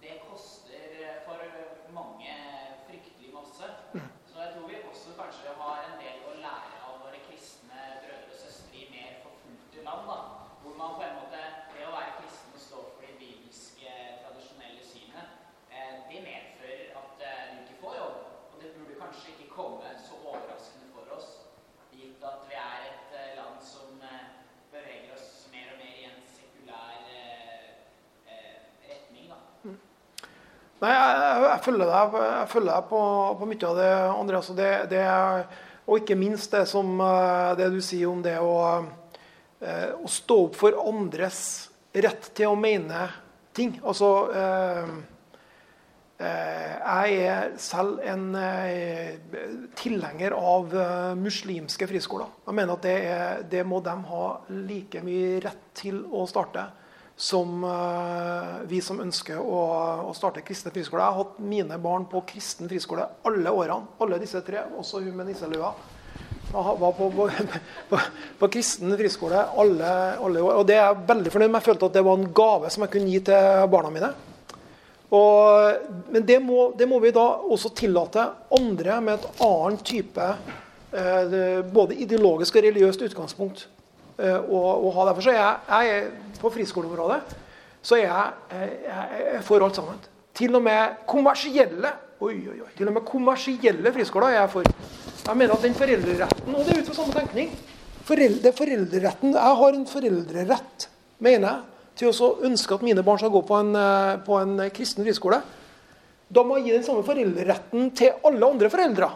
[0.00, 1.42] det koster eh, for
[1.92, 2.32] mange
[2.86, 3.68] fryktelig masse.
[4.36, 8.32] Så jeg tror vi også kanskje har en del å lære av våre kristne brødre
[8.32, 10.08] og søstre i mer forfulgte land.
[10.10, 10.18] da,
[10.62, 14.84] Hvor man på en måte, det å være kristen og stå for de bibelske, tradisjonelle
[14.84, 15.36] synet,
[15.70, 18.16] eh, det medfører at eh, du ikke får jobb.
[18.52, 21.28] Og det burde kanskje ikke komme så overraskende for oss,
[21.94, 24.24] gitt at vi er et eh, land som eh,
[24.72, 27.68] beveger oss mer og mer i en sekulær eh,
[28.90, 29.30] retning.
[29.30, 29.38] da.
[30.82, 33.02] Nei, jeg, jeg, følger deg, jeg følger deg på,
[33.38, 34.52] på mye av det, Andreas.
[34.58, 35.04] Det, det,
[35.86, 36.98] og ikke minst det, som,
[37.56, 38.56] det du sier om det å,
[40.02, 41.40] å stå opp for andres
[41.94, 43.06] rett til å mene
[43.56, 43.78] ting.
[43.86, 44.96] Altså eh,
[46.16, 49.18] Jeg er selv en eh,
[49.76, 52.30] tilhenger av eh, muslimske friskoler.
[52.46, 56.64] Jeg mener at det, er, det må de ha like mye rett til å starte
[57.16, 59.60] som eh, vi som ønsker å,
[60.08, 61.04] å starte kristne friskoler.
[61.04, 63.96] Jeg har hatt mine barn på kristen friskole alle årene.
[64.00, 65.74] Alle disse tre, også hun med nisselua.
[66.46, 67.28] Jeg var på, på,
[67.90, 68.00] på,
[68.40, 70.62] på kristen friskole alle, alle år.
[70.62, 71.60] Og det er jeg veldig fornøyd med.
[71.60, 74.12] Jeg følte at det var en gave som jeg kunne gi til barna mine.
[75.14, 78.24] Og, men det må, det må vi da også tillate
[78.56, 83.66] andre med et annet type eh, både ideologisk og religiøst utgangspunkt
[84.18, 85.06] eh, å, å ha.
[85.10, 87.20] Derfor så er jeg, jeg på friskoleområdet
[87.86, 90.02] så er jeg, jeg, jeg for alt sammen.
[90.36, 94.74] Til og med kommersielle oi, oi, oi, til og med kommersielle friskoler er jeg for.
[95.26, 97.48] Jeg mener at den foreldreretten Og det er ut fra samme tenkning.
[98.06, 100.88] Foreldre, foreldreretten, Jeg har en foreldrerett,
[101.18, 104.70] mener jeg, til å ønske at mine barn skal gå på en, eh, på en
[104.70, 105.40] kristen friskole.
[106.28, 109.10] Da må jeg gi den samme foreldreretten til alle andre foreldre.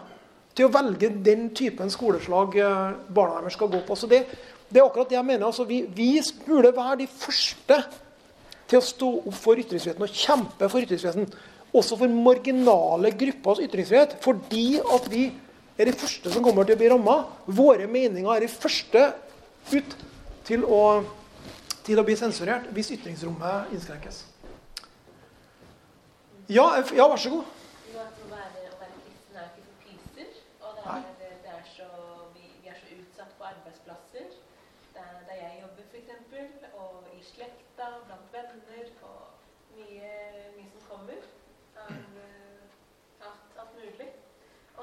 [0.55, 3.95] Til å velge den typen skoleslag eh, barna deres skal gå på.
[3.95, 4.25] Så det,
[4.69, 5.45] det er akkurat det jeg mener.
[5.47, 7.83] Altså, vi, vi burde være de første
[8.71, 11.31] til å stå opp for ytringsfriheten og kjempe for ytringsfriheten.
[11.75, 14.17] Også for marginale gruppers ytringsfrihet.
[14.23, 15.25] Fordi at vi
[15.77, 17.17] er de første som kommer til å bli ramma.
[17.51, 19.09] Våre meninger er de første
[19.71, 19.97] ut
[20.47, 20.81] til å,
[21.85, 24.25] til å bli sensurert hvis ytringsrommet innskrenkes.
[26.51, 27.57] Ja, ja, vær så god.
[28.01, 28.11] Eh,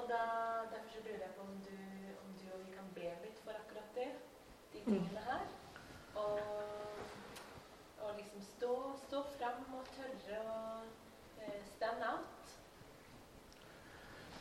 [0.08, 0.20] da,
[0.72, 1.78] derfor så lurer jeg på om du,
[2.24, 4.10] om du og vi kan be litt for akkurat det.
[4.72, 5.47] De tingene her.
[8.68, 8.76] Stå,
[9.08, 10.56] stå fram og tørre å
[11.40, 12.34] eh, stand out.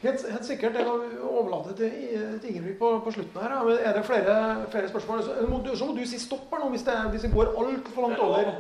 [0.02, 0.76] Helt, helt sikkert.
[0.76, 1.94] Jeg kan overlate til,
[2.42, 3.56] til Ingebrigt på, på slutten her.
[3.56, 3.62] ja.
[3.64, 4.36] Men er det flere,
[4.74, 5.24] flere spørsmål?
[5.24, 7.54] Så må, du, så må du si stopp her nå hvis det, hvis det går
[7.64, 8.52] altfor langt over.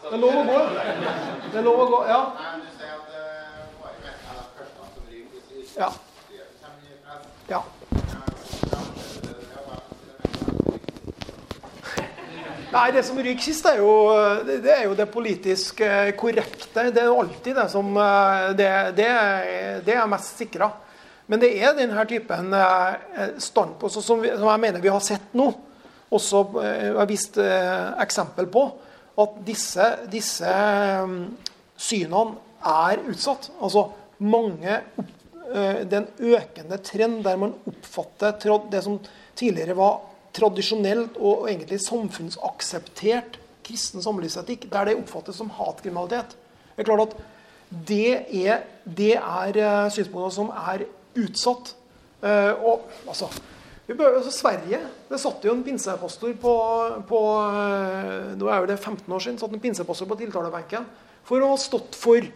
[0.00, 0.58] Det er lov å gå.
[1.52, 2.22] Det er lov å gå, ja.
[2.40, 5.16] Nei, men du sier at eh, bare med er de første som vi
[5.76, 5.92] Ja.
[7.52, 7.64] ja.
[12.72, 13.90] Nei, det som ryker sist, er jo
[14.48, 16.86] det, er jo det politisk eh, korrekte.
[16.88, 19.08] Det er alltid det som eh, Det, det,
[19.84, 20.70] det er mest sikra.
[21.28, 25.50] Men det er denne typen eh, standpunkt som, jeg mener vi har sett nå,
[26.12, 28.64] også har vist eksempel på,
[29.20, 30.52] at disse, disse
[31.76, 33.50] synene er utsatt.
[33.64, 33.86] Altså
[34.24, 34.80] mange
[35.52, 38.36] Det er en økende trend der man oppfatter
[38.72, 39.00] det som
[39.36, 46.34] tidligere var tradisjonelt og egentlig samfunnsakseptert kristen samlivsetikk, der det oppfattes som hatkriminalitet.
[46.72, 47.16] Det er klart at
[47.88, 48.08] det
[48.42, 50.84] er, det er eh, synspunkter som er
[51.22, 51.74] utsatt.
[52.22, 53.28] Eh, og altså,
[53.88, 54.78] bør, altså Sverige
[55.10, 56.52] Det satt jo en pinsepastor på,
[57.08, 60.86] på eh, nå er jo det 15 år siden, satt en pinsepastor på tiltalebenken
[61.26, 62.28] for å ha stått for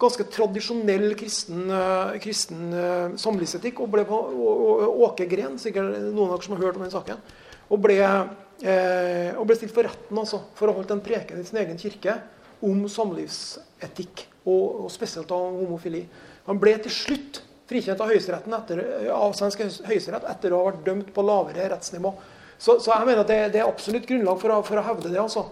[0.00, 3.80] ganske tradisjonell kristen, eh, kristen eh, samlivsetikk.
[3.80, 6.86] Og ble på og, og, Åke Gren, sikkert noen av dere som har hørt om
[6.86, 7.24] den saken.
[7.72, 11.40] Og ble, eh, og ble stilt for retten altså, for å ha holdt en preken
[11.40, 12.20] i sin egen kirke
[12.64, 16.06] om samlivsetikk, og, og spesielt om homofili.
[16.46, 20.84] Han ble til slutt frikjent av, høyesteretten etter, av svensk høyesterett etter å ha vært
[20.86, 22.12] dømt på lavere rettsnivå.
[22.56, 25.10] Så, så jeg mener at det, det, er absolutt grunnlag for å, for å hevde
[25.10, 25.18] det.
[25.20, 25.48] altså.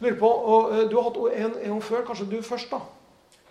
[0.00, 2.06] Lurer på, og eh, Du har hatt en gang før.
[2.08, 2.80] Kanskje du først, da?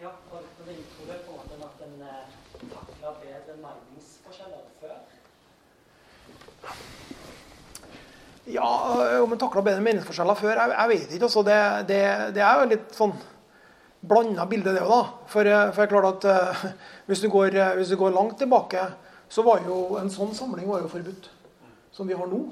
[0.03, 2.25] Ja, og det tror jeg på en måte at en eh,
[2.73, 4.97] takler bedre meningsforskjeller før.
[8.53, 8.69] Ja,
[9.23, 11.29] om en takla bedre meningsforskjeller før, jeg, jeg vet ikke.
[11.29, 11.45] altså.
[11.47, 11.59] Det,
[11.89, 12.01] det,
[12.35, 13.15] det er jo litt sånn
[14.03, 15.29] blanda bilde, det òg, da.
[15.31, 16.65] For, eh, for jeg er klart at uh,
[17.09, 18.83] hvis, du går, hvis, du går, langt tilbake,
[19.31, 21.31] så var jo en sånn samling var jo forbudt.
[21.93, 22.43] Som vi har nå.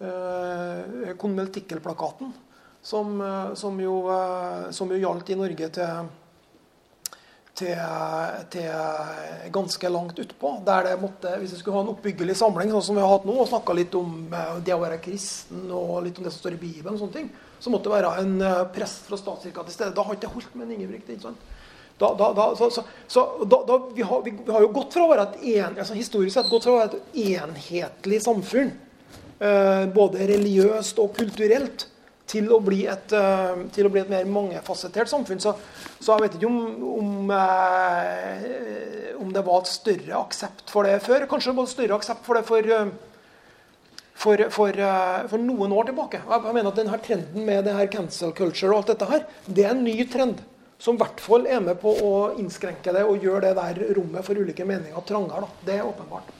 [0.00, 2.30] Uh, Konventikkelplakaten
[2.82, 6.08] som, eh, som, jo, eh, som, jo, gjaldt i Norge til,
[7.60, 7.84] til,
[8.52, 10.56] til ganske langt utpå.
[10.66, 13.28] Der det måtte, hvis vi skulle ha en oppbyggelig samling, sånn som vi har hatt
[13.28, 16.42] nå, og snakka litt om eh, det å være kristen og litt om det som
[16.42, 17.30] står i Bibelen, og sånne ting,
[17.60, 18.36] så måtte det være en
[18.72, 19.94] prest fra statskirka til stede.
[19.96, 21.10] Da har ikke det holdt med en Ingebrigt.
[21.12, 21.48] ikke sant?
[22.00, 23.44] Da, da, da, så, så, så
[23.94, 26.64] vi, har, vi, har, jo gått fra å være et en, altså historisk sett gått
[26.64, 28.70] fra å være et enhetlig samfunn,
[29.36, 31.84] eh, både religiøst og kulturelt,
[32.30, 35.42] til å bli et, uh, til å bli et mer mangefasettert samfunn.
[35.42, 35.54] Så,
[35.98, 36.60] så, jeg vet ikke om,
[36.94, 41.26] om, uh, om, det var et større aksept for det før.
[41.30, 44.84] Kanskje det var et større aksept for det for, uh, for, for,
[45.32, 46.22] for noen år tilbake.
[46.22, 49.28] Jeg, jeg mener at denne trenden med det her cancel culture og alt dette her,
[49.48, 50.42] det er en ny trend.
[50.80, 54.24] Som i hvert fall er med på å innskrenke det og gjøre det der rommet
[54.24, 55.50] for ulike meninger trangere.
[55.66, 56.39] Det er åpenbart.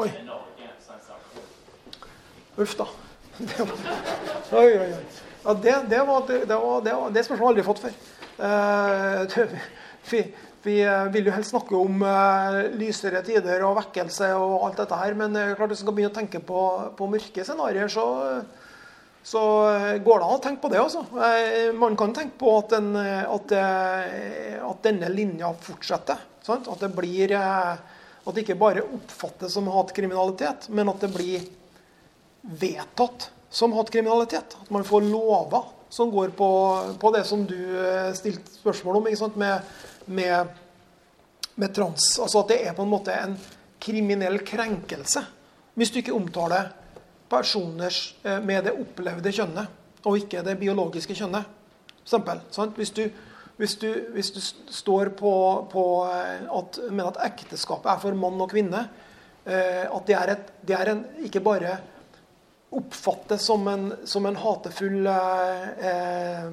[0.00, 0.10] Oi.
[2.56, 2.86] Uff da.
[4.60, 5.02] Oi, oi, oi.
[5.44, 7.98] Ja, det, det, var, det, var, det, var, det spørsmålet har jeg aldri fått før.
[8.40, 9.26] Uh,
[10.08, 10.20] vi,
[10.64, 10.74] vi,
[11.12, 15.36] vil jo helst snakke om uh, lysere tider og vekkelse og alt dette her, men
[15.36, 16.62] uh, klart hvis man skal begynne å tenke på,
[16.96, 18.06] på mørke scenarioer, så,
[19.20, 19.42] så,
[20.00, 20.80] går det an å tenke på det.
[20.80, 21.04] også.
[21.76, 23.52] man kan tenke på at, den, at,
[24.70, 26.24] at denne linja fortsetter.
[26.48, 26.72] Sant?
[26.72, 27.36] At det blir
[28.24, 31.44] at det ikke bare oppfattes som hatkriminalitet, men at det blir
[32.42, 34.56] vedtatt som hatkriminalitet.
[34.62, 36.50] At man får lover som går på,
[37.00, 39.60] på det som du eh, stilte spørsmål om, med,
[40.04, 40.46] med,
[41.54, 42.12] med, trans.
[42.22, 43.34] Altså at det er på en måte en
[43.80, 45.24] kriminell krenkelse
[45.78, 46.70] hvis du ikke omtaler
[47.30, 51.48] personer eh, med det opplevde kjønnet, og ikke det biologiske kjønnet.
[52.04, 52.78] Eksempel, sant?
[52.78, 53.04] Hvis du
[53.60, 54.40] hvis du, hvis du
[54.72, 55.32] står på,
[55.72, 58.86] på eh, at, mener at ekteskapet er for mann og kvinne,
[59.44, 61.76] eh, at det er, et, det er en, ikke bare
[62.72, 66.46] oppfattes som en, som en hatefull eh,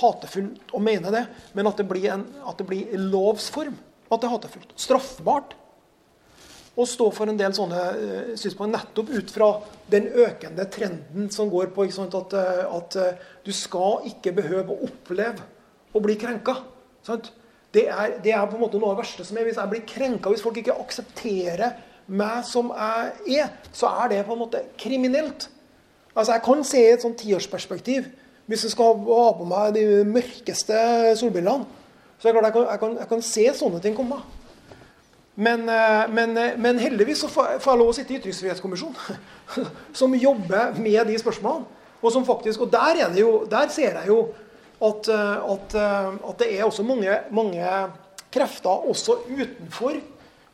[0.00, 3.76] hatefull å mene det, men at det blir, en, at det blir lovsform.
[4.10, 4.74] At det er hatefullt.
[4.80, 5.54] Straffbart.
[6.74, 9.46] Å stå for en del sånne uh, synspunkter nettopp ut fra
[9.92, 12.34] den økende trenden som går på sant, at,
[12.66, 12.96] at
[13.46, 15.53] du skal ikke behøve å oppleve
[15.94, 16.58] å bli krenka.
[17.74, 19.48] Det er, det er, på en måte noe av det verste som er.
[19.48, 24.26] Hvis jeg blir krenka, hvis folk ikke aksepterer meg som jeg er, så er det
[24.26, 25.48] på en måte kriminelt.
[26.14, 28.06] Altså Jeg kan se i et sånn tiårsperspektiv,
[28.46, 30.76] hvis jeg skal ha på meg de mørkeste
[31.18, 31.66] solbrillene,
[32.20, 34.20] så jeg, jeg, kan, jeg, kan, jeg kan se sånne ting komme.
[35.34, 39.18] Men, eh, men, eh, men, heldigvis så får jeg lov å sitte i Ytringsfrihetskommisjonen,
[39.98, 41.82] som jobber med de spørsmålene.
[42.04, 44.18] Og som faktisk, og der, jo, der ser jeg jo
[44.82, 47.68] at, eh, at, eh, at det er også mange, mange,
[48.34, 50.00] krefter også utenfor,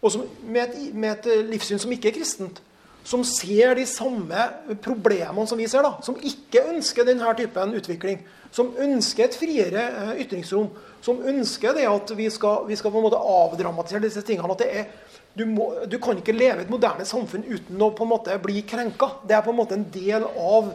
[0.02, 2.60] og som, med, et, med, et, livssyn som ikke er kristent,
[3.04, 4.42] som ser de samme
[4.84, 5.80] problemene som vi ser.
[5.82, 8.20] da, Som ikke ønsker denne typen utvikling.
[8.52, 10.68] Som ønsker et friere eh, ytringsrom.
[11.00, 14.52] Som ønsker det at vi skal, vi skal på en måte avdramatisere disse tingene.
[14.52, 14.84] at det er
[15.32, 18.36] du, må, du, kan ikke leve i et moderne samfunn uten å på en måte
[18.42, 19.12] bli krenka.
[19.24, 20.72] Det er på en måte en del av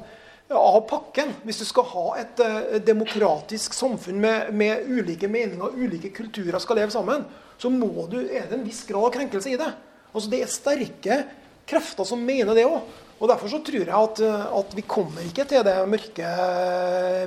[0.53, 1.31] av pakken.
[1.45, 6.61] Hvis du skal ha et uh, demokratisk samfunn med, med, ulike meninger og ulike kulturer
[6.61, 7.25] skal leve sammen,
[7.57, 9.71] så må du, er det en viss grad av krenkelse i det.
[10.11, 11.19] Altså Det er sterke
[11.65, 12.79] krefter som mener det òg.
[13.15, 16.31] Og Derfor så tror jeg at, eh, at, vi kommer ikke til det mørke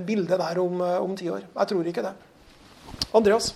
[0.04, 1.46] bildet der om, eh, om ti år.
[1.48, 2.12] Jeg tror ikke det.
[3.14, 3.54] Andreas?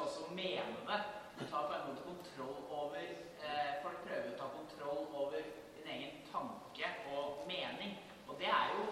[0.00, 1.00] skal også mene det.
[1.38, 5.40] Du tar på en måte kontroll over eh, Folk prøver å ta kontroll over
[5.76, 7.96] din egen tanke og mening.
[8.28, 8.84] Og det er jo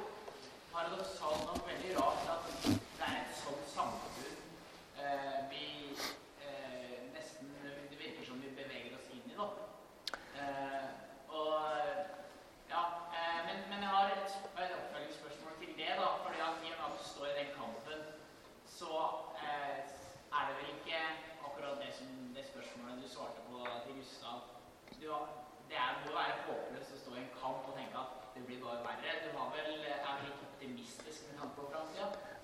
[0.72, 1.57] paradoksalt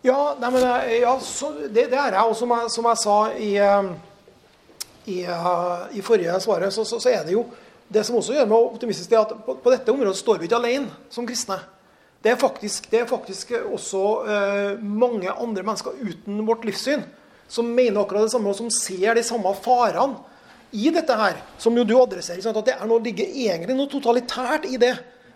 [0.04, 1.14] Ja, nei, men, eh, ja
[1.72, 2.24] det, det er jeg.
[2.28, 3.86] Og som jeg, som jeg sa i, eh,
[5.08, 7.46] i, eh, i forrige svaret, så, så, så er det jo
[7.94, 10.46] Det som også gjør meg optimistisk, det er at på, på dette området står vi
[10.48, 11.58] ikke alene som kristne.
[12.24, 17.04] Det er faktisk, det er faktisk også eh, mange andre mennesker uten vårt livssyn
[17.46, 20.16] som mener akkurat det samme, og som ser de samme farene
[20.72, 22.40] i dette her, som jo du adresserer.
[22.42, 24.94] Sånn At det er noe, ligger egentlig noe totalitært i det.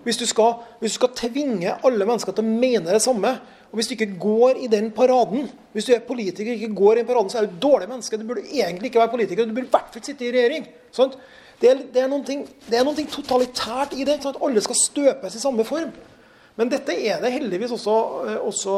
[0.09, 3.37] Hvis du, skal, hvis du skal tvinge alle mennesker til å mene det samme,
[3.69, 6.93] og hvis du ikke går i den paraden Hvis du er politiker og ikke går
[6.93, 8.17] i den paraden, så er du et dårlig menneske.
[8.17, 9.45] Du burde egentlig ikke være politiker.
[9.45, 10.69] Du burde i hvert fall sitte i regjering.
[10.93, 11.19] Sånt?
[11.61, 14.21] Det, er, det, er noe, det er noe totalitært i det.
[14.23, 15.93] Sånn at Alle skal støpes i samme form.
[16.59, 17.97] Men dette er det heldigvis også,
[18.27, 18.77] eh, også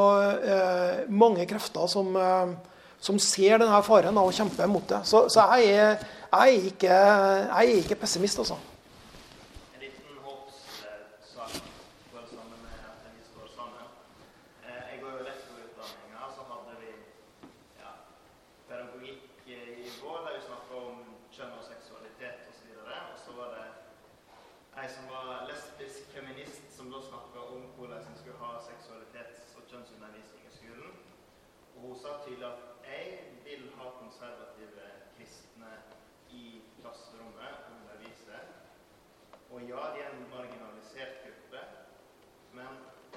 [0.53, 2.51] eh, mange krefter som, eh,
[3.01, 5.01] som ser denne faren og kjemper mot det.
[5.09, 5.95] Så, så jeg, er,
[6.29, 8.59] jeg, er ikke, jeg, er, ikke, pessimist, altså.
[9.73, 11.57] En liten håpssak
[12.13, 13.89] for det samme med at vi står sammen.
[14.69, 16.93] Eh, jeg går jo lektorutdanninga, så hadde vi
[17.81, 17.97] ja,
[18.69, 21.01] pedagogikk i går der vi snakka om
[21.33, 22.77] kjønn og seksualitet osv.
[22.93, 23.67] Og så var det
[24.81, 29.63] ei som var lesbisk feminist, som da snakka om hvordan en skulle ha seksualitets- og
[29.71, 30.95] kjønnsundervisning i skolen.
[31.75, 32.61] Og hun sa tydelig at
[32.93, 33.05] jeg
[33.45, 34.87] vil ha konservative
[35.17, 35.73] kristne
[36.41, 36.45] i
[36.81, 38.39] klasserommet og undervise.
[39.53, 41.61] Og ja, de er en marginalisert gruppe,
[42.59, 42.73] men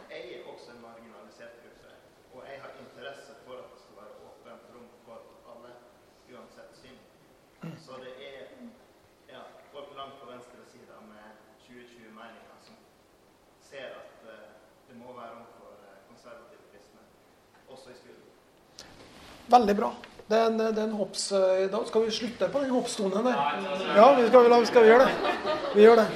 [0.09, 1.91] jeg er også en marginalisert gruppe.
[2.33, 5.17] Og jeg har interesse for at det skal være åpent rom for
[5.51, 5.71] alle,
[6.33, 6.99] uansett syn.
[7.85, 8.37] Så det er
[9.33, 9.41] ja,
[9.73, 11.25] folk langt på venstresida med
[11.67, 12.75] 2020-meninger som
[13.69, 14.49] ser at eh,
[14.87, 17.01] det må være rom for eh, konservative kristne,
[17.67, 18.29] også i skolen.
[19.51, 19.91] Veldig bra.
[20.29, 21.27] Det er en, det er en hopps...
[21.71, 23.35] Da skal vi slutte på den hoppstonen der.
[23.97, 25.33] Ja, vi skal, vi skal vi gjøre det.
[25.75, 26.07] Vi gjør det.